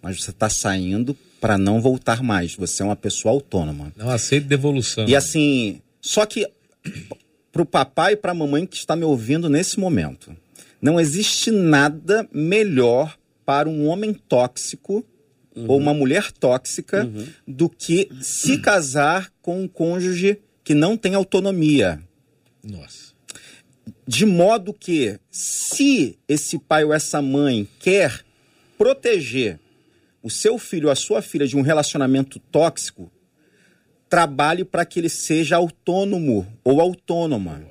mas 0.02 0.24
você 0.24 0.32
está 0.32 0.50
saindo 0.50 1.16
para 1.42 1.58
não 1.58 1.82
voltar 1.82 2.24
mais. 2.24 2.56
Você 2.56 2.82
é 2.82 2.86
uma 2.86 2.96
pessoa 2.96 3.34
autônoma. 3.34 3.92
Não 3.98 4.10
aceito 4.10 4.48
devolução. 4.48 5.06
E 5.08 5.16
assim, 5.16 5.82
só 6.02 6.26
que 6.26 6.48
para 7.52 7.62
o 7.62 7.66
papai 7.66 8.14
e 8.14 8.18
para 8.18 8.32
a 8.32 8.36
mamãe 8.36 8.66
que 8.66 8.76
está 8.76 8.96
me 8.96 9.04
ouvindo 9.04 9.50
nesse 9.50 9.80
momento, 9.80 10.36
não 10.82 11.00
existe 11.00 11.52
nada 11.52 12.28
melhor 12.34 13.18
para 13.46 13.70
um 13.70 13.88
homem 13.88 14.14
tóxico 14.14 15.06
uhum. 15.56 15.66
ou 15.68 15.78
uma 15.78 15.94
mulher 15.94 16.32
tóxica 16.32 17.06
uhum. 17.06 17.28
do 17.48 17.70
que 17.70 18.10
se 18.22 18.58
casar 18.58 19.32
com 19.42 19.62
um 19.62 19.68
cônjuge 19.68 20.40
que 20.64 20.74
não 20.74 20.98
tem 20.98 21.14
autonomia. 21.14 22.02
Nossa. 22.64 23.12
De 24.08 24.26
modo 24.26 24.74
que, 24.74 25.20
se 25.30 26.18
esse 26.28 26.60
pai 26.60 26.84
ou 26.84 26.94
essa 26.94 27.22
mãe 27.22 27.68
quer 27.80 28.24
proteger 28.78 29.60
o 30.24 30.30
seu 30.30 30.58
filho 30.58 30.88
ou 30.88 30.92
a 30.92 30.96
sua 30.96 31.22
filha 31.22 31.48
de 31.48 31.58
um 31.58 31.62
relacionamento 31.62 32.40
tóxico, 32.52 33.12
trabalhe 34.12 34.66
para 34.66 34.84
que 34.84 35.00
ele 35.00 35.08
seja 35.08 35.56
autônomo 35.56 36.46
ou 36.66 36.82
autônoma. 36.82 37.64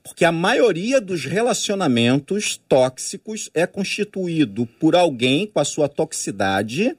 Porque 0.00 0.24
a 0.24 0.30
maioria 0.30 1.00
dos 1.00 1.24
relacionamentos 1.24 2.60
tóxicos 2.68 3.50
é 3.52 3.66
constituído 3.66 4.64
por 4.64 4.94
alguém 4.94 5.44
com 5.44 5.58
a 5.58 5.64
sua 5.64 5.88
toxicidade 5.88 6.96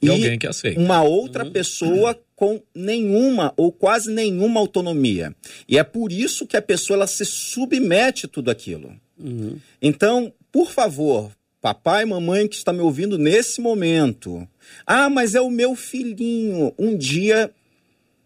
e, 0.00 0.08
alguém 0.08 0.38
que 0.38 0.46
aceita. 0.46 0.80
uma 0.80 1.02
outra 1.02 1.44
uhum. 1.44 1.52
pessoa 1.52 2.18
com 2.34 2.62
nenhuma 2.74 3.52
ou 3.54 3.70
quase 3.70 4.10
nenhuma 4.10 4.60
autonomia. 4.60 5.36
E 5.68 5.76
é 5.76 5.84
por 5.84 6.10
isso 6.10 6.46
que 6.46 6.56
a 6.56 6.62
pessoa 6.62 6.96
ela 6.96 7.06
se 7.06 7.26
submete 7.26 8.24
a 8.24 8.28
tudo 8.30 8.50
aquilo. 8.50 8.98
Uhum. 9.18 9.58
Então, 9.82 10.32
por 10.50 10.70
favor, 10.70 11.30
papai 11.60 12.04
e 12.04 12.06
mamãe 12.06 12.48
que 12.48 12.56
está 12.56 12.72
me 12.72 12.80
ouvindo 12.80 13.18
nesse 13.18 13.60
momento. 13.60 14.48
Ah, 14.86 15.10
mas 15.10 15.34
é 15.34 15.40
o 15.42 15.50
meu 15.50 15.76
filhinho. 15.76 16.72
Um 16.78 16.96
dia 16.96 17.52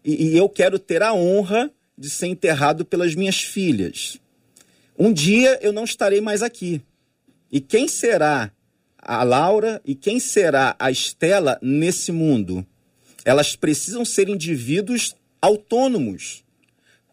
e, 0.03 0.29
e 0.29 0.37
eu 0.37 0.49
quero 0.49 0.79
ter 0.79 1.01
a 1.03 1.13
honra 1.13 1.71
de 1.97 2.09
ser 2.09 2.27
enterrado 2.27 2.83
pelas 2.83 3.15
minhas 3.15 3.41
filhas. 3.41 4.17
Um 4.97 5.11
dia 5.11 5.59
eu 5.61 5.71
não 5.71 5.83
estarei 5.83 6.21
mais 6.21 6.41
aqui. 6.41 6.81
E 7.51 7.59
quem 7.59 7.87
será 7.87 8.51
a 8.97 9.23
Laura 9.23 9.81
e 9.85 9.95
quem 9.95 10.19
será 10.19 10.75
a 10.79 10.91
Estela 10.91 11.59
nesse 11.61 12.11
mundo? 12.11 12.65
Elas 13.25 13.55
precisam 13.55 14.03
ser 14.03 14.29
indivíduos 14.29 15.15
autônomos 15.41 16.43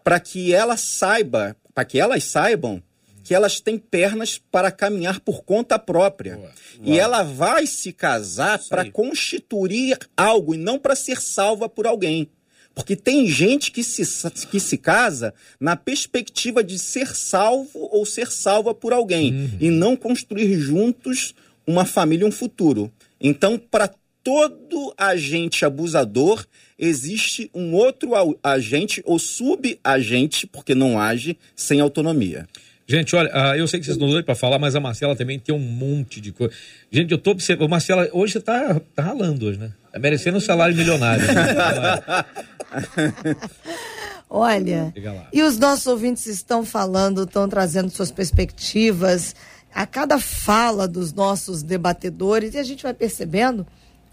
para 0.03 0.20
que 0.20 0.55
ela 0.55 0.76
saiba, 0.76 1.57
para 1.74 1.84
que 1.84 2.01
elas 2.01 2.24
saibam 2.24 2.82
que 3.28 3.34
elas 3.34 3.61
têm 3.61 3.76
pernas 3.76 4.41
para 4.51 4.70
caminhar 4.70 5.20
por 5.20 5.43
conta 5.43 5.78
própria. 5.78 6.41
E 6.82 6.99
ela 6.99 7.22
vai 7.22 7.66
se 7.66 7.93
casar 7.93 8.59
para 8.70 8.91
constituir 8.91 9.99
algo 10.16 10.55
e 10.55 10.57
não 10.57 10.78
para 10.78 10.97
ser 10.97 11.20
salva 11.20 11.68
por 11.68 11.86
alguém. 11.86 12.30
Porque 12.79 12.95
tem 12.95 13.26
gente 13.26 13.72
que 13.72 13.83
se, 13.83 14.31
que 14.47 14.61
se 14.61 14.79
casa 14.79 15.35
na 15.59 15.74
perspectiva 15.74 16.62
de 16.62 16.79
ser 16.79 17.09
salvo 17.09 17.89
ou 17.91 18.07
ser 18.07 18.31
salva 18.31 18.72
por 18.72 18.93
alguém 18.93 19.33
uhum. 19.33 19.51
e 19.61 19.68
não 19.68 19.97
construir 19.97 20.57
juntos 20.61 21.35
uma 21.66 21.85
família 21.85 22.24
e 22.24 22.29
um 22.29 22.31
futuro. 22.31 22.89
Então, 23.20 23.59
para 23.59 23.91
todo 24.22 24.95
agente 24.97 25.64
abusador, 25.64 26.47
existe 26.79 27.51
um 27.53 27.74
outro 27.74 28.12
agente 28.45 29.03
ou 29.05 29.18
subagente, 29.18 30.47
porque 30.47 30.72
não 30.72 31.01
age 31.01 31.37
sem 31.57 31.81
autonomia. 31.81 32.47
Gente, 32.87 33.14
olha, 33.16 33.29
uh, 33.35 33.57
eu 33.57 33.66
sei 33.66 33.81
que 33.81 33.87
vocês 33.87 33.99
não 33.99 34.09
doem 34.09 34.22
para 34.22 34.37
falar, 34.37 34.59
mas 34.59 34.76
a 34.76 34.81
Marcela 34.81 35.16
também 35.16 35.39
tem 35.39 35.53
um 35.53 35.59
monte 35.59 36.20
de 36.20 36.31
coisa. 36.31 36.55
Gente, 36.93 37.11
eu 37.11 37.18
tô 37.18 37.33
observando. 37.33 37.68
Marcela, 37.68 38.09
hoje 38.12 38.35
você 38.35 38.41
tá, 38.41 38.81
tá 38.95 39.03
ralando 39.03 39.47
hoje, 39.47 39.59
né? 39.59 39.72
Tá 39.93 39.99
merecendo 39.99 40.39
um 40.39 40.41
salário 40.41 40.76
milionário. 40.76 41.26
Olha, 44.30 44.92
e 45.32 45.42
os 45.42 45.58
nossos 45.58 45.86
ouvintes 45.86 46.26
estão 46.26 46.64
falando, 46.64 47.22
estão 47.22 47.48
trazendo 47.48 47.90
suas 47.90 48.10
perspectivas 48.10 49.34
a 49.74 49.86
cada 49.86 50.18
fala 50.18 50.86
dos 50.86 51.12
nossos 51.12 51.62
debatedores 51.62 52.54
e 52.54 52.58
a 52.58 52.62
gente 52.62 52.82
vai 52.82 52.92
percebendo 52.92 53.66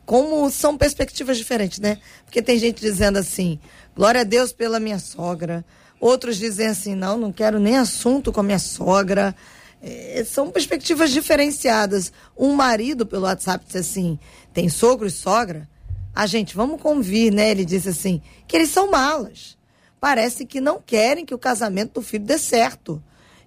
como 0.05 0.49
são 0.49 0.77
perspectivas 0.77 1.37
diferentes, 1.37 1.79
né? 1.79 1.97
Porque 2.23 2.41
tem 2.41 2.57
gente 2.57 2.79
dizendo 2.79 3.17
assim: 3.17 3.59
glória 3.95 4.21
a 4.21 4.23
Deus 4.23 4.53
pela 4.53 4.79
minha 4.79 4.99
sogra 4.99 5.65
Outros 5.99 6.37
dizem 6.37 6.67
assim: 6.67 6.95
não, 6.95 7.17
não 7.17 7.31
quero 7.31 7.59
nem 7.59 7.77
assunto 7.77 8.31
com 8.31 8.39
a 8.39 8.43
minha 8.43 8.59
sogra. 8.59 9.35
É, 9.81 10.23
são 10.25 10.51
perspectivas 10.51 11.11
diferenciadas. 11.11 12.11
Um 12.37 12.53
marido 12.53 13.05
pelo 13.05 13.23
WhatsApp 13.23 13.65
disse 13.65 13.77
assim: 13.77 14.19
tem 14.53 14.69
sogro 14.69 15.07
e 15.07 15.11
sogra? 15.11 15.67
A 16.15 16.25
gente, 16.25 16.55
vamos 16.55 16.81
convir, 16.81 17.33
né? 17.33 17.51
Ele 17.51 17.65
disse 17.65 17.89
assim: 17.89 18.21
que 18.47 18.55
eles 18.55 18.69
são 18.69 18.89
malas. 18.89 19.57
Parece 19.99 20.45
que 20.45 20.61
não 20.61 20.81
querem 20.81 21.25
que 21.25 21.35
o 21.35 21.39
casamento 21.39 21.95
do 21.95 22.01
filho 22.01 22.23
dê 22.23 22.37
certo. 22.37 23.03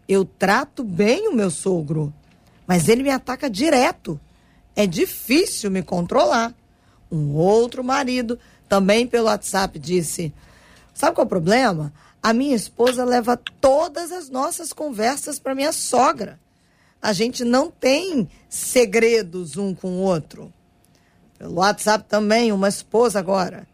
Eu 0.06 0.24
trato 0.24 0.84
bem 0.84 1.28
o 1.28 1.34
meu 1.34 1.50
sogro, 1.50 2.12
mas 2.66 2.88
ele 2.88 3.02
me 3.02 3.10
ataca 3.10 3.48
direto. 3.48 4.20
É 4.76 4.86
difícil 4.86 5.70
me 5.70 5.82
controlar. 5.82 6.54
Um 7.10 7.34
outro 7.34 7.82
marido, 7.82 8.38
também 8.68 9.06
pelo 9.06 9.26
WhatsApp, 9.26 9.78
disse: 9.78 10.32
Sabe 10.92 11.14
qual 11.14 11.24
é 11.24 11.26
o 11.26 11.28
problema? 11.28 11.92
A 12.22 12.34
minha 12.34 12.54
esposa 12.54 13.04
leva 13.04 13.36
todas 13.60 14.12
as 14.12 14.28
nossas 14.28 14.72
conversas 14.72 15.38
para 15.38 15.54
minha 15.54 15.72
sogra. 15.72 16.38
A 17.00 17.12
gente 17.12 17.44
não 17.44 17.70
tem 17.70 18.28
segredos 18.48 19.56
um 19.56 19.74
com 19.74 19.92
o 19.92 20.00
outro. 20.00 20.52
Pelo 21.38 21.54
WhatsApp 21.54 22.04
também, 22.08 22.50
uma 22.50 22.68
esposa 22.68 23.18
agora. 23.18 23.66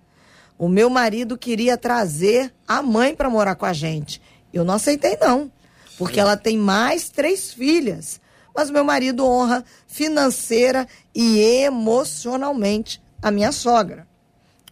O 0.59 0.69
meu 0.69 0.91
marido 0.91 1.37
queria 1.37 1.77
trazer 1.77 2.53
a 2.69 2.83
mãe 2.83 3.15
para 3.15 3.31
morar 3.31 3.55
com 3.55 3.65
a 3.65 3.73
gente. 3.73 4.21
Eu 4.53 4.65
não 4.65 4.75
aceitei, 4.75 5.17
não. 5.21 5.51
Porque 5.99 6.21
ela 6.21 6.37
tem 6.37 6.59
mais 6.59 7.09
três 7.09 7.53
filhas. 7.53 8.21
Mas 8.55 8.71
meu 8.71 8.85
marido 8.85 9.27
honra 9.27 9.65
financeira 9.87 10.87
e 11.15 11.41
emocionalmente 11.41 13.03
a 13.21 13.31
minha 13.31 13.51
sogra. 13.51 14.07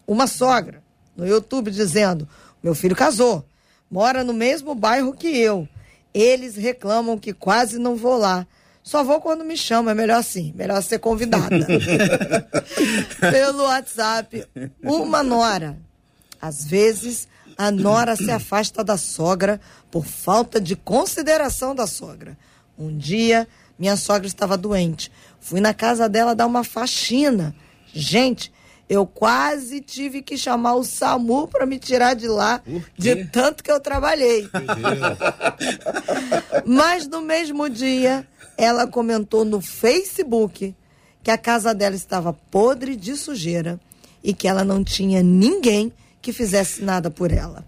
Uma 0.06 0.26
sogra 0.26 0.82
no 1.16 1.26
YouTube 1.26 1.70
dizendo: 1.70 2.28
meu 2.62 2.74
filho 2.74 2.94
casou, 2.94 3.44
mora 3.90 4.22
no 4.22 4.32
mesmo 4.32 4.74
bairro 4.74 5.12
que 5.12 5.28
eu. 5.28 5.66
Eles 6.14 6.54
reclamam 6.56 7.18
que 7.18 7.32
quase 7.32 7.78
não 7.78 7.96
vou 7.96 8.18
lá. 8.18 8.46
Só 8.82 9.04
vou 9.04 9.20
quando 9.20 9.44
me 9.44 9.56
chamam, 9.56 9.92
é 9.92 9.94
melhor 9.94 10.18
assim, 10.18 10.52
melhor 10.56 10.82
ser 10.82 10.98
convidada. 10.98 11.66
Pelo 13.30 13.62
WhatsApp, 13.64 14.44
uma 14.82 15.22
nora. 15.22 15.78
Às 16.40 16.64
vezes, 16.64 17.28
a 17.56 17.70
nora 17.70 18.16
se 18.16 18.30
afasta 18.30 18.82
da 18.82 18.96
sogra 18.96 19.60
por 19.90 20.04
falta 20.04 20.60
de 20.60 20.74
consideração 20.74 21.74
da 21.74 21.86
sogra. 21.86 22.36
Um 22.76 22.96
dia, 22.96 23.46
minha 23.78 23.96
sogra 23.96 24.26
estava 24.26 24.56
doente. 24.56 25.12
Fui 25.38 25.60
na 25.60 25.72
casa 25.72 26.08
dela 26.08 26.34
dar 26.34 26.46
uma 26.46 26.64
faxina. 26.64 27.54
Gente, 27.94 28.52
eu 28.88 29.06
quase 29.06 29.80
tive 29.80 30.22
que 30.22 30.36
chamar 30.36 30.74
o 30.74 30.84
SAMU 30.84 31.46
para 31.46 31.64
me 31.64 31.78
tirar 31.78 32.14
de 32.14 32.26
lá, 32.26 32.60
de 32.98 33.24
tanto 33.26 33.62
que 33.62 33.70
eu 33.70 33.80
trabalhei. 33.80 34.48
Mas 36.66 37.06
no 37.06 37.22
mesmo 37.22 37.70
dia, 37.70 38.26
ela 38.56 38.86
comentou 38.86 39.44
no 39.44 39.60
Facebook 39.60 40.74
que 41.22 41.30
a 41.30 41.38
casa 41.38 41.74
dela 41.74 41.94
estava 41.94 42.32
podre 42.32 42.96
de 42.96 43.16
sujeira 43.16 43.78
e 44.22 44.32
que 44.32 44.46
ela 44.48 44.64
não 44.64 44.82
tinha 44.82 45.22
ninguém 45.22 45.92
que 46.20 46.32
fizesse 46.32 46.82
nada 46.82 47.10
por 47.10 47.32
ela. 47.32 47.64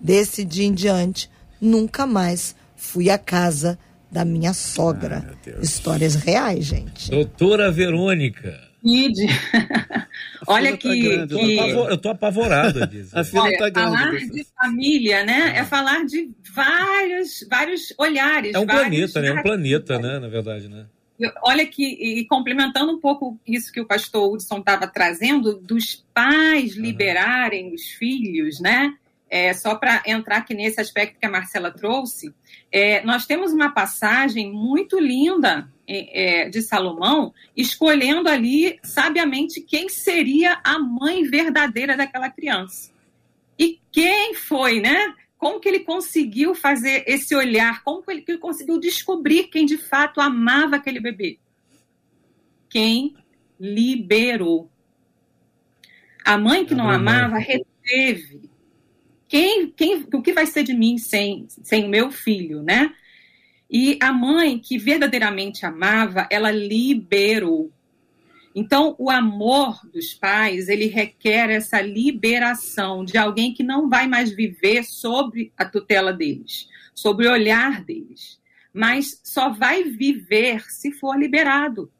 Desse 0.00 0.44
dia 0.44 0.66
em 0.66 0.74
diante, 0.74 1.30
nunca 1.60 2.06
mais 2.06 2.54
fui 2.76 3.10
à 3.10 3.18
casa 3.18 3.78
da 4.10 4.24
minha 4.24 4.52
sogra. 4.52 5.36
Ai, 5.46 5.54
Histórias 5.62 6.14
reais, 6.14 6.64
gente. 6.64 7.10
Doutora 7.10 7.70
Verônica. 7.70 8.65
Kid. 8.86 9.26
Olha 10.46 10.76
que. 10.76 11.18
Tá 11.18 11.26
que... 11.26 11.56
Eu 11.58 11.98
tô 11.98 12.10
apavorada 12.10 12.86
disso. 12.86 13.18
A 13.18 13.24
fila 13.24 13.42
Olha, 13.42 13.58
tá 13.58 13.68
grande. 13.68 13.96
Falar 13.96 14.18
de 14.18 14.46
família, 14.56 15.24
né? 15.24 15.54
É 15.56 15.64
falar 15.64 16.04
de 16.04 16.30
vários, 16.54 17.44
vários 17.50 17.92
olhares. 17.98 18.54
É 18.54 18.58
um 18.58 18.66
planeta, 18.66 19.20
né? 19.20 19.28
É 19.28 19.32
um 19.32 19.42
planeta, 19.42 19.98
né? 19.98 20.18
Na 20.20 20.28
verdade, 20.28 20.68
né? 20.68 20.86
Olha 21.42 21.66
que, 21.66 21.82
e 21.82 22.26
complementando 22.26 22.92
um 22.92 23.00
pouco 23.00 23.40
isso 23.46 23.72
que 23.72 23.80
o 23.80 23.86
pastor 23.86 24.32
Hudson 24.32 24.58
estava 24.58 24.86
trazendo, 24.86 25.58
dos 25.58 26.04
pais 26.12 26.76
liberarem 26.76 27.68
uhum. 27.68 27.74
os 27.74 27.86
filhos, 27.86 28.60
né? 28.60 28.94
É, 29.28 29.52
só 29.54 29.74
para 29.74 30.02
entrar 30.06 30.36
aqui 30.36 30.54
nesse 30.54 30.80
aspecto 30.80 31.18
que 31.18 31.26
a 31.26 31.30
Marcela 31.30 31.70
trouxe, 31.72 32.32
é, 32.70 33.02
nós 33.02 33.26
temos 33.26 33.52
uma 33.52 33.70
passagem 33.70 34.52
muito 34.52 35.00
linda 35.00 35.68
de 36.50 36.62
Salomão, 36.62 37.32
escolhendo 37.56 38.28
ali 38.28 38.78
sabiamente 38.82 39.60
quem 39.60 39.88
seria 39.88 40.60
a 40.64 40.78
mãe 40.78 41.22
verdadeira 41.24 41.96
daquela 41.96 42.28
criança. 42.28 42.90
E 43.58 43.80
quem 43.92 44.34
foi, 44.34 44.80
né? 44.80 45.14
Como 45.38 45.60
que 45.60 45.68
ele 45.68 45.80
conseguiu 45.80 46.54
fazer 46.54 47.04
esse 47.06 47.34
olhar? 47.34 47.82
Como 47.84 48.02
que 48.02 48.10
ele, 48.10 48.22
que 48.22 48.32
ele 48.32 48.38
conseguiu 48.38 48.80
descobrir 48.80 49.44
quem 49.44 49.64
de 49.64 49.78
fato 49.78 50.20
amava 50.20 50.76
aquele 50.76 50.98
bebê? 50.98 51.38
Quem 52.68 53.14
liberou. 53.58 54.70
A 56.24 56.36
mãe 56.36 56.64
que 56.64 56.74
não 56.74 56.90
amava 56.90 57.38
reteve 57.38 58.50
quem, 59.28 59.70
quem, 59.70 60.06
o 60.12 60.22
que 60.22 60.32
vai 60.32 60.46
ser 60.46 60.62
de 60.62 60.74
mim 60.74 60.98
sem, 60.98 61.46
sem 61.48 61.84
o 61.84 61.88
meu 61.88 62.10
filho, 62.10 62.62
né? 62.62 62.94
E 63.70 63.98
a 64.00 64.12
mãe 64.12 64.58
que 64.58 64.78
verdadeiramente 64.78 65.66
amava, 65.66 66.26
ela 66.30 66.50
liberou. 66.50 67.72
Então, 68.54 68.94
o 68.98 69.10
amor 69.10 69.78
dos 69.92 70.14
pais, 70.14 70.68
ele 70.68 70.86
requer 70.86 71.50
essa 71.50 71.80
liberação 71.80 73.04
de 73.04 73.18
alguém 73.18 73.52
que 73.52 73.62
não 73.62 73.88
vai 73.88 74.06
mais 74.06 74.30
viver 74.30 74.84
sobre 74.84 75.52
a 75.58 75.64
tutela 75.64 76.12
deles, 76.12 76.68
sobre 76.94 77.26
o 77.26 77.32
olhar 77.32 77.84
deles, 77.84 78.40
mas 78.72 79.20
só 79.22 79.50
vai 79.50 79.82
viver 79.84 80.70
se 80.70 80.90
for 80.92 81.18
liberado. 81.18 81.92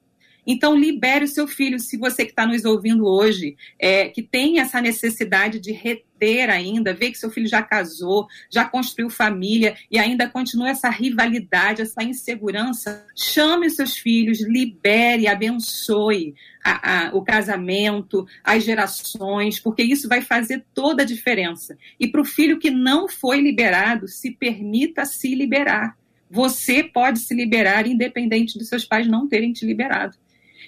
Então, 0.46 0.76
libere 0.76 1.24
o 1.24 1.28
seu 1.28 1.48
filho, 1.48 1.80
se 1.80 1.98
você 1.98 2.24
que 2.24 2.30
está 2.30 2.46
nos 2.46 2.64
ouvindo 2.64 3.04
hoje, 3.04 3.56
é, 3.78 4.08
que 4.08 4.22
tem 4.22 4.60
essa 4.60 4.80
necessidade 4.80 5.58
de 5.58 5.72
reter 6.16 6.50
ainda, 6.50 6.94
ver 6.94 7.10
que 7.10 7.18
seu 7.18 7.30
filho 7.30 7.46
já 7.46 7.62
casou, 7.62 8.26
já 8.50 8.64
construiu 8.64 9.10
família 9.10 9.76
e 9.90 9.98
ainda 9.98 10.28
continua 10.28 10.70
essa 10.70 10.88
rivalidade, 10.88 11.82
essa 11.82 12.02
insegurança, 12.02 13.06
chame 13.14 13.66
os 13.66 13.74
seus 13.76 13.96
filhos, 13.96 14.40
libere, 14.40 15.28
abençoe 15.28 16.34
a, 16.64 17.08
a, 17.08 17.16
o 17.16 17.22
casamento, 17.22 18.26
as 18.42 18.64
gerações, 18.64 19.60
porque 19.60 19.82
isso 19.82 20.08
vai 20.08 20.22
fazer 20.22 20.64
toda 20.74 21.02
a 21.02 21.06
diferença. 21.06 21.76
E 22.00 22.08
para 22.08 22.20
o 22.20 22.24
filho 22.24 22.58
que 22.58 22.70
não 22.70 23.08
foi 23.08 23.40
liberado, 23.40 24.08
se 24.08 24.30
permita 24.30 25.04
se 25.04 25.34
liberar. 25.34 25.96
Você 26.28 26.82
pode 26.82 27.20
se 27.20 27.34
liberar 27.34 27.86
independente 27.86 28.58
dos 28.58 28.68
seus 28.68 28.84
pais 28.84 29.06
não 29.06 29.28
terem 29.28 29.52
te 29.52 29.64
liberado. 29.64 30.16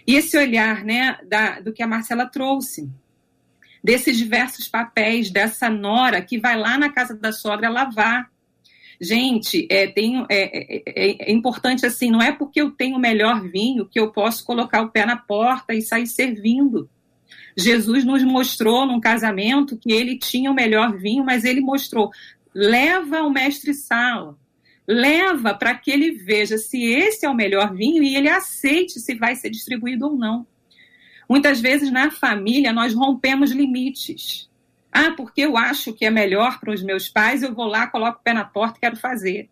E 0.06 0.14
esse 0.14 0.38
olhar 0.38 0.84
né, 0.84 1.18
da, 1.26 1.60
do 1.60 1.72
que 1.72 1.82
a 1.82 1.86
Marcela 1.86 2.26
trouxe, 2.26 2.88
desses 3.88 4.18
diversos 4.18 4.68
papéis, 4.68 5.30
dessa 5.30 5.70
nora 5.70 6.20
que 6.20 6.38
vai 6.38 6.58
lá 6.58 6.76
na 6.76 6.92
casa 6.92 7.16
da 7.16 7.32
sogra 7.32 7.70
lavar. 7.70 8.30
Gente, 9.00 9.66
é, 9.70 9.86
tem, 9.86 10.26
é, 10.28 10.76
é, 10.76 10.82
é, 10.86 11.30
é 11.30 11.32
importante 11.32 11.86
assim, 11.86 12.10
não 12.10 12.20
é 12.20 12.30
porque 12.30 12.60
eu 12.60 12.70
tenho 12.70 12.96
o 12.96 13.00
melhor 13.00 13.40
vinho 13.48 13.88
que 13.88 13.98
eu 13.98 14.12
posso 14.12 14.44
colocar 14.44 14.82
o 14.82 14.90
pé 14.90 15.06
na 15.06 15.16
porta 15.16 15.72
e 15.72 15.80
sair 15.80 16.06
servindo. 16.06 16.86
Jesus 17.56 18.04
nos 18.04 18.22
mostrou 18.22 18.84
num 18.84 19.00
casamento 19.00 19.78
que 19.78 19.90
ele 19.90 20.18
tinha 20.18 20.50
o 20.50 20.54
melhor 20.54 20.94
vinho, 20.98 21.24
mas 21.24 21.42
ele 21.42 21.62
mostrou: 21.62 22.10
leva 22.54 23.22
o 23.22 23.30
mestre 23.30 23.72
sala, 23.72 24.36
leva 24.86 25.54
para 25.54 25.74
que 25.74 25.90
ele 25.90 26.10
veja 26.10 26.58
se 26.58 26.84
esse 26.84 27.24
é 27.24 27.30
o 27.30 27.34
melhor 27.34 27.72
vinho 27.74 28.02
e 28.02 28.14
ele 28.14 28.28
aceite 28.28 29.00
se 29.00 29.14
vai 29.14 29.34
ser 29.34 29.48
distribuído 29.48 30.08
ou 30.08 30.14
não. 30.14 30.46
Muitas 31.28 31.60
vezes 31.60 31.90
na 31.90 32.10
família 32.10 32.72
nós 32.72 32.94
rompemos 32.94 33.50
limites. 33.50 34.48
Ah, 34.90 35.12
porque 35.16 35.42
eu 35.42 35.56
acho 35.56 35.92
que 35.92 36.06
é 36.06 36.10
melhor 36.10 36.58
para 36.58 36.72
os 36.72 36.82
meus 36.82 37.08
pais, 37.08 37.42
eu 37.42 37.54
vou 37.54 37.66
lá, 37.66 37.86
coloco 37.86 38.18
o 38.18 38.22
pé 38.22 38.32
na 38.32 38.44
porta 38.44 38.78
e 38.78 38.80
quero 38.80 38.96
fazer. 38.96 39.50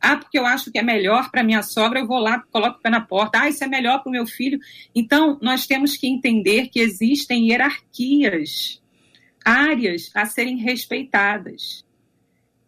Ah, 0.00 0.16
porque 0.16 0.38
eu 0.38 0.46
acho 0.46 0.70
que 0.70 0.78
é 0.78 0.82
melhor 0.82 1.30
para 1.30 1.42
minha 1.42 1.62
sogra, 1.62 1.98
eu 1.98 2.06
vou 2.06 2.20
lá, 2.20 2.40
coloco 2.52 2.78
o 2.78 2.82
pé 2.82 2.88
na 2.88 3.00
porta. 3.00 3.40
Ah, 3.40 3.48
isso 3.48 3.64
é 3.64 3.66
melhor 3.66 3.98
para 3.98 4.08
o 4.08 4.12
meu 4.12 4.26
filho. 4.26 4.60
Então, 4.94 5.38
nós 5.42 5.66
temos 5.66 5.96
que 5.96 6.06
entender 6.06 6.68
que 6.68 6.78
existem 6.78 7.48
hierarquias, 7.48 8.80
áreas 9.44 10.10
a 10.14 10.24
serem 10.24 10.56
respeitadas. 10.56 11.84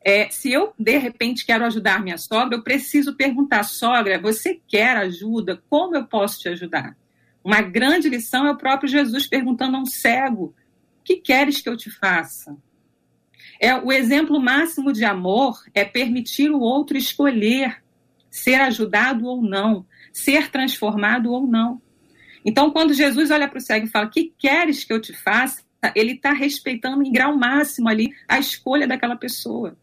É, 0.05 0.28
se 0.30 0.51
eu, 0.51 0.72
de 0.78 0.98
repente, 0.98 1.46
quero 1.46 1.64
ajudar 1.66 2.03
minha 2.03 2.18
sogra, 2.18 2.57
eu 2.57 2.62
preciso 2.62 3.14
perguntar, 3.14 3.62
sogra, 3.62 4.20
você 4.20 4.61
quer 4.66 4.96
ajuda? 4.96 5.62
Como 5.68 5.94
eu 5.94 6.07
posso 6.07 6.40
te 6.40 6.48
ajudar? 6.48 6.96
Uma 7.43 7.62
grande 7.62 8.09
lição 8.09 8.47
é 8.47 8.51
o 8.51 8.57
próprio 8.57 8.88
Jesus 8.88 9.26
perguntando 9.26 9.76
a 9.76 9.80
um 9.80 9.86
cego: 9.86 10.55
que 11.05 11.16
queres 11.16 11.61
que 11.61 11.68
eu 11.68 11.76
te 11.76 11.91
faça? 11.91 12.57
É, 13.59 13.74
o 13.74 13.93
exemplo 13.93 14.41
máximo 14.41 14.93
de 14.93 15.05
amor 15.05 15.62
é 15.74 15.84
permitir 15.84 16.51
o 16.51 16.61
outro 16.61 16.97
escolher 16.97 17.82
ser 18.30 18.61
ajudado 18.61 19.26
ou 19.26 19.43
não, 19.43 19.84
ser 20.12 20.51
transformado 20.51 21.32
ou 21.32 21.47
não. 21.47 21.82
Então, 22.45 22.70
quando 22.70 22.95
Jesus 22.95 23.30
olha 23.30 23.49
para 23.49 23.59
o 23.59 23.61
cego 23.61 23.86
e 23.86 23.91
fala: 23.91 24.09
Que 24.09 24.32
queres 24.38 24.84
que 24.84 24.93
eu 24.93 25.01
te 25.01 25.12
faça? 25.12 25.62
Ele 25.95 26.12
está 26.12 26.32
respeitando 26.32 27.03
em 27.03 27.12
grau 27.12 27.36
máximo 27.36 27.88
ali 27.88 28.14
a 28.28 28.38
escolha 28.38 28.86
daquela 28.86 29.16
pessoa. 29.16 29.76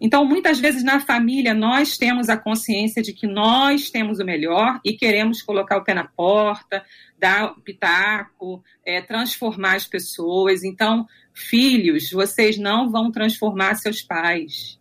Então, 0.00 0.24
muitas 0.24 0.58
vezes 0.58 0.82
na 0.82 1.00
família, 1.00 1.54
nós 1.54 1.96
temos 1.96 2.28
a 2.28 2.36
consciência 2.36 3.02
de 3.02 3.12
que 3.12 3.26
nós 3.26 3.90
temos 3.90 4.18
o 4.18 4.24
melhor 4.24 4.80
e 4.84 4.92
queremos 4.92 5.40
colocar 5.40 5.78
o 5.78 5.84
pé 5.84 5.94
na 5.94 6.04
porta, 6.04 6.84
dar 7.18 7.54
pitaco, 7.60 8.62
é, 8.84 9.00
transformar 9.00 9.76
as 9.76 9.86
pessoas. 9.86 10.64
Então, 10.64 11.06
filhos, 11.32 12.10
vocês 12.10 12.58
não 12.58 12.90
vão 12.90 13.10
transformar 13.10 13.76
seus 13.76 14.02
pais. 14.02 14.78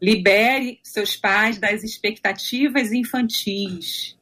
Libere 0.00 0.80
seus 0.82 1.16
pais 1.16 1.58
das 1.58 1.84
expectativas 1.84 2.92
infantis. 2.92 4.18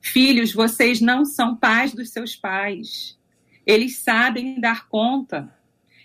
Filhos, 0.00 0.52
vocês 0.52 1.00
não 1.00 1.24
são 1.24 1.56
pais 1.56 1.94
dos 1.94 2.10
seus 2.10 2.34
pais. 2.34 3.18
Eles 3.66 3.98
sabem 3.98 4.60
dar 4.60 4.88
conta. 4.88 5.53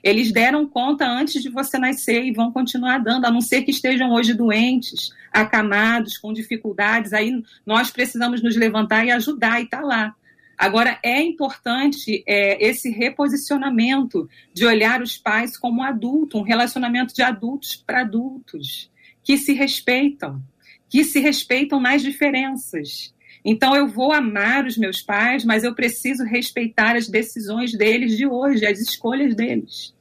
Eles 0.03 0.31
deram 0.31 0.67
conta 0.67 1.05
antes 1.05 1.41
de 1.41 1.49
você 1.49 1.77
nascer 1.77 2.23
e 2.23 2.31
vão 2.31 2.51
continuar 2.51 2.99
dando, 2.99 3.25
a 3.25 3.31
não 3.31 3.41
ser 3.41 3.63
que 3.63 3.71
estejam 3.71 4.11
hoje 4.11 4.33
doentes, 4.33 5.11
acamados, 5.31 6.17
com 6.17 6.33
dificuldades. 6.33 7.13
Aí 7.13 7.43
nós 7.65 7.91
precisamos 7.91 8.41
nos 8.41 8.55
levantar 8.55 9.05
e 9.05 9.11
ajudar 9.11 9.59
e 9.59 9.65
estar 9.65 9.81
tá 9.81 9.85
lá. 9.85 10.15
Agora, 10.57 10.99
é 11.01 11.21
importante 11.21 12.21
é, 12.27 12.61
esse 12.67 12.89
reposicionamento 12.89 14.29
de 14.53 14.65
olhar 14.65 15.01
os 15.01 15.17
pais 15.17 15.57
como 15.57 15.81
adulto, 15.81 16.37
um 16.37 16.43
relacionamento 16.43 17.13
de 17.13 17.21
adultos 17.21 17.77
para 17.77 18.01
adultos, 18.01 18.91
que 19.23 19.37
se 19.37 19.53
respeitam, 19.53 20.41
que 20.89 21.05
se 21.05 21.21
respeitam 21.21 21.79
nas 21.79 22.01
diferenças. 22.01 23.13
Então, 23.43 23.75
eu 23.75 23.87
vou 23.87 24.11
amar 24.11 24.65
os 24.65 24.77
meus 24.77 25.01
pais, 25.01 25.45
mas 25.45 25.63
eu 25.63 25.73
preciso 25.73 26.23
respeitar 26.23 26.95
as 26.95 27.07
decisões 27.07 27.71
deles 27.71 28.17
de 28.17 28.27
hoje, 28.27 28.65
as 28.65 28.79
escolhas 28.79 29.35
deles. 29.35 29.95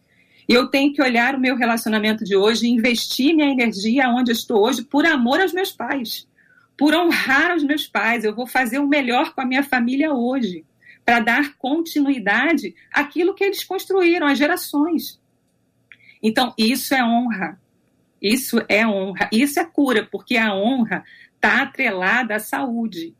E 0.48 0.54
eu 0.54 0.68
tenho 0.68 0.92
que 0.92 1.02
olhar 1.02 1.34
o 1.34 1.40
meu 1.40 1.56
relacionamento 1.56 2.24
de 2.24 2.34
hoje 2.34 2.66
e 2.66 2.70
investir 2.70 3.34
minha 3.34 3.50
energia 3.50 4.08
onde 4.08 4.30
eu 4.30 4.34
estou 4.34 4.64
hoje 4.64 4.82
por 4.82 5.04
amor 5.04 5.40
aos 5.40 5.52
meus 5.52 5.70
pais, 5.70 6.26
por 6.76 6.94
honrar 6.94 7.54
os 7.54 7.62
meus 7.62 7.86
pais. 7.86 8.24
Eu 8.24 8.34
vou 8.34 8.46
fazer 8.46 8.78
o 8.78 8.88
melhor 8.88 9.34
com 9.34 9.42
a 9.42 9.46
minha 9.46 9.62
família 9.62 10.12
hoje, 10.12 10.64
para 11.04 11.20
dar 11.20 11.54
continuidade 11.58 12.74
àquilo 12.92 13.34
que 13.34 13.44
eles 13.44 13.62
construíram, 13.62 14.26
as 14.26 14.38
gerações. 14.38 15.20
Então, 16.22 16.54
isso 16.56 16.94
é 16.94 17.04
honra. 17.04 17.60
Isso 18.20 18.60
é 18.68 18.86
honra. 18.86 19.28
Isso 19.30 19.60
é 19.60 19.64
cura, 19.64 20.08
porque 20.10 20.36
a 20.36 20.54
honra 20.54 21.04
está 21.34 21.62
atrelada 21.62 22.36
à 22.36 22.38
saúde. 22.38 23.14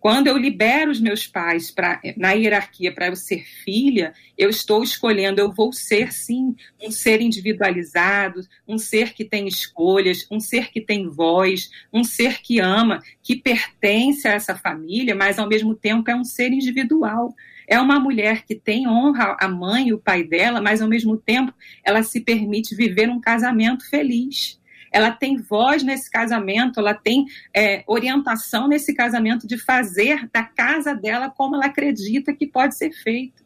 Quando 0.00 0.28
eu 0.28 0.36
libero 0.36 0.92
os 0.92 1.00
meus 1.00 1.26
pais 1.26 1.72
pra, 1.72 2.00
na 2.16 2.32
hierarquia 2.32 2.92
para 2.92 3.08
eu 3.08 3.16
ser 3.16 3.44
filha, 3.64 4.12
eu 4.36 4.48
estou 4.48 4.82
escolhendo, 4.82 5.40
eu 5.40 5.52
vou 5.52 5.72
ser 5.72 6.12
sim 6.12 6.54
um 6.80 6.90
ser 6.90 7.20
individualizado, 7.20 8.40
um 8.66 8.78
ser 8.78 9.12
que 9.12 9.24
tem 9.24 9.48
escolhas, 9.48 10.24
um 10.30 10.38
ser 10.38 10.70
que 10.70 10.80
tem 10.80 11.08
voz, 11.08 11.68
um 11.92 12.04
ser 12.04 12.40
que 12.40 12.60
ama, 12.60 13.02
que 13.22 13.34
pertence 13.34 14.28
a 14.28 14.32
essa 14.32 14.54
família, 14.54 15.16
mas 15.16 15.38
ao 15.38 15.48
mesmo 15.48 15.74
tempo 15.74 16.08
é 16.08 16.14
um 16.14 16.24
ser 16.24 16.52
individual. 16.52 17.34
É 17.66 17.78
uma 17.80 17.98
mulher 17.98 18.44
que 18.46 18.54
tem 18.54 18.88
honra 18.88 19.36
a 19.38 19.48
mãe 19.48 19.88
e 19.88 19.92
o 19.92 19.98
pai 19.98 20.22
dela, 20.22 20.60
mas 20.60 20.80
ao 20.80 20.88
mesmo 20.88 21.16
tempo 21.16 21.52
ela 21.84 22.02
se 22.04 22.20
permite 22.20 22.74
viver 22.74 23.10
um 23.10 23.20
casamento 23.20 23.88
feliz 23.90 24.57
ela 24.92 25.10
tem 25.10 25.36
voz 25.36 25.82
nesse 25.82 26.10
casamento, 26.10 26.80
ela 26.80 26.94
tem 26.94 27.26
é, 27.54 27.82
orientação 27.86 28.68
nesse 28.68 28.94
casamento 28.94 29.46
de 29.46 29.58
fazer 29.58 30.28
da 30.32 30.42
casa 30.42 30.94
dela 30.94 31.30
como 31.30 31.54
ela 31.54 31.66
acredita 31.66 32.32
que 32.32 32.46
pode 32.46 32.76
ser 32.76 32.92
feito. 32.92 33.44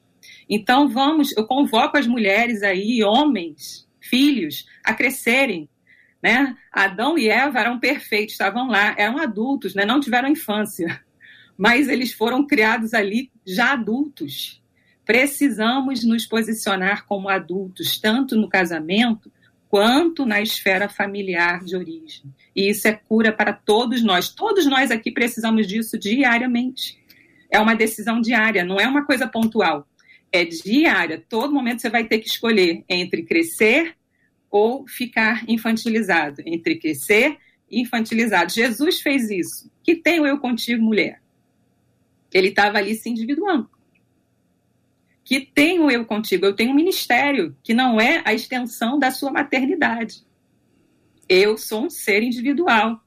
Então, 0.49 0.89
vamos, 0.89 1.37
eu 1.37 1.47
convoco 1.47 1.97
as 1.97 2.07
mulheres 2.07 2.63
aí, 2.63 3.03
homens, 3.03 3.89
filhos, 4.01 4.67
a 4.85 4.95
crescerem. 4.95 5.69
Né? 6.23 6.57
Adão 6.73 7.19
e 7.19 7.29
Eva 7.29 7.59
eram 7.59 7.81
perfeitos, 7.81 8.35
estavam 8.35 8.69
lá, 8.69 8.95
eram 8.97 9.19
adultos, 9.19 9.75
né? 9.75 9.85
não 9.85 9.99
tiveram 9.99 10.29
infância, 10.29 11.03
mas 11.59 11.89
eles 11.89 12.13
foram 12.13 12.47
criados 12.47 12.95
ali 12.95 13.31
já 13.45 13.73
adultos. 13.73 14.63
Precisamos 15.05 16.05
nos 16.05 16.25
posicionar 16.25 17.07
como 17.07 17.29
adultos, 17.29 17.99
tanto 17.99 18.37
no 18.37 18.49
casamento 18.49 19.33
quanto 19.73 20.27
na 20.27 20.43
esfera 20.43 20.87
familiar 20.87 21.65
de 21.65 21.75
origem. 21.75 22.25
E 22.55 22.69
isso 22.69 22.87
é 22.87 22.93
cura 22.93 23.33
para 23.33 23.55
todos 23.55 24.03
nós. 24.03 24.29
Todos 24.29 24.67
nós 24.67 24.91
aqui 24.91 25.11
precisamos 25.11 25.67
disso 25.67 25.99
diariamente. 25.99 27.03
É 27.51 27.59
uma 27.59 27.75
decisão 27.75 28.21
diária, 28.21 28.67
não 28.67 28.79
é 28.79 28.87
uma 28.87 29.07
coisa 29.07 29.27
pontual. 29.27 29.89
É 30.31 30.45
diária. 30.45 31.25
Todo 31.27 31.55
momento 31.55 31.81
você 31.81 31.89
vai 31.89 32.05
ter 32.05 32.19
que 32.19 32.29
escolher 32.29 32.85
entre 32.87 33.23
crescer 33.23 33.97
ou 34.51 34.87
ficar 34.87 35.43
infantilizado. 35.49 36.43
Entre 36.45 36.77
crescer 36.77 37.39
e 37.71 37.81
infantilizado. 37.81 38.53
Jesus 38.53 39.01
fez 39.01 39.31
isso. 39.31 39.73
Que 39.83 39.97
tenho 39.97 40.27
eu 40.27 40.37
contigo, 40.39 40.85
mulher? 40.85 41.23
Ele 42.31 42.49
estava 42.49 42.77
ali 42.77 42.95
se 42.95 43.09
individuando 43.09 43.72
que 45.33 45.41
tenho 45.41 45.91
eu 45.91 46.05
contigo. 46.05 46.45
Eu 46.45 46.53
tenho 46.53 46.73
um 46.73 46.75
ministério 46.75 47.57
que 47.63 47.73
não 47.73 47.99
é 47.99 48.21
a 48.23 48.35
extensão 48.35 48.99
da 48.99 49.11
sua 49.11 49.31
maternidade. 49.31 50.17
Eu 51.27 51.57
sou 51.57 51.87
um 51.87 51.89
ser 51.89 52.23
individual. 52.23 53.03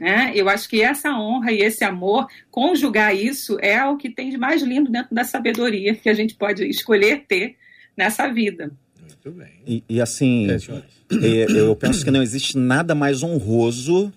Né? 0.00 0.30
Eu 0.32 0.48
acho 0.48 0.68
que 0.68 0.80
essa 0.80 1.10
honra 1.18 1.50
e 1.50 1.58
esse 1.58 1.82
amor, 1.82 2.28
conjugar 2.52 3.16
isso, 3.16 3.58
é 3.60 3.84
o 3.84 3.96
que 3.96 4.08
tem 4.08 4.30
de 4.30 4.38
mais 4.38 4.62
lindo 4.62 4.92
dentro 4.92 5.12
da 5.12 5.24
sabedoria 5.24 5.96
que 5.96 6.08
a 6.08 6.14
gente 6.14 6.36
pode 6.36 6.64
escolher 6.68 7.24
ter 7.26 7.56
nessa 7.96 8.28
vida. 8.28 8.70
Muito 9.00 9.32
bem. 9.32 9.54
E, 9.66 9.82
e 9.88 10.00
assim, 10.00 10.46
é, 10.48 11.50
eu 11.50 11.74
penso 11.74 12.04
que 12.04 12.12
não 12.12 12.22
existe 12.22 12.56
nada 12.56 12.94
mais 12.94 13.24
honroso 13.24 14.12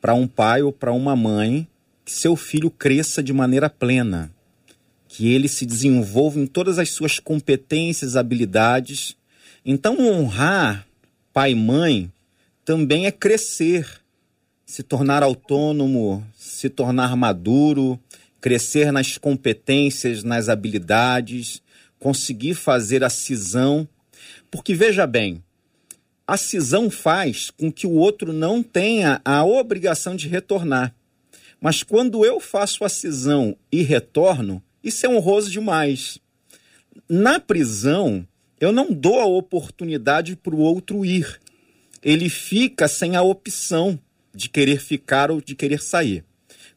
para 0.00 0.14
um 0.14 0.26
pai 0.26 0.62
ou 0.62 0.72
para 0.72 0.90
uma 0.90 1.14
mãe 1.14 1.68
que 2.02 2.12
seu 2.12 2.34
filho 2.34 2.70
cresça 2.70 3.22
de 3.22 3.34
maneira 3.34 3.68
plena, 3.68 4.33
que 5.16 5.32
ele 5.32 5.46
se 5.46 5.64
desenvolva 5.64 6.40
em 6.40 6.46
todas 6.46 6.76
as 6.76 6.90
suas 6.90 7.20
competências, 7.20 8.16
habilidades. 8.16 9.16
Então, 9.64 9.96
honrar 10.00 10.84
pai 11.32 11.52
e 11.52 11.54
mãe 11.54 12.12
também 12.64 13.06
é 13.06 13.12
crescer, 13.12 13.88
se 14.66 14.82
tornar 14.82 15.22
autônomo, 15.22 16.26
se 16.36 16.68
tornar 16.68 17.16
maduro, 17.16 17.96
crescer 18.40 18.90
nas 18.90 19.16
competências, 19.16 20.24
nas 20.24 20.48
habilidades, 20.48 21.62
conseguir 22.00 22.54
fazer 22.54 23.04
a 23.04 23.08
cisão. 23.08 23.86
Porque 24.50 24.74
veja 24.74 25.06
bem, 25.06 25.40
a 26.26 26.36
cisão 26.36 26.90
faz 26.90 27.50
com 27.50 27.70
que 27.70 27.86
o 27.86 27.92
outro 27.92 28.32
não 28.32 28.64
tenha 28.64 29.20
a 29.24 29.44
obrigação 29.44 30.16
de 30.16 30.26
retornar. 30.26 30.92
Mas 31.60 31.84
quando 31.84 32.24
eu 32.24 32.40
faço 32.40 32.84
a 32.84 32.88
cisão 32.88 33.56
e 33.70 33.80
retorno, 33.82 34.60
isso 34.84 35.06
é 35.06 35.08
honroso 35.08 35.50
demais. 35.50 36.18
Na 37.08 37.40
prisão, 37.40 38.26
eu 38.60 38.70
não 38.70 38.92
dou 38.92 39.18
a 39.18 39.24
oportunidade 39.24 40.36
para 40.36 40.54
o 40.54 40.60
outro 40.60 41.04
ir. 41.04 41.40
Ele 42.02 42.28
fica 42.28 42.86
sem 42.86 43.16
a 43.16 43.22
opção 43.22 43.98
de 44.34 44.48
querer 44.48 44.80
ficar 44.80 45.30
ou 45.30 45.40
de 45.40 45.54
querer 45.54 45.80
sair. 45.80 46.22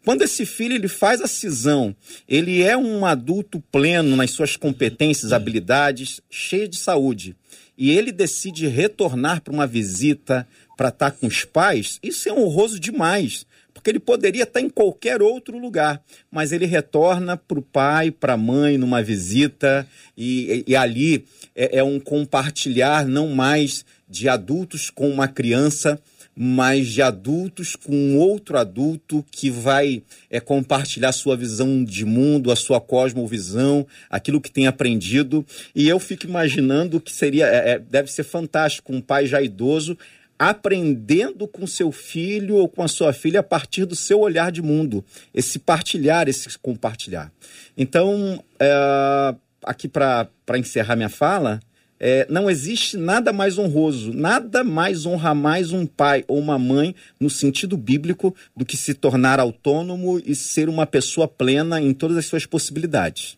Quando 0.06 0.22
esse 0.22 0.46
filho 0.46 0.74
ele 0.74 0.88
faz 0.88 1.22
a 1.22 1.28
cisão, 1.28 1.94
ele 2.30 2.64
é 2.64 2.78
um 2.78 3.06
adulto 3.06 3.62
pleno 3.70 4.16
nas 4.16 4.32
suas 4.32 4.56
competências, 4.56 5.34
habilidades, 5.34 6.22
cheio 6.30 6.68
de 6.68 6.78
saúde 6.78 7.36
e 7.78 7.92
ele 7.92 8.12
decide 8.12 8.68
retornar 8.68 9.42
para 9.42 9.54
uma 9.54 9.68
visita 9.68 10.48
para 10.76 10.90
estar 10.90 11.12
tá 11.12 11.18
com 11.18 11.28
os 11.28 11.46
pais, 11.46 12.00
isso 12.02 12.28
é 12.28 12.34
honroso 12.34 12.80
demais, 12.80 13.46
porque 13.78 13.92
ele 13.92 14.00
poderia 14.00 14.42
estar 14.42 14.60
em 14.60 14.70
qualquer 14.70 15.22
outro 15.22 15.56
lugar, 15.60 16.02
mas 16.32 16.52
ele 16.52 16.66
retorna 16.66 17.38
para 17.38 17.60
o 17.60 17.62
pai, 17.62 18.10
para 18.10 18.34
a 18.34 18.38
mãe, 18.38 18.76
numa 18.76 19.04
visita, 19.04 19.88
e, 20.18 20.64
e 20.66 20.76
ali 20.76 21.26
é, 21.56 21.78
é 21.78 21.84
um 21.84 22.00
compartilhar 22.00 23.06
não 23.06 23.30
mais 23.30 23.86
de 24.10 24.28
adultos 24.28 24.90
com 24.90 25.08
uma 25.08 25.28
criança, 25.28 26.02
mas 26.36 26.88
de 26.88 27.04
adultos 27.04 27.76
com 27.76 28.18
outro 28.18 28.58
adulto 28.58 29.24
que 29.32 29.52
vai 29.52 30.02
é, 30.30 30.40
compartilhar 30.40 31.12
sua 31.12 31.38
visão 31.38 31.84
de 31.84 32.04
mundo, 32.04 32.52
a 32.52 32.56
sua 32.56 32.82
cosmovisão, 32.82 33.86
aquilo 34.10 34.42
que 34.42 34.52
tem 34.52 34.66
aprendido. 34.66 35.46
E 35.76 35.88
eu 35.88 36.00
fico 36.00 36.26
imaginando 36.26 37.00
que 37.00 37.12
seria, 37.12 37.46
é, 37.46 37.72
é, 37.72 37.80
deve 37.80 38.12
ser 38.12 38.24
fantástico, 38.24 38.92
um 38.92 39.02
pai 39.02 39.28
já 39.28 39.40
idoso 39.40 39.96
aprendendo 40.40 41.48
com 41.48 41.66
seu 41.66 41.92
filho 41.92 42.58
ou 42.58 42.70
com 42.70 42.84
a 42.84 42.88
sua 42.88 43.12
filha 43.12 43.40
a 43.40 43.44
partir 43.44 43.86
do 43.86 43.96
seu 43.96 44.20
olhar 44.20 44.52
de 44.52 44.62
mundo, 44.62 45.04
esse 45.34 45.58
partilhar, 45.58 46.28
esse 46.28 46.58
compartilhar. 46.60 47.32
Então, 47.76 48.44
é, 48.60 49.36
aqui 49.64 49.88
para 49.88 50.30
encerrar 50.56 50.96
minha 50.96 51.10
fala, 51.10 51.60
é, 52.00 52.28
não 52.30 52.48
existe 52.48 52.96
nada 52.96 53.34
mais 53.34 53.58
honroso, 53.58 54.14
nada 54.14 54.64
mais 54.64 55.06
honra 55.06 55.34
mais 55.34 55.72
um 55.72 55.86
pai 55.86 56.24
ou 56.28 56.38
uma 56.38 56.60
mãe, 56.60 56.94
no 57.20 57.30
sentido 57.30 57.76
bíblico, 57.76 58.36
do 58.56 58.64
que 58.64 58.78
se 58.78 58.94
tornar 58.94 59.40
autônomo 59.40 60.22
e 60.24 60.36
ser 60.36 60.70
uma 60.70 60.86
pessoa 60.86 61.28
plena 61.28 61.82
em 61.82 61.94
todas 61.94 62.18
as 62.18 62.26
suas 62.28 62.46
possibilidades. 62.46 63.38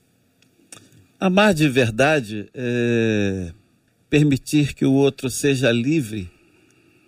Amar 1.17 1.53
de 1.53 1.69
verdade 1.69 2.49
é 2.53 3.51
permitir 4.09 4.73
que 4.73 4.85
o 4.85 4.93
outro 4.93 5.29
seja 5.29 5.71
livre 5.71 6.29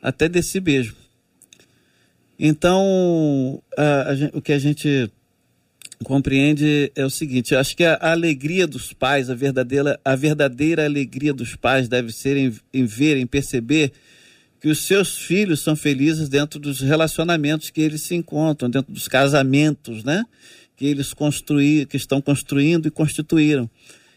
até 0.02 0.28
de 0.28 0.42
si 0.42 0.60
mesmo. 0.60 0.96
Então, 2.40 3.62
a, 3.78 3.84
a, 3.84 4.38
o 4.38 4.42
que 4.42 4.52
a 4.52 4.60
gente 4.60 5.12
compreende 6.04 6.92
é 6.96 7.06
o 7.06 7.10
seguinte: 7.10 7.56
acho 7.56 7.76
que 7.76 7.84
a, 7.84 7.98
alegria 8.02 8.66
dos 8.66 8.94
pais, 8.94 9.30
a 9.30 9.36
verdadeira, 9.36 10.00
a 10.04 10.16
verdadeira 10.16 10.86
alegria 10.86 11.34
dos 11.34 11.56
pais 11.56 11.88
deve 11.88 12.12
ser 12.12 12.38
em, 12.38 12.54
em 12.74 12.86
ver, 12.86 13.18
em 13.18 13.28
perceber 13.28 13.92
que 14.60 14.70
os 14.70 14.80
seus 14.80 15.18
filhos 15.18 15.60
são 15.60 15.76
felizes 15.76 16.30
dentro 16.30 16.60
dos 16.60 16.82
relacionamentos 16.82 17.70
que 17.70 17.82
eles 17.82 18.02
se 18.02 18.16
encontram, 18.16 18.70
dentro 18.70 18.92
dos 18.92 19.08
casamentos, 19.08 20.04
né? 20.04 20.24
Que 20.76 20.86
eles 20.86 21.14
construíram, 21.14 21.88
que 21.88 21.98
estão 21.98 22.22
construindo 22.22 22.88
e 22.88 22.92
constituíram. 22.92 23.70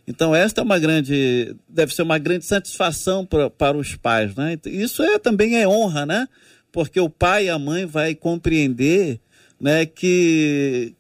Então 0.06 0.34
esta 0.34 0.60
é 0.60 0.64
uma 0.64 0.78
grande, 0.78 1.56
deve 1.68 1.94
ser 1.94 2.02
uma 2.02 2.18
grande 2.18 2.44
satisfação 2.44 3.24
pra, 3.24 3.48
para 3.48 3.76
os 3.76 3.96
pais, 3.96 4.34
né? 4.34 4.58
Isso 4.66 5.02
é 5.02 5.18
também 5.18 5.56
é 5.56 5.66
honra, 5.66 6.04
né? 6.04 6.28
Porque 6.70 7.00
o 7.00 7.08
pai 7.08 7.46
e 7.46 7.50
a 7.50 7.58
mãe 7.58 7.86
vai 7.86 8.14
compreender, 8.14 9.20
né, 9.60 9.86
que 9.86 10.94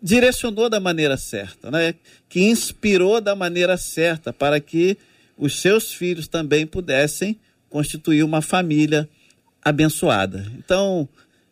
direcionou 0.00 0.70
da 0.70 0.80
maneira 0.80 1.16
certa, 1.16 1.70
né? 1.70 1.94
que 2.28 2.42
inspirou 2.42 3.20
da 3.20 3.34
maneira 3.34 3.76
certa 3.76 4.32
para 4.32 4.60
que 4.60 4.96
os 5.36 5.60
seus 5.60 5.92
filhos 5.92 6.28
também 6.28 6.66
pudessem 6.66 7.38
constituir 7.68 8.22
uma 8.22 8.40
família 8.40 9.08
abençoada. 9.62 10.46
Então, 10.56 11.08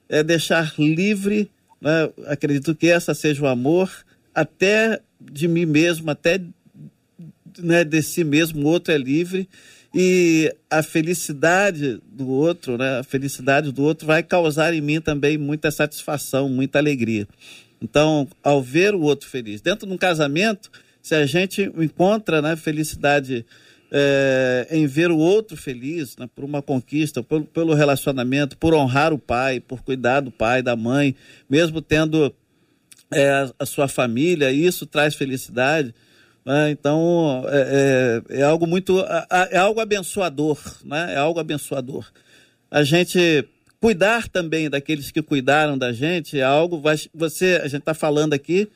é 0.08 0.22
deixar 0.22 0.74
livre, 0.78 1.50
né? 1.80 2.10
acredito 2.26 2.74
que 2.74 2.88
essa 2.88 3.14
seja 3.14 3.42
o 3.42 3.46
amor, 3.46 3.90
até 4.34 5.00
de 5.20 5.48
mim 5.48 5.66
mesmo, 5.66 6.10
até 6.10 6.40
né, 7.58 7.84
de 7.84 8.02
si 8.02 8.24
mesmo, 8.24 8.64
o 8.64 8.68
outro 8.68 8.92
é 8.92 8.98
livre 8.98 9.48
e 9.94 10.54
a 10.70 10.82
felicidade 10.82 12.00
do 12.06 12.28
outro, 12.28 12.76
né, 12.76 12.98
a 12.98 13.02
felicidade 13.02 13.72
do 13.72 13.82
outro 13.82 14.06
vai 14.06 14.22
causar 14.22 14.74
em 14.74 14.80
mim 14.80 15.00
também 15.00 15.38
muita 15.38 15.70
satisfação, 15.70 16.48
muita 16.48 16.78
alegria. 16.78 17.26
Então, 17.80 18.28
ao 18.42 18.62
ver 18.62 18.94
o 18.94 19.00
outro 19.00 19.28
feliz, 19.28 19.60
dentro 19.60 19.86
de 19.86 19.92
um 19.92 19.98
casamento, 19.98 20.70
se 21.00 21.14
a 21.14 21.24
gente 21.24 21.62
encontra 21.76 22.42
né, 22.42 22.56
felicidade 22.56 23.46
é, 23.90 24.66
em 24.70 24.86
ver 24.86 25.10
o 25.10 25.18
outro 25.18 25.56
feliz, 25.56 26.16
né, 26.16 26.28
por 26.34 26.44
uma 26.44 26.60
conquista, 26.60 27.22
por, 27.22 27.44
pelo 27.44 27.74
relacionamento, 27.74 28.58
por 28.58 28.74
honrar 28.74 29.12
o 29.12 29.18
pai, 29.18 29.60
por 29.60 29.82
cuidar 29.82 30.20
do 30.20 30.30
pai, 30.30 30.62
da 30.62 30.74
mãe, 30.74 31.14
mesmo 31.48 31.80
tendo 31.80 32.34
é, 33.10 33.48
a, 33.58 33.66
sua 33.66 33.88
família, 33.88 34.50
isso 34.50 34.86
traz 34.86 35.14
felicidade. 35.14 35.94
Né? 36.44 36.70
Então, 36.70 37.44
é, 37.48 38.22
é, 38.30 38.40
é, 38.40 38.42
algo 38.42 38.66
muito. 38.66 39.04
É 39.50 39.58
algo 39.58 39.80
abençoador, 39.80 40.58
né? 40.84 41.14
É 41.14 41.16
algo 41.16 41.40
abençoador. 41.40 42.06
A 42.70 42.82
gente 42.82 43.44
cuidar 43.80 44.28
também 44.28 44.70
daqueles 44.70 45.10
que 45.10 45.22
cuidaram 45.22 45.76
da 45.76 45.92
gente 45.92 46.38
é 46.38 46.42
algo. 46.42 46.82
Você, 47.14 47.60
a 47.62 47.68
gente 47.68 47.80
está 47.80 47.94
falando 47.94 48.32
aqui 48.32 48.68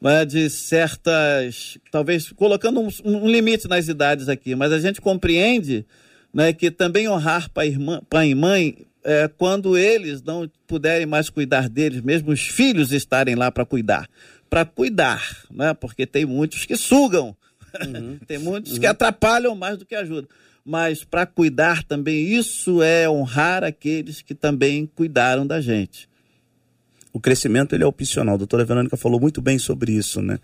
né, 0.00 0.24
de 0.24 0.48
certas. 0.48 1.78
Talvez 1.90 2.30
colocando 2.32 2.80
um, 2.80 2.88
um, 3.04 3.28
limite 3.28 3.68
nas 3.68 3.88
idades 3.88 4.28
aqui, 4.28 4.54
mas 4.54 4.72
a 4.72 4.78
gente 4.78 5.00
compreende 5.00 5.84
né, 6.32 6.52
que 6.52 6.70
também 6.70 7.08
honrar 7.08 7.50
pai, 7.50 7.68
irmã, 7.68 8.00
pai 8.08 8.30
e 8.30 8.34
mãe 8.34 8.86
é 9.10 9.28
quando 9.28 9.76
eles 9.76 10.22
não 10.22 10.50
puderem 10.66 11.06
mais 11.06 11.30
cuidar 11.30 11.68
deles, 11.68 12.00
mesmo 12.02 12.30
os 12.30 12.40
filhos 12.40 12.92
estarem 12.92 13.34
lá 13.34 13.50
para 13.50 13.64
cuidar. 13.64 14.08
Para 14.50 14.64
cuidar, 14.64 15.44
né, 15.50 15.74
porque 15.74 16.06
tem 16.06 16.24
muitos 16.24 16.64
que 16.64 16.76
sugam, 16.76 17.36
uhum. 17.84 18.18
tem 18.26 18.38
muitos 18.38 18.72
uhum. 18.72 18.80
que 18.80 18.86
atrapalham 18.86 19.54
mais 19.54 19.78
do 19.78 19.86
que 19.86 19.94
ajudam 19.94 20.28
mas 20.68 21.02
para 21.02 21.24
cuidar 21.24 21.82
também, 21.82 22.26
isso 22.28 22.82
é 22.82 23.08
honrar 23.08 23.64
aqueles 23.64 24.20
que 24.20 24.34
também 24.34 24.84
cuidaram 24.84 25.46
da 25.46 25.62
gente. 25.62 26.06
O 27.10 27.18
crescimento 27.18 27.74
ele 27.74 27.84
é 27.84 27.86
opcional. 27.86 28.34
A 28.34 28.38
doutora 28.38 28.66
Verônica 28.66 28.94
falou 28.94 29.18
muito 29.18 29.40
bem 29.40 29.58
sobre 29.58 29.92
isso, 29.92 30.20
né? 30.20 30.38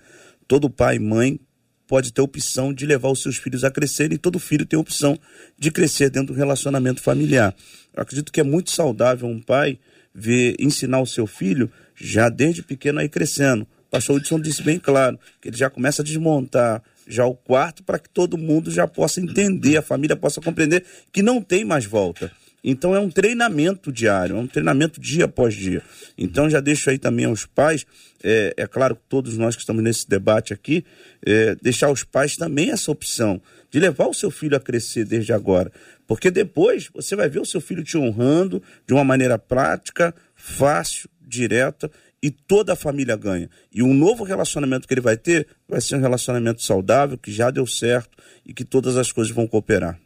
Todo 0.49 0.71
pai 0.71 0.97
e 0.97 0.99
mãe 0.99 1.39
pode 1.87 2.11
ter 2.11 2.23
opção 2.23 2.73
de 2.73 2.87
levar 2.87 3.11
os 3.11 3.21
seus 3.21 3.37
filhos 3.37 3.65
a 3.65 3.71
crescer 3.71 4.15
e 4.15 4.19
todo 4.19 4.39
filho 4.39 4.65
tem 4.65 4.79
opção 4.79 5.19
de 5.59 5.71
crescer 5.71 6.09
dentro 6.09 6.33
do 6.33 6.39
relacionamento 6.39 7.03
familiar. 7.03 7.55
Eu 7.95 8.03
acredito 8.03 8.33
que 8.33 8.41
é 8.41 8.45
muito 8.45 8.71
saudável 8.71 9.29
um 9.29 9.41
pai 9.41 9.79
ver 10.15 10.57
ensinar 10.59 11.01
o 11.01 11.07
seu 11.07 11.27
filho 11.27 11.71
já 11.95 12.29
desde 12.29 12.63
pequeno 12.63 13.01
a 13.01 13.05
ir 13.05 13.09
crescendo. 13.09 13.63
O 13.63 13.91
pastor 13.91 14.17
Hudson 14.17 14.41
disse 14.41 14.63
bem 14.63 14.79
claro 14.79 15.19
que 15.41 15.49
ele 15.49 15.57
já 15.57 15.71
começa 15.71 16.03
a 16.03 16.05
desmontar 16.05 16.83
já 17.07 17.25
o 17.25 17.35
quarto 17.35 17.83
para 17.83 17.99
que 17.99 18.09
todo 18.09 18.39
mundo 18.39 18.71
já 18.71 18.87
possa 18.87 19.21
entender, 19.21 19.77
a 19.77 19.83
família 19.83 20.17
possa 20.17 20.41
compreender 20.41 20.85
que 21.13 21.23
não 21.23 21.41
tem 21.41 21.65
mais 21.65 21.85
volta. 21.85 22.31
Então 22.67 22.95
é 22.95 22.99
um 22.99 23.11
treinamento 23.11 23.93
diário, 23.93 24.37
é 24.37 24.39
um 24.39 24.47
treinamento 24.47 24.99
dia 24.99 25.27
após 25.27 25.55
dia. 25.55 25.83
Então 26.17 26.49
já 26.49 26.61
deixo 26.61 26.89
aí 26.89 26.99
também 26.99 27.27
aos 27.27 27.45
pais, 27.45 27.85
é, 28.23 28.55
é 28.57 28.67
claro 28.67 28.97
que 28.97 29.03
todos 29.07 29.37
nós 29.37 29.55
que 29.55 29.61
estamos 29.61 29.85
nesse 29.85 30.09
debate 30.09 30.55
aqui, 30.55 30.83
é, 31.25 31.55
deixar 31.61 31.89
aos 31.89 32.03
pais 32.03 32.39
também 32.39 32.71
essa 32.71 32.91
opção 32.91 33.41
de 33.71 33.79
levar 33.79 34.07
o 34.07 34.15
seu 34.15 34.31
filho 34.31 34.57
a 34.57 34.61
crescer 34.61 35.05
desde 35.05 35.33
agora. 35.33 35.71
Porque 36.07 36.31
depois 36.31 36.89
você 36.93 37.17
vai 37.17 37.29
ver 37.29 37.41
o 37.41 37.47
seu 37.47 37.61
filho 37.61 37.83
te 37.83 37.97
honrando 37.97 38.63
de 38.87 38.93
uma 38.93 39.05
maneira 39.05 39.39
prática, 39.39 40.15
fácil, 40.35 41.09
direta 41.21 41.91
e 42.23 42.31
toda 42.31 42.75
a 42.75 42.77
família 42.77 43.17
ganha. 43.17 43.49
E 43.73 43.83
um 43.83 43.95
novo 43.95 44.25
relacionamento 44.25 44.87
que 44.87 44.95
ele 44.95 45.01
vai 45.01 45.17
ter 45.17 45.47
vai 45.69 45.81
ser 45.81 45.97
um 45.97 46.01
relacionamento 46.01 46.63
saudável, 46.63 47.19
que 47.19 47.33
já 47.33 47.51
deu 47.51 47.67
certo 47.67 48.17
e 48.45 48.53
que 48.53 48.65
todas 48.65 48.97
as 48.97 49.11
coisas 49.11 49.35
vão 49.35 49.47
cooperar. 49.47 49.99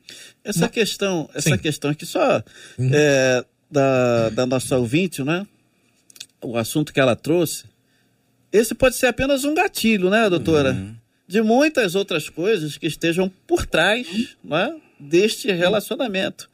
Essa 0.45 0.69
questão, 0.69 1.29
essa 1.35 1.51
Sim. 1.51 1.59
questão 1.59 1.91
aqui 1.91 2.07
só 2.07 2.43
uhum. 2.79 2.91
é, 2.93 3.45
da, 3.71 4.31
da 4.31 4.47
nossa 4.47 4.79
ouvinte, 4.79 5.23
né? 5.23 5.47
o 6.43 6.57
assunto 6.57 6.93
que 6.93 7.01
ela 7.01 7.17
trouxe, 7.17 7.65
esse 8.53 8.75
pode 8.75 8.97
ser 8.97 9.07
apenas 9.07 9.45
um 9.45 9.55
gatilho, 9.55 10.09
né, 10.09 10.29
doutora? 10.31 10.73
Uhum. 10.73 10.95
De 11.27 11.43
muitas 11.43 11.95
outras 11.95 12.29
coisas 12.29 12.79
que 12.79 12.87
estejam 12.87 13.31
por 13.47 13.67
trás 13.67 14.37
né, 14.43 14.75
deste 14.99 15.51
relacionamento. 15.53 16.51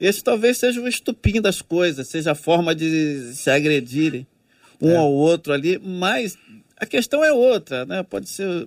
Esse 0.00 0.22
talvez 0.22 0.58
seja 0.58 0.80
o 0.80 0.88
estupim 0.88 1.40
das 1.40 1.62
coisas, 1.62 2.08
seja 2.08 2.32
a 2.32 2.34
forma 2.34 2.74
de 2.74 3.32
se 3.34 3.50
agredirem 3.50 4.26
um 4.80 4.90
é. 4.90 4.96
ao 4.96 5.12
outro 5.12 5.52
ali, 5.52 5.78
mas 5.78 6.36
a 6.76 6.84
questão 6.84 7.24
é 7.24 7.32
outra, 7.32 7.86
né? 7.86 8.02
Pode 8.02 8.28
ser 8.28 8.66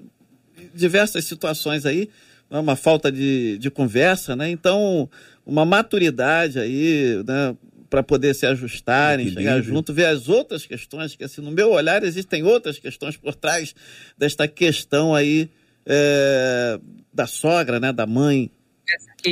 diversas 0.73 1.25
situações 1.25 1.85
aí, 1.85 2.09
né? 2.49 2.57
uma 2.59 2.77
falta 2.77 3.11
de, 3.11 3.57
de 3.57 3.69
conversa, 3.69 4.35
né? 4.35 4.49
Então, 4.49 5.09
uma 5.45 5.65
maturidade 5.65 6.57
aí, 6.57 7.21
né? 7.27 7.55
para 7.89 8.03
poder 8.03 8.33
se 8.33 8.45
ajustarem, 8.45 9.31
chegar 9.31 9.61
junto, 9.61 9.93
ver 9.93 10.05
as 10.05 10.27
outras 10.27 10.65
questões, 10.65 11.15
que 11.15 11.23
assim, 11.23 11.41
no 11.41 11.51
meu 11.51 11.71
olhar 11.71 12.03
existem 12.03 12.43
outras 12.43 12.77
questões 12.77 13.15
por 13.15 13.35
trás 13.35 13.75
desta 14.17 14.47
questão 14.47 15.13
aí 15.13 15.49
é, 15.85 16.79
da 17.13 17.27
sogra, 17.27 17.79
né, 17.79 17.93
da 17.93 18.05
mãe. 18.05 18.51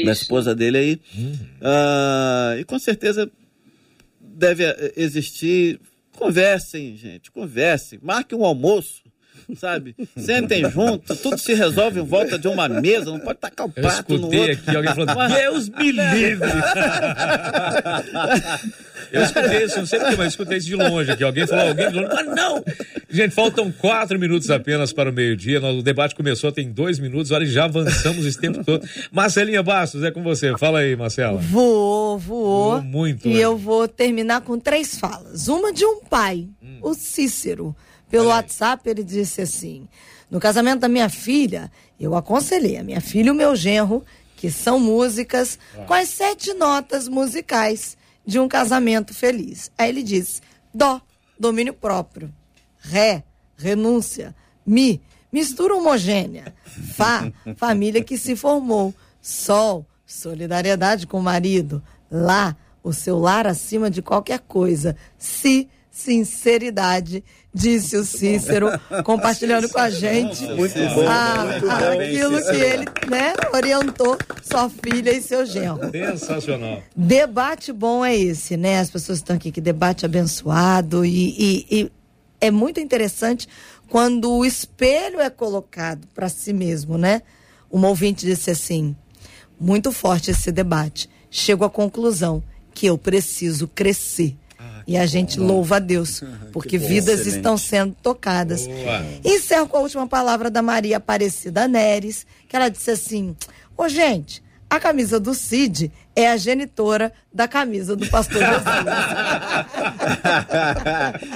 Da 0.05 0.11
esposa 0.11 0.55
dele 0.55 0.77
aí. 0.77 1.01
Uhum. 1.15 1.33
Uh, 1.33 2.59
e 2.59 2.63
com 2.65 2.79
certeza 2.79 3.29
deve 4.19 4.63
existir. 4.95 5.79
Conversem, 6.15 6.95
gente, 6.95 7.31
conversem. 7.31 7.99
Marque 8.01 8.35
um 8.35 8.45
almoço 8.45 9.02
sabe? 9.55 9.95
Sentem 10.17 10.69
junto, 10.69 11.15
tudo 11.15 11.37
se 11.37 11.53
resolve 11.53 11.99
em 11.99 12.05
volta 12.05 12.37
de 12.37 12.47
uma 12.47 12.67
mesa, 12.67 13.05
não 13.05 13.19
pode 13.19 13.39
tacar 13.39 13.67
o 13.67 13.71
prato 13.71 14.17
no 14.17 14.25
outro. 14.27 14.51
aqui 14.51 14.75
alguém 14.75 14.93
falando, 14.93 15.33
Deus 15.35 15.69
me 15.69 15.91
livre! 15.91 16.49
Eu 19.11 19.21
escutei 19.21 19.63
isso, 19.63 19.77
não 19.77 19.85
sei 19.85 19.99
porquê, 19.99 20.15
mas 20.17 20.27
escutei 20.29 20.57
isso 20.57 20.67
de 20.67 20.75
longe 20.75 21.11
aqui. 21.11 21.23
Alguém 21.23 21.45
falou, 21.45 21.67
alguém 21.67 21.91
falou, 21.91 22.09
mas 22.11 22.25
não! 22.35 22.63
Gente, 23.07 23.35
faltam 23.35 23.71
quatro 23.71 24.17
minutos 24.17 24.49
apenas 24.49 24.91
para 24.91 25.11
o 25.11 25.13
meio-dia. 25.13 25.63
O 25.63 25.83
debate 25.83 26.15
começou 26.15 26.51
tem 26.51 26.71
dois 26.71 26.97
minutos, 26.97 27.29
olha, 27.29 27.45
já 27.45 27.65
avançamos 27.65 28.25
esse 28.25 28.39
tempo 28.39 28.63
todo. 28.63 28.87
Marcelinha 29.11 29.61
Bastos, 29.61 30.03
é 30.03 30.09
com 30.09 30.23
você. 30.23 30.57
Fala 30.57 30.79
aí, 30.79 30.95
Marcela. 30.95 31.39
Voou, 31.39 32.17
voou. 32.17 32.71
voou 32.71 32.81
muito. 32.81 33.27
E 33.27 33.39
eu 33.39 33.55
vou 33.55 33.87
terminar 33.87 34.41
com 34.41 34.59
três 34.59 34.97
falas. 34.97 35.47
Uma 35.47 35.71
de 35.71 35.85
um 35.85 36.01
pai, 36.01 36.47
hum. 36.61 36.79
o 36.81 36.95
Cícero. 36.95 37.75
Pelo 38.13 38.27
WhatsApp, 38.27 38.87
ele 38.87 39.03
disse 39.03 39.41
assim: 39.41 39.87
No 40.29 40.39
casamento 40.39 40.81
da 40.81 40.87
minha 40.87 41.09
filha, 41.09 41.71
eu 41.99 42.13
aconselhei 42.13 42.77
a 42.77 42.83
minha 42.83 43.01
filha 43.01 43.29
e 43.29 43.31
o 43.31 43.33
meu 43.33 43.55
genro, 43.55 44.05
que 44.37 44.51
são 44.51 44.79
músicas, 44.79 45.57
ah. 45.75 45.85
com 45.85 45.95
as 45.95 46.09
sete 46.09 46.53
notas 46.53 47.07
musicais 47.07 47.97
de 48.23 48.39
um 48.39 48.47
casamento 48.47 49.15
feliz. 49.15 49.71
Aí 49.75 49.89
ele 49.89 50.03
disse: 50.03 50.41
Dó, 50.71 51.01
domínio 51.39 51.73
próprio. 51.73 52.31
Ré, 52.77 53.23
renúncia. 53.57 54.35
Mi, 54.63 55.01
mistura 55.31 55.73
homogênea. 55.73 56.53
Fá, 56.95 57.31
família 57.57 58.03
que 58.03 58.15
se 58.15 58.35
formou. 58.35 58.93
Sol, 59.23 59.87
solidariedade 60.05 61.07
com 61.07 61.17
o 61.17 61.23
marido. 61.23 61.81
Lá, 62.11 62.55
o 62.83 62.93
seu 62.93 63.17
lar 63.17 63.47
acima 63.47 63.89
de 63.89 64.03
qualquer 64.03 64.41
coisa. 64.41 64.95
Si, 65.17 65.67
sinceridade 65.89 67.23
disse 67.53 67.95
o 67.95 68.03
Cícero, 68.03 68.67
compartilhando 69.03 69.69
com 69.69 69.79
a 69.79 69.89
gente 69.89 70.43
muito 70.45 70.73
bom, 70.73 71.07
a, 71.07 71.45
muito 71.45 71.69
a, 71.69 71.79
bom, 71.79 72.01
aquilo 72.01 72.41
que 72.41 72.55
ele 72.55 72.85
né, 73.07 73.33
orientou 73.53 74.17
sua 74.41 74.69
filha 74.69 75.11
e 75.11 75.21
seu 75.21 75.45
genro. 75.45 75.91
Sensacional. 75.91 76.81
Debate 76.95 77.71
bom 77.71 78.03
é 78.03 78.15
esse, 78.15 78.57
né? 78.57 78.79
As 78.79 78.89
pessoas 78.89 79.19
estão 79.19 79.35
aqui, 79.35 79.51
que 79.51 79.61
debate 79.61 80.05
abençoado 80.05 81.05
e, 81.05 81.35
e, 81.37 81.65
e 81.69 81.91
é 82.41 82.49
muito 82.49 82.79
interessante 82.79 83.47
quando 83.87 84.31
o 84.31 84.43
espelho 84.43 85.19
é 85.19 85.29
colocado 85.29 86.07
para 86.15 86.27
si 86.27 86.51
mesmo, 86.51 86.97
né? 86.97 87.21
Uma 87.69 87.89
ouvinte 87.89 88.25
disse 88.25 88.49
assim, 88.49 88.95
muito 89.59 89.91
forte 89.91 90.31
esse 90.31 90.51
debate. 90.51 91.09
Chego 91.29 91.63
à 91.63 91.69
conclusão 91.69 92.43
que 92.73 92.87
eu 92.87 92.97
preciso 92.97 93.67
crescer 93.67 94.35
e 94.87 94.97
a 94.97 95.05
gente 95.05 95.39
bom. 95.39 95.45
louva 95.45 95.77
a 95.77 95.79
Deus, 95.79 96.21
porque 96.51 96.77
bom, 96.77 96.87
vidas 96.87 97.21
excelente. 97.21 97.37
estão 97.37 97.57
sendo 97.57 97.95
tocadas. 98.01 98.67
Boa. 98.67 99.05
Encerro 99.23 99.67
com 99.67 99.77
a 99.77 99.81
última 99.81 100.07
palavra 100.07 100.49
da 100.49 100.61
Maria 100.61 100.97
Aparecida 100.97 101.67
Neres, 101.67 102.25
que 102.47 102.55
ela 102.55 102.69
disse 102.69 102.91
assim: 102.91 103.35
Ô, 103.77 103.87
gente, 103.87 104.41
a 104.69 104.79
camisa 104.79 105.19
do 105.19 105.33
Cid 105.35 105.91
é 106.15 106.31
a 106.31 106.37
genitora 106.37 107.11
da 107.31 107.47
camisa 107.47 107.95
do 107.95 108.07
pastor 108.07 108.41
Jesus. 108.41 108.63
a 108.65 109.65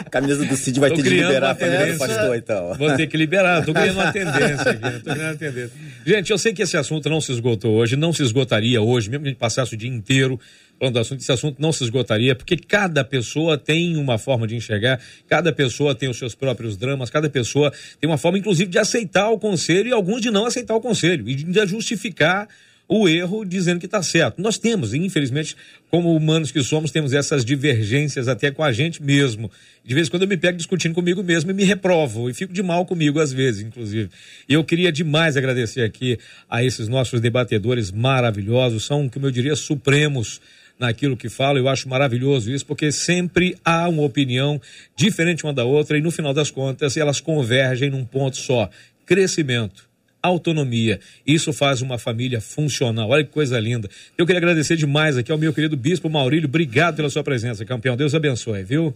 camisa 0.09 0.43
do 0.45 0.55
Cid 0.55 0.79
vai 0.79 0.89
tô 0.89 0.95
ter 0.97 1.03
de 1.03 1.09
liberar 1.09 1.51
a 1.51 1.55
família 1.55 1.93
do 1.93 1.99
pastor, 1.99 2.35
então. 2.35 2.73
Vou 2.75 2.95
ter 2.95 3.07
que 3.07 3.17
liberar, 3.17 3.63
tô 3.63 3.73
criando 3.73 3.99
uma 3.99 4.11
tendência 4.11 4.71
aqui, 4.71 4.99
tô 5.03 5.11
criando 5.11 5.29
uma 5.29 5.35
tendência. 5.35 5.71
Gente, 6.05 6.31
eu 6.31 6.37
sei 6.37 6.53
que 6.53 6.63
esse 6.63 6.77
assunto 6.77 7.09
não 7.09 7.21
se 7.21 7.31
esgotou 7.31 7.75
hoje, 7.75 7.95
não 7.95 8.11
se 8.11 8.23
esgotaria 8.23 8.81
hoje, 8.81 9.09
mesmo 9.09 9.23
que 9.23 9.29
a 9.29 9.31
gente 9.31 9.39
passasse 9.39 9.75
o 9.75 9.77
dia 9.77 9.89
inteiro 9.89 10.39
falando 10.79 10.93
do 10.93 10.99
assunto, 10.99 11.21
esse 11.21 11.31
assunto 11.31 11.61
não 11.61 11.71
se 11.71 11.83
esgotaria, 11.83 12.35
porque 12.35 12.55
cada 12.55 13.03
pessoa 13.03 13.57
tem 13.57 13.97
uma 13.97 14.17
forma 14.17 14.47
de 14.47 14.55
enxergar, 14.55 14.99
cada 15.27 15.51
pessoa 15.51 15.95
tem 15.95 16.09
os 16.09 16.17
seus 16.17 16.35
próprios 16.35 16.77
dramas, 16.77 17.09
cada 17.09 17.29
pessoa 17.29 17.71
tem 17.99 18.09
uma 18.09 18.17
forma, 18.17 18.37
inclusive, 18.37 18.69
de 18.69 18.79
aceitar 18.79 19.29
o 19.29 19.39
conselho 19.39 19.89
e 19.89 19.91
alguns 19.91 20.21
de 20.21 20.31
não 20.31 20.45
aceitar 20.45 20.75
o 20.75 20.81
conselho 20.81 21.27
e 21.27 21.35
de 21.35 21.67
justificar 21.67 22.47
o 22.87 23.07
erro 23.07 23.43
dizendo 23.43 23.79
que 23.79 23.85
está 23.85 24.01
certo. 24.01 24.41
Nós 24.41 24.57
temos, 24.57 24.93
infelizmente, 24.93 25.55
como 25.91 26.15
humanos 26.15 26.51
que 26.51 26.63
somos, 26.63 26.89
temos 26.89 27.13
essas 27.13 27.43
divergências 27.43 28.27
até 28.27 28.49
com 28.49 28.63
a 28.63 28.71
gente 28.71 29.03
mesmo. 29.03 29.51
De 29.83 29.93
vez 29.93 30.07
em 30.07 30.11
quando 30.11 30.23
eu 30.23 30.27
me 30.27 30.37
pego 30.37 30.57
discutindo 30.57 30.93
comigo 30.93 31.21
mesmo 31.21 31.51
e 31.51 31.53
me 31.53 31.65
reprovo 31.65 32.29
e 32.29 32.33
fico 32.33 32.53
de 32.53 32.63
mal 32.63 32.85
comigo 32.85 33.19
às 33.19 33.33
vezes, 33.33 33.61
inclusive. 33.61 34.09
E 34.47 34.53
eu 34.53 34.63
queria 34.63 34.91
demais 34.91 35.35
agradecer 35.35 35.81
aqui 35.81 36.17
a 36.49 36.63
esses 36.63 36.87
nossos 36.87 37.19
debatedores 37.19 37.91
maravilhosos, 37.91 38.85
são, 38.85 39.09
como 39.09 39.25
eu 39.25 39.31
diria, 39.31 39.55
supremos 39.55 40.39
naquilo 40.79 41.17
que 41.17 41.29
fala. 41.29 41.59
Eu 41.59 41.67
acho 41.67 41.89
maravilhoso 41.89 42.51
isso, 42.51 42.65
porque 42.65 42.91
sempre 42.91 43.57
há 43.63 43.87
uma 43.87 44.03
opinião 44.03 44.61
diferente 44.95 45.43
uma 45.43 45.53
da 45.53 45.63
outra 45.63 45.97
e 45.97 46.01
no 46.01 46.11
final 46.11 46.33
das 46.33 46.51
contas 46.51 46.95
elas 46.97 47.19
convergem 47.19 47.89
num 47.89 48.05
ponto 48.05 48.37
só: 48.37 48.69
crescimento. 49.05 49.87
Autonomia. 50.21 50.99
Isso 51.25 51.53
faz 51.53 51.81
uma 51.81 51.97
família 51.97 52.41
funcional. 52.41 53.09
Olha 53.09 53.23
que 53.23 53.31
coisa 53.31 53.59
linda. 53.59 53.87
Eu 54.17 54.25
queria 54.25 54.39
agradecer 54.39 54.75
demais 54.75 55.15
aqui 55.15 55.31
ao 55.31 55.37
meu 55.37 55.53
querido 55.53 55.77
Bispo 55.77 56.09
Maurílio. 56.09 56.47
Obrigado 56.49 56.95
pela 56.95 57.09
sua 57.09 57.23
presença, 57.23 57.63
campeão. 57.63 57.95
Deus 57.95 58.13
abençoe, 58.15 58.63
viu? 58.63 58.93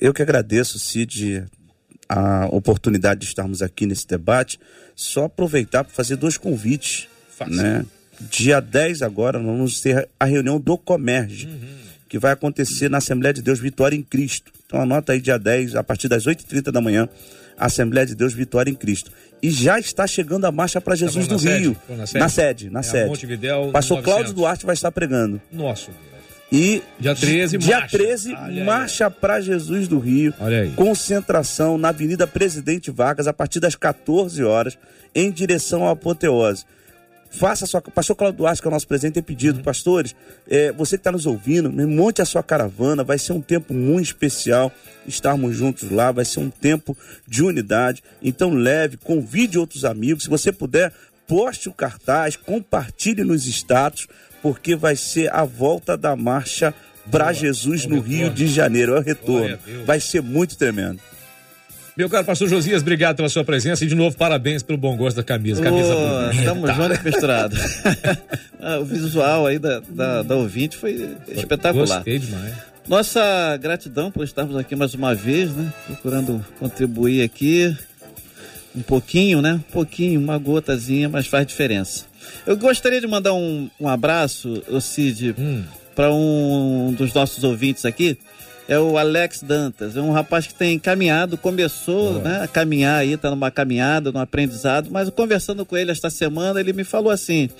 Eu 0.00 0.14
que 0.14 0.22
agradeço, 0.22 0.78
Cid, 0.78 1.44
a 2.08 2.46
oportunidade 2.46 3.20
de 3.20 3.26
estarmos 3.26 3.60
aqui 3.60 3.86
nesse 3.86 4.06
debate. 4.06 4.58
Só 4.94 5.24
aproveitar 5.24 5.84
para 5.84 5.92
fazer 5.92 6.16
dois 6.16 6.38
convites. 6.38 7.08
Fácil. 7.36 7.56
Né? 7.56 7.84
Dia 8.28 8.60
10 8.60 9.02
agora, 9.02 9.38
nós 9.38 9.56
vamos 9.56 9.80
ter 9.80 10.08
a 10.18 10.24
reunião 10.24 10.60
do 10.60 10.76
Comerge, 10.76 11.46
uhum. 11.46 11.58
que 12.08 12.18
vai 12.18 12.32
acontecer 12.32 12.90
na 12.90 12.98
Assembleia 12.98 13.32
de 13.32 13.42
Deus 13.42 13.58
Vitória 13.58 13.96
em 13.96 14.02
Cristo. 14.02 14.52
Então 14.66 14.80
anota 14.80 15.12
aí 15.12 15.20
dia 15.20 15.38
10, 15.38 15.74
a 15.76 15.82
partir 15.82 16.08
das 16.08 16.26
8h30 16.26 16.70
da 16.70 16.80
manhã, 16.80 17.08
Assembleia 17.56 18.06
de 18.06 18.14
Deus 18.14 18.32
Vitória 18.32 18.70
em 18.70 18.74
Cristo. 18.74 19.10
E 19.42 19.50
já 19.50 19.78
está 19.78 20.06
chegando 20.06 20.44
a 20.44 20.52
marcha 20.52 20.80
para 20.80 20.94
Jesus 20.94 21.26
tá 21.26 21.34
do 21.34 21.40
Rio. 21.40 21.76
Na 21.88 22.06
sede, 22.06 22.18
na 22.18 22.28
sede. 22.28 22.70
Na 22.70 22.80
é 22.80 22.82
sede. 22.82 23.08
Montevidéu, 23.08 23.70
Pastor 23.72 24.02
Cláudio 24.02 24.32
Duarte 24.32 24.66
vai 24.66 24.74
estar 24.74 24.90
pregando. 24.92 25.40
Nosso. 25.52 25.90
E 26.52 26.82
dia 26.98 27.14
13, 27.14 27.58
dia 27.58 27.78
marcha. 27.78 27.96
13, 27.96 28.36
marcha 28.64 29.10
para 29.10 29.40
Jesus 29.40 29.86
do 29.86 29.98
Rio. 29.98 30.34
Olha 30.40 30.62
aí. 30.62 30.70
Concentração 30.72 31.78
na 31.78 31.90
Avenida 31.90 32.26
Presidente 32.26 32.90
Vargas 32.90 33.28
a 33.28 33.32
partir 33.32 33.60
das 33.60 33.76
14 33.76 34.42
horas 34.42 34.76
em 35.14 35.30
direção 35.30 35.86
à 35.86 35.92
apoteose. 35.92 36.64
Faça 37.30 37.64
a 37.64 37.68
sua. 37.68 37.80
Pastor 37.80 38.16
Claudio 38.16 38.38
Duarte, 38.38 38.60
que 38.60 38.66
é 38.66 38.70
o 38.70 38.72
nosso 38.72 38.88
presente, 38.88 39.14
tem 39.14 39.22
pedido, 39.22 39.58
uhum. 39.58 39.62
pastores, 39.64 40.14
é, 40.48 40.72
você 40.72 40.96
que 40.96 41.00
está 41.00 41.12
nos 41.12 41.26
ouvindo, 41.26 41.70
monte 41.70 42.20
a 42.20 42.24
sua 42.24 42.42
caravana, 42.42 43.04
vai 43.04 43.18
ser 43.18 43.32
um 43.32 43.40
tempo 43.40 43.72
muito 43.72 44.06
especial 44.06 44.72
estarmos 45.06 45.56
juntos 45.56 45.90
lá, 45.90 46.10
vai 46.10 46.24
ser 46.24 46.40
um 46.40 46.50
tempo 46.50 46.96
de 47.26 47.42
unidade. 47.42 48.02
Então 48.20 48.52
leve, 48.52 48.96
convide 48.96 49.58
outros 49.58 49.84
amigos, 49.84 50.24
se 50.24 50.30
você 50.30 50.50
puder, 50.50 50.92
poste 51.26 51.68
o 51.68 51.72
cartaz, 51.72 52.34
compartilhe 52.34 53.22
nos 53.22 53.46
status, 53.46 54.08
porque 54.42 54.74
vai 54.74 54.96
ser 54.96 55.32
a 55.32 55.44
volta 55.44 55.96
da 55.96 56.16
marcha 56.16 56.74
para 57.10 57.32
Jesus 57.32 57.86
no 57.86 58.00
Rio 58.00 58.30
de 58.30 58.46
Janeiro, 58.48 58.96
é 58.96 58.98
o 58.98 59.02
retorno. 59.02 59.58
Vai 59.86 60.00
ser 60.00 60.22
muito 60.22 60.56
tremendo. 60.56 61.00
Meu 62.00 62.08
caro 62.08 62.24
pastor 62.24 62.48
Josias, 62.48 62.80
obrigado 62.80 63.16
pela 63.16 63.28
sua 63.28 63.44
presença 63.44 63.84
e 63.84 63.86
de 63.86 63.94
novo 63.94 64.16
parabéns 64.16 64.62
pelo 64.62 64.78
bom 64.78 64.96
gosto 64.96 65.16
da 65.16 65.22
camisa. 65.22 65.62
Camisa 65.62 65.94
oh, 65.94 66.30
Estamos 66.30 66.74
juntos 66.74 66.98
e 66.98 67.04
misturado. 67.04 67.56
Ah, 68.62 68.78
o 68.78 68.84
visual 68.84 69.46
aí 69.46 69.58
da, 69.58 69.80
da, 69.88 70.22
da 70.22 70.36
ouvinte 70.36 70.76
foi 70.76 71.16
espetacular. 71.28 71.96
Gostei 71.96 72.18
demais. 72.18 72.54
Nossa 72.86 73.56
gratidão 73.56 74.10
por 74.10 74.22
estarmos 74.22 74.54
aqui 74.54 74.76
mais 74.76 74.92
uma 74.92 75.14
vez, 75.14 75.50
né? 75.54 75.72
Procurando 75.86 76.44
contribuir 76.58 77.22
aqui 77.22 77.74
um 78.76 78.82
pouquinho, 78.82 79.40
né? 79.40 79.54
Um 79.54 79.72
pouquinho, 79.72 80.20
uma 80.20 80.36
gotazinha, 80.36 81.08
mas 81.08 81.26
faz 81.26 81.46
diferença. 81.46 82.04
Eu 82.46 82.54
gostaria 82.54 83.00
de 83.00 83.06
mandar 83.06 83.32
um, 83.32 83.70
um 83.80 83.88
abraço, 83.88 84.62
Cid, 84.82 85.34
hum. 85.38 85.64
para 85.94 86.12
um 86.12 86.94
dos 86.96 87.14
nossos 87.14 87.42
ouvintes 87.42 87.86
aqui 87.86 88.18
é 88.70 88.78
o 88.78 88.96
Alex 88.96 89.42
Dantas. 89.42 89.96
É 89.96 90.00
um 90.00 90.12
rapaz 90.12 90.46
que 90.46 90.54
tem 90.54 90.78
caminhado, 90.78 91.36
começou 91.36 92.20
né, 92.20 92.40
a 92.40 92.46
caminhar 92.46 93.00
aí, 93.00 93.14
está 93.14 93.28
numa 93.28 93.50
caminhada, 93.50 94.12
num 94.12 94.20
aprendizado, 94.20 94.88
mas 94.92 95.10
conversando 95.10 95.66
com 95.66 95.76
ele 95.76 95.90
esta 95.90 96.08
semana, 96.08 96.60
ele 96.60 96.72
me 96.72 96.84
falou 96.84 97.10
assim: 97.10 97.50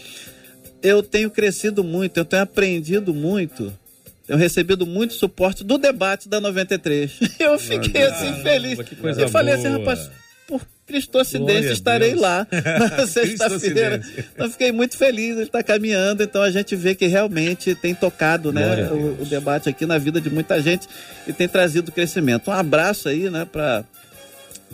eu 0.80 1.02
tenho 1.02 1.28
crescido 1.28 1.82
muito, 1.82 2.16
eu 2.16 2.24
tenho 2.24 2.44
aprendido 2.44 3.12
muito. 3.12 3.76
Tenho 4.24 4.38
recebido 4.38 4.86
muito 4.86 5.12
suporte 5.12 5.64
do 5.64 5.76
debate 5.76 6.28
da 6.28 6.40
93. 6.40 7.10
Eu 7.40 7.58
fiquei 7.58 8.04
assim 8.04 8.40
feliz. 8.44 8.78
eu 9.18 9.28
falei 9.28 9.54
assim, 9.54 9.66
rapaz, 9.66 10.08
por 10.50 10.66
Cristocidência 10.90 11.70
estarei 11.70 12.16
lá 12.16 12.44
na 12.98 13.06
sexta-feira. 13.06 14.02
Então 14.34 14.50
fiquei 14.50 14.72
muito 14.72 14.96
feliz, 14.96 15.36
ele 15.36 15.44
está 15.44 15.62
caminhando, 15.62 16.24
então 16.24 16.42
a 16.42 16.50
gente 16.50 16.74
vê 16.74 16.96
que 16.96 17.06
realmente 17.06 17.76
tem 17.76 17.94
tocado 17.94 18.52
né, 18.52 18.88
o, 18.90 19.22
o, 19.22 19.24
debate 19.24 19.68
aqui 19.68 19.86
na 19.86 19.98
vida 19.98 20.20
de 20.20 20.28
muita 20.28 20.60
gente 20.60 20.88
e 21.28 21.32
tem 21.32 21.46
trazido 21.46 21.92
crescimento. 21.92 22.50
Um 22.50 22.54
abraço 22.54 23.08
aí, 23.08 23.30
né, 23.30 23.46
para 23.50 23.84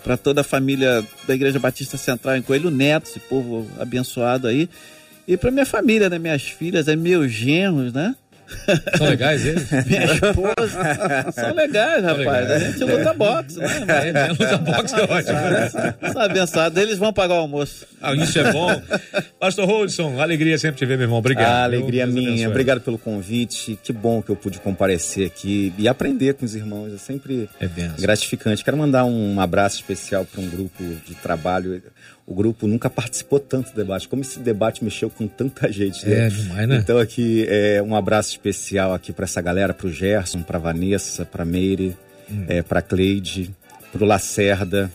para 0.03 0.17
toda 0.17 0.43
a 0.43 0.45
família 0.45 1.05
da 1.27 1.35
Igreja 1.35 1.59
Batista 1.59 1.97
Central 1.97 2.37
em 2.37 2.43
Coelho 2.43 2.71
Neto, 2.71 3.09
esse 3.09 3.19
povo 3.19 3.69
abençoado 3.79 4.47
aí. 4.47 4.71
E 5.27 5.37
para 5.37 5.51
minha 5.51 5.67
família, 5.67 6.09
né, 6.09 6.19
minhas 6.19 6.43
filhas, 6.43 6.87
é 6.87 6.95
meus 6.95 7.33
genros, 7.33 7.93
né? 7.93 8.15
São 8.97 9.09
legais 9.09 9.45
eles? 9.45 9.71
Minha 9.87 10.05
esposa. 10.05 11.33
São 11.33 11.55
legais, 11.55 12.03
rapaz. 12.05 12.19
Legais. 12.19 12.51
A 12.51 12.59
gente 12.59 12.85
luta 12.85 13.15
boxe, 13.15 13.59
né? 13.59 13.67
É, 14.17 14.29
luta 14.29 14.59
boxe 14.59 14.95
é 14.95 15.03
ótimo. 15.03 16.13
São 16.13 16.23
abençoados. 16.23 16.83
Eles 16.83 16.99
vão 16.99 17.13
pagar 17.13 17.35
o 17.35 17.39
almoço. 17.39 17.87
Ah, 18.01 18.15
isso 18.15 18.39
é 18.39 18.53
bom. 18.53 18.81
Pastor 19.39 19.67
Rodson, 19.67 20.21
alegria 20.21 20.59
sempre 20.59 20.79
te 20.79 20.87
ver, 20.87 20.97
meu 20.97 21.05
irmão. 21.05 21.19
Obrigado. 21.19 21.49
Ah, 21.49 21.65
alegria 21.65 22.07
minha. 22.07 22.31
Abençoe. 22.31 22.47
Obrigado 22.47 22.81
pelo 22.81 22.99
convite. 22.99 23.79
Que 23.83 23.93
bom 23.93 24.23
que 24.23 24.31
eu 24.31 24.37
pude 24.37 24.59
comparecer 24.61 25.27
aqui 25.27 25.73
e 25.79 25.89
aprender 25.89 26.35
com 26.35 26.45
os 26.45 26.55
irmãos. 26.55 26.95
É 26.95 26.99
sempre 26.99 27.49
é 27.61 27.69
gratificante. 28.01 28.65
Quero 28.65 28.77
mandar 28.77 29.05
um 29.05 29.41
abraço 29.41 29.77
especial 29.77 30.25
para 30.25 30.41
um 30.41 30.49
grupo 30.49 30.83
de 31.07 31.15
trabalho 31.15 31.83
o 32.27 32.35
grupo 32.35 32.67
nunca 32.67 32.91
participou 32.91 33.39
tanto 33.39 33.71
do 33.71 33.77
debate. 33.77 34.09
Como 34.09 34.23
esse 34.23 34.41
debate 34.41 34.83
mexeu 34.83 35.09
com 35.09 35.29
tanta 35.29 35.71
gente. 35.73 36.07
Né? 36.07 36.27
É, 36.27 36.29
demais, 36.29 36.69
né? 36.69 36.77
Então 36.77 36.99
aqui 36.99 37.47
é 37.49 37.81
um 37.83 37.95
abraço 37.95 38.31
especial 38.31 38.93
aqui 38.93 39.13
para 39.13 39.25
essa 39.25 39.41
galera, 39.41 39.73
para 39.73 39.87
o 39.87 39.93
Gerson, 39.93 40.43
para 40.43 40.59
Vanessa, 40.59 41.25
para 41.25 41.45
Meire, 41.45 41.97
hum. 42.29 42.45
é, 42.49 42.63
para 42.63 42.83
Cleide, 42.83 43.55
para 43.93 44.03
o 44.03 44.07
Lacerda. 44.07 44.91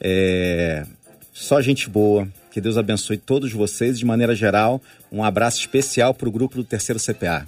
É, 0.00 0.84
só 1.32 1.60
gente 1.60 1.88
boa. 1.88 2.26
Que 2.50 2.60
Deus 2.60 2.78
abençoe 2.78 3.18
todos 3.18 3.52
vocês. 3.52 3.98
De 3.98 4.04
maneira 4.04 4.34
geral, 4.34 4.80
um 5.12 5.22
abraço 5.22 5.58
especial 5.58 6.14
para 6.14 6.28
o 6.28 6.32
grupo 6.32 6.56
do 6.56 6.64
Terceiro 6.64 7.00
CPA. 7.00 7.46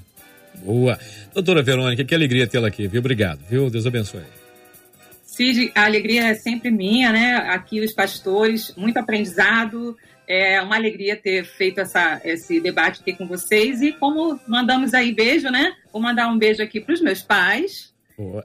Boa. 0.64 0.98
Doutora 1.32 1.62
Verônica, 1.62 2.04
que 2.04 2.14
alegria 2.14 2.46
tê-la 2.46 2.68
aqui, 2.68 2.88
viu? 2.88 3.00
Obrigado, 3.00 3.40
viu? 3.48 3.70
Deus 3.70 3.86
abençoe. 3.86 4.22
Cid, 5.36 5.70
a 5.74 5.84
alegria 5.84 6.28
é 6.28 6.34
sempre 6.34 6.70
minha, 6.70 7.12
né? 7.12 7.36
Aqui 7.50 7.80
os 7.80 7.92
pastores, 7.92 8.74
muito 8.74 8.96
aprendizado. 8.96 9.94
É 10.26 10.62
uma 10.62 10.76
alegria 10.76 11.14
ter 11.14 11.44
feito 11.44 11.78
essa, 11.78 12.22
esse 12.24 12.58
debate 12.58 13.02
aqui 13.02 13.12
com 13.12 13.26
vocês. 13.26 13.82
E 13.82 13.92
como 13.92 14.40
mandamos 14.48 14.94
aí 14.94 15.12
beijo, 15.12 15.50
né? 15.50 15.76
Vou 15.92 16.00
mandar 16.00 16.28
um 16.28 16.38
beijo 16.38 16.62
aqui 16.62 16.80
para 16.80 16.94
os 16.94 17.02
meus 17.02 17.20
pais, 17.20 17.92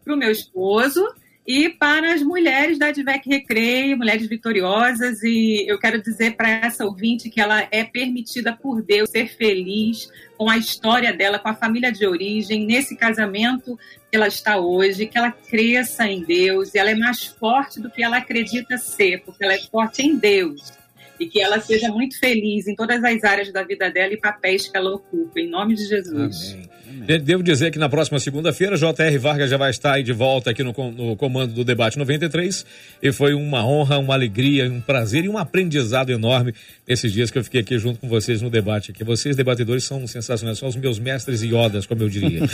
para 0.03 0.13
o 0.13 0.17
meu 0.17 0.29
esposo 0.31 1.01
e 1.45 1.69
para 1.69 2.13
as 2.13 2.21
mulheres 2.21 2.77
da 2.77 2.87
Advec 2.87 3.27
Recreio, 3.27 3.97
mulheres 3.97 4.27
vitoriosas. 4.27 5.23
E 5.23 5.65
eu 5.67 5.79
quero 5.79 6.01
dizer 6.01 6.35
para 6.35 6.49
essa 6.49 6.85
ouvinte 6.85 7.29
que 7.29 7.41
ela 7.41 7.67
é 7.71 7.83
permitida 7.83 8.53
por 8.53 8.81
Deus 8.81 9.09
ser 9.09 9.27
feliz 9.35 10.09
com 10.37 10.49
a 10.49 10.57
história 10.57 11.11
dela, 11.13 11.39
com 11.39 11.49
a 11.49 11.55
família 11.55 11.91
de 11.91 12.05
origem, 12.05 12.65
nesse 12.65 12.95
casamento 12.95 13.77
que 14.09 14.15
ela 14.15 14.27
está 14.27 14.57
hoje, 14.57 15.07
que 15.07 15.17
ela 15.17 15.31
cresça 15.31 16.07
em 16.07 16.23
Deus, 16.23 16.73
e 16.73 16.79
ela 16.79 16.91
é 16.91 16.95
mais 16.95 17.25
forte 17.25 17.79
do 17.79 17.89
que 17.89 18.03
ela 18.03 18.17
acredita 18.17 18.77
ser, 18.77 19.21
porque 19.23 19.43
ela 19.43 19.53
é 19.53 19.59
forte 19.59 20.01
em 20.01 20.15
Deus. 20.15 20.80
E 21.21 21.27
que 21.27 21.39
ela 21.39 21.59
seja 21.61 21.89
muito 21.89 22.17
feliz 22.17 22.67
em 22.67 22.75
todas 22.75 23.03
as 23.03 23.23
áreas 23.23 23.53
da 23.53 23.63
vida 23.63 23.91
dela 23.91 24.11
e 24.11 24.17
papéis 24.17 24.67
que 24.67 24.75
ela 24.75 24.95
ocupa, 24.95 25.39
em 25.39 25.47
nome 25.47 25.75
de 25.75 25.85
Jesus. 25.85 26.53
Amém. 26.53 26.71
Devo 27.23 27.41
dizer 27.41 27.71
que 27.71 27.79
na 27.79 27.87
próxima 27.89 28.19
segunda-feira, 28.19 28.75
J.R. 28.75 29.17
Vargas 29.17 29.49
já 29.49 29.57
vai 29.57 29.71
estar 29.71 29.93
aí 29.93 30.03
de 30.03 30.11
volta 30.13 30.51
aqui 30.51 30.61
no, 30.63 30.73
no, 30.91 31.15
comando 31.15 31.53
do 31.53 31.63
Debate 31.63 31.97
93. 31.97 32.65
E 33.01 33.11
foi 33.11 33.33
uma 33.33 33.65
honra, 33.65 33.97
uma 33.97 34.13
alegria, 34.13 34.69
um 34.69 34.81
prazer 34.81 35.25
e 35.25 35.29
um 35.29 35.37
aprendizado 35.37 36.11
enorme 36.11 36.53
esses 36.87 37.11
dias 37.11 37.31
que 37.31 37.37
eu 37.37 37.43
fiquei 37.43 37.61
aqui 37.61 37.79
junto 37.79 37.99
com 37.99 38.07
vocês 38.07 38.41
no 38.41 38.49
debate. 38.49 38.91
Que 38.91 39.03
vocês, 39.03 39.35
debatedores, 39.35 39.83
são 39.83 40.05
sensacionais, 40.05 40.57
são 40.57 40.69
os 40.69 40.75
meus 40.75 40.99
mestres 40.99 41.41
iodas, 41.41 41.85
como 41.85 42.03
eu 42.03 42.09
diria. 42.09 42.41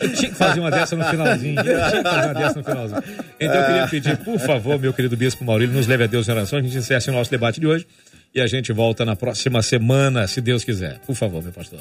eu 0.00 0.12
tinha 0.14 0.30
que 0.30 0.36
fazer 0.36 0.60
uma 0.60 0.70
dessa 0.70 0.96
no 0.96 1.04
finalzinho. 1.04 1.58
Eu 1.58 1.64
tinha 1.64 2.02
que 2.02 2.08
fazer 2.08 2.26
uma 2.26 2.34
dessa 2.34 2.58
no 2.58 2.64
finalzinho. 2.64 3.02
Então 3.38 3.56
eu 3.56 3.66
queria 3.66 3.88
pedir, 3.88 4.16
por 4.18 4.38
favor, 4.38 4.80
meu 4.80 4.92
querido 4.92 5.16
Bispo 5.16 5.44
Maurílio, 5.44 5.74
nos 5.74 5.86
leve 5.86 6.04
a 6.04 6.06
Deus 6.06 6.28
em 6.28 6.32
oração. 6.32 6.51
A 6.56 6.62
gente 6.62 6.76
encerra 6.76 7.02
o 7.08 7.12
nosso 7.12 7.30
debate 7.30 7.60
de 7.60 7.66
hoje. 7.66 7.86
E 8.34 8.40
a 8.40 8.46
gente 8.46 8.72
volta 8.72 9.04
na 9.04 9.14
próxima 9.14 9.60
semana, 9.62 10.26
se 10.26 10.40
Deus 10.40 10.64
quiser. 10.64 10.98
Por 11.00 11.14
favor, 11.14 11.42
meu 11.42 11.52
pastor. 11.52 11.80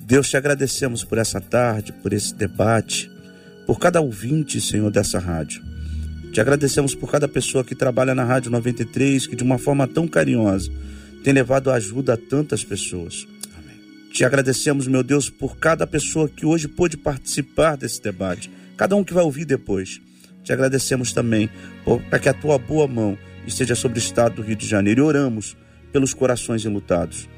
Deus, 0.00 0.28
te 0.28 0.36
agradecemos 0.36 1.04
por 1.04 1.18
essa 1.18 1.40
tarde, 1.40 1.92
por 1.92 2.12
esse 2.12 2.34
debate, 2.34 3.10
por 3.66 3.78
cada 3.78 4.00
ouvinte, 4.00 4.60
Senhor, 4.60 4.90
dessa 4.90 5.18
rádio. 5.18 5.62
Te 6.32 6.40
agradecemos 6.40 6.94
por 6.94 7.10
cada 7.10 7.28
pessoa 7.28 7.62
que 7.62 7.74
trabalha 7.74 8.14
na 8.14 8.24
Rádio 8.24 8.50
93, 8.50 9.26
que 9.26 9.36
de 9.36 9.42
uma 9.42 9.58
forma 9.58 9.86
tão 9.86 10.08
carinhosa 10.08 10.70
tem 11.22 11.32
levado 11.32 11.70
ajuda 11.70 12.14
a 12.14 12.16
tantas 12.16 12.64
pessoas. 12.64 13.26
Amém. 13.56 13.76
Te 14.12 14.24
agradecemos, 14.24 14.86
meu 14.86 15.02
Deus, 15.02 15.28
por 15.28 15.58
cada 15.58 15.86
pessoa 15.86 16.28
que 16.28 16.46
hoje 16.46 16.66
pôde 16.66 16.96
participar 16.96 17.76
desse 17.76 18.02
debate, 18.02 18.50
cada 18.76 18.96
um 18.96 19.04
que 19.04 19.12
vai 19.12 19.22
ouvir 19.22 19.44
depois. 19.44 20.00
Te 20.42 20.52
agradecemos 20.52 21.12
também 21.12 21.50
para 22.08 22.18
que 22.18 22.28
a 22.28 22.34
tua 22.34 22.58
boa 22.58 22.88
mão 22.88 23.18
esteja 23.50 23.74
sobre 23.74 23.98
o 23.98 24.02
estado 24.02 24.36
do 24.36 24.42
Rio 24.42 24.56
de 24.56 24.66
Janeiro 24.66 25.02
e 25.02 25.04
oramos 25.04 25.56
pelos 25.92 26.14
corações 26.14 26.64
enlutados 26.64 27.28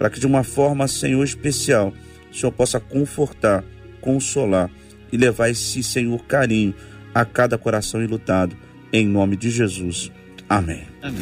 para 0.00 0.08
que 0.08 0.18
de 0.18 0.26
uma 0.26 0.42
forma, 0.42 0.88
Senhor, 0.88 1.22
especial, 1.22 1.92
o 2.32 2.34
Senhor 2.34 2.50
possa 2.52 2.80
confortar, 2.80 3.62
consolar 4.00 4.70
e 5.12 5.18
levar 5.18 5.50
esse, 5.50 5.82
Senhor, 5.82 6.24
carinho 6.24 6.74
a 7.14 7.22
cada 7.26 7.58
coração 7.58 8.02
enlutado, 8.02 8.56
em 8.90 9.06
nome 9.06 9.36
de 9.36 9.50
Jesus. 9.50 10.10
Amém. 10.48 10.84
Amém. 11.02 11.20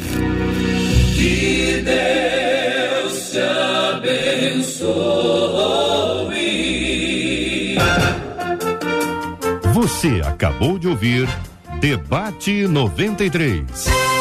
Que 1.13 1.83
Deus 1.83 3.31
te 3.31 3.39
abençoe. 3.91 4.87
Você 9.73 10.21
acabou 10.23 10.79
de 10.79 10.87
ouvir 10.87 11.27
Debate 11.81 12.65
93. 12.65 14.18